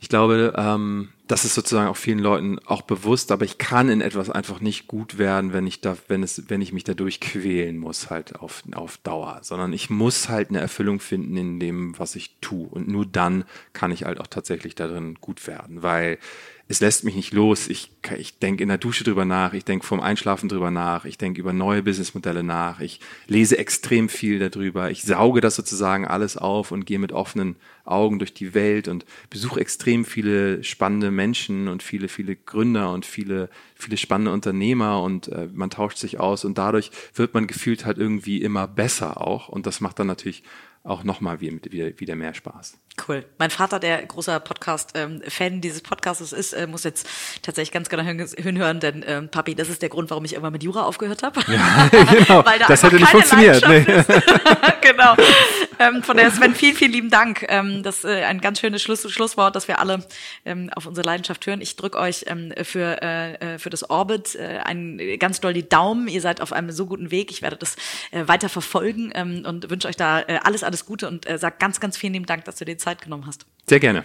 ich 0.00 0.08
glaube, 0.08 0.52
ähm, 0.56 1.08
das 1.26 1.44
ist 1.44 1.54
sozusagen 1.54 1.88
auch 1.88 1.96
vielen 1.96 2.18
Leuten 2.18 2.58
auch 2.66 2.82
bewusst, 2.82 3.32
aber 3.32 3.44
ich 3.44 3.58
kann 3.58 3.88
in 3.88 4.00
etwas 4.00 4.30
einfach 4.30 4.60
nicht 4.60 4.86
gut 4.86 5.18
werden, 5.18 5.52
wenn 5.52 5.66
ich 5.66 5.80
da, 5.80 5.96
wenn 6.08 6.22
es, 6.22 6.48
wenn 6.48 6.60
ich 6.60 6.72
mich 6.72 6.84
dadurch 6.84 7.20
quälen 7.20 7.78
muss, 7.78 8.10
halt 8.10 8.36
auf, 8.36 8.62
auf 8.74 8.98
Dauer, 8.98 9.40
sondern 9.42 9.72
ich 9.72 9.90
muss 9.90 10.28
halt 10.28 10.50
eine 10.50 10.60
Erfüllung 10.60 11.00
finden 11.00 11.36
in 11.36 11.58
dem, 11.58 11.98
was 11.98 12.14
ich 12.14 12.36
tue. 12.40 12.68
Und 12.68 12.88
nur 12.88 13.06
dann 13.06 13.44
kann 13.72 13.90
ich 13.90 14.04
halt 14.04 14.20
auch 14.20 14.28
tatsächlich 14.28 14.74
darin 14.74 15.16
gut 15.20 15.46
werden, 15.46 15.82
weil 15.82 16.18
es 16.68 16.80
lässt 16.80 17.04
mich 17.04 17.14
nicht 17.14 17.32
los. 17.32 17.68
Ich, 17.68 17.92
ich 18.18 18.38
denke 18.38 18.62
in 18.62 18.68
der 18.68 18.78
Dusche 18.78 19.04
drüber 19.04 19.24
nach, 19.24 19.52
ich 19.52 19.64
denke 19.64 19.86
vorm 19.86 20.00
Einschlafen 20.00 20.48
drüber 20.48 20.72
nach, 20.72 21.04
ich 21.04 21.16
denke 21.16 21.40
über 21.40 21.52
neue 21.52 21.82
Businessmodelle 21.82 22.42
nach, 22.42 22.80
ich 22.80 23.00
lese 23.28 23.56
extrem 23.56 24.08
viel 24.08 24.38
darüber, 24.40 24.90
ich 24.90 25.04
sauge 25.04 25.40
das 25.40 25.54
sozusagen 25.54 26.06
alles 26.06 26.36
auf 26.36 26.72
und 26.72 26.84
gehe 26.84 26.98
mit 26.98 27.12
offenen 27.12 27.54
Augen 27.84 28.18
durch 28.18 28.34
die 28.34 28.52
Welt 28.52 28.88
und 28.88 29.04
besuche 29.30 29.60
extrem 29.60 30.04
viele 30.04 30.64
spannende 30.64 31.12
Menschen 31.12 31.68
und 31.68 31.84
viele, 31.84 32.08
viele 32.08 32.34
Gründer 32.34 32.92
und 32.92 33.06
viele, 33.06 33.48
viele 33.76 33.96
spannende 33.96 34.32
Unternehmer 34.32 35.02
und 35.02 35.28
äh, 35.28 35.48
man 35.52 35.70
tauscht 35.70 35.98
sich 35.98 36.18
aus 36.18 36.44
und 36.44 36.58
dadurch 36.58 36.90
wird 37.14 37.32
man 37.32 37.46
gefühlt 37.46 37.86
halt 37.86 37.98
irgendwie 37.98 38.42
immer 38.42 38.66
besser 38.66 39.20
auch 39.20 39.48
und 39.48 39.66
das 39.66 39.80
macht 39.80 40.00
dann 40.00 40.08
natürlich 40.08 40.42
auch 40.86 41.04
nochmal 41.04 41.40
wieder, 41.40 41.98
wieder 41.98 42.14
mehr 42.14 42.32
Spaß. 42.32 42.78
Cool. 43.06 43.24
Mein 43.38 43.50
Vater, 43.50 43.78
der 43.78 44.04
großer 44.06 44.40
Podcast-Fan 44.40 45.20
ähm, 45.38 45.60
dieses 45.60 45.82
Podcasts 45.82 46.32
ist, 46.32 46.52
äh, 46.54 46.66
muss 46.66 46.84
jetzt 46.84 47.06
tatsächlich 47.42 47.72
ganz 47.72 47.88
genau 47.88 48.02
hinhören, 48.04 48.80
denn 48.80 49.04
ähm, 49.06 49.28
Papi, 49.28 49.54
das 49.54 49.68
ist 49.68 49.82
der 49.82 49.88
Grund, 49.88 50.10
warum 50.10 50.24
ich 50.24 50.32
irgendwann 50.32 50.52
mit 50.52 50.62
Jura 50.62 50.84
aufgehört 50.84 51.22
habe. 51.22 51.40
Ja, 51.48 51.88
genau. 51.90 52.44
Weil 52.46 52.58
da 52.58 52.66
das 52.68 52.82
hätte 52.82 52.96
nicht 52.96 53.08
funktioniert. 53.08 53.68
Nee. 53.68 53.84
genau. 54.80 55.14
Ähm, 55.78 56.02
von 56.02 56.16
daher, 56.16 56.30
Sven, 56.30 56.54
vielen, 56.54 56.76
vielen 56.76 56.92
lieben 56.92 57.10
Dank. 57.10 57.44
Ähm, 57.48 57.82
das 57.82 57.98
ist 57.98 58.04
äh, 58.04 58.24
ein 58.24 58.40
ganz 58.40 58.60
schönes 58.60 58.82
Schluss, 58.82 59.10
Schlusswort, 59.10 59.54
dass 59.56 59.68
wir 59.68 59.78
alle 59.78 60.06
ähm, 60.44 60.70
auf 60.74 60.86
unsere 60.86 61.06
Leidenschaft 61.06 61.46
hören. 61.46 61.60
Ich 61.60 61.76
drücke 61.76 61.98
euch 61.98 62.24
ähm, 62.26 62.52
für, 62.62 63.02
äh, 63.02 63.58
für 63.58 63.70
das 63.70 63.88
Orbit 63.90 64.34
äh, 64.34 64.60
einen 64.64 65.18
ganz 65.18 65.40
doll 65.40 65.52
die 65.52 65.68
Daumen. 65.68 66.08
Ihr 66.08 66.20
seid 66.20 66.40
auf 66.40 66.52
einem 66.52 66.70
so 66.70 66.86
guten 66.86 67.10
Weg. 67.10 67.30
Ich 67.30 67.42
werde 67.42 67.56
das 67.56 67.76
äh, 68.10 68.26
weiter 68.26 68.48
verfolgen 68.48 69.12
ähm, 69.14 69.44
und 69.46 69.70
wünsche 69.70 69.88
euch 69.88 69.96
da 69.96 70.20
äh, 70.20 70.38
alles, 70.42 70.62
alles 70.62 70.86
Gute 70.86 71.08
und 71.08 71.28
äh, 71.28 71.38
sag 71.38 71.58
ganz, 71.58 71.80
ganz 71.80 71.96
vielen 71.96 72.14
lieben 72.14 72.26
Dank, 72.26 72.44
dass 72.44 72.56
du 72.56 72.64
dir 72.64 72.78
Zeit 72.78 73.02
genommen 73.02 73.26
hast. 73.26 73.46
Sehr 73.68 73.80
gerne. 73.80 74.04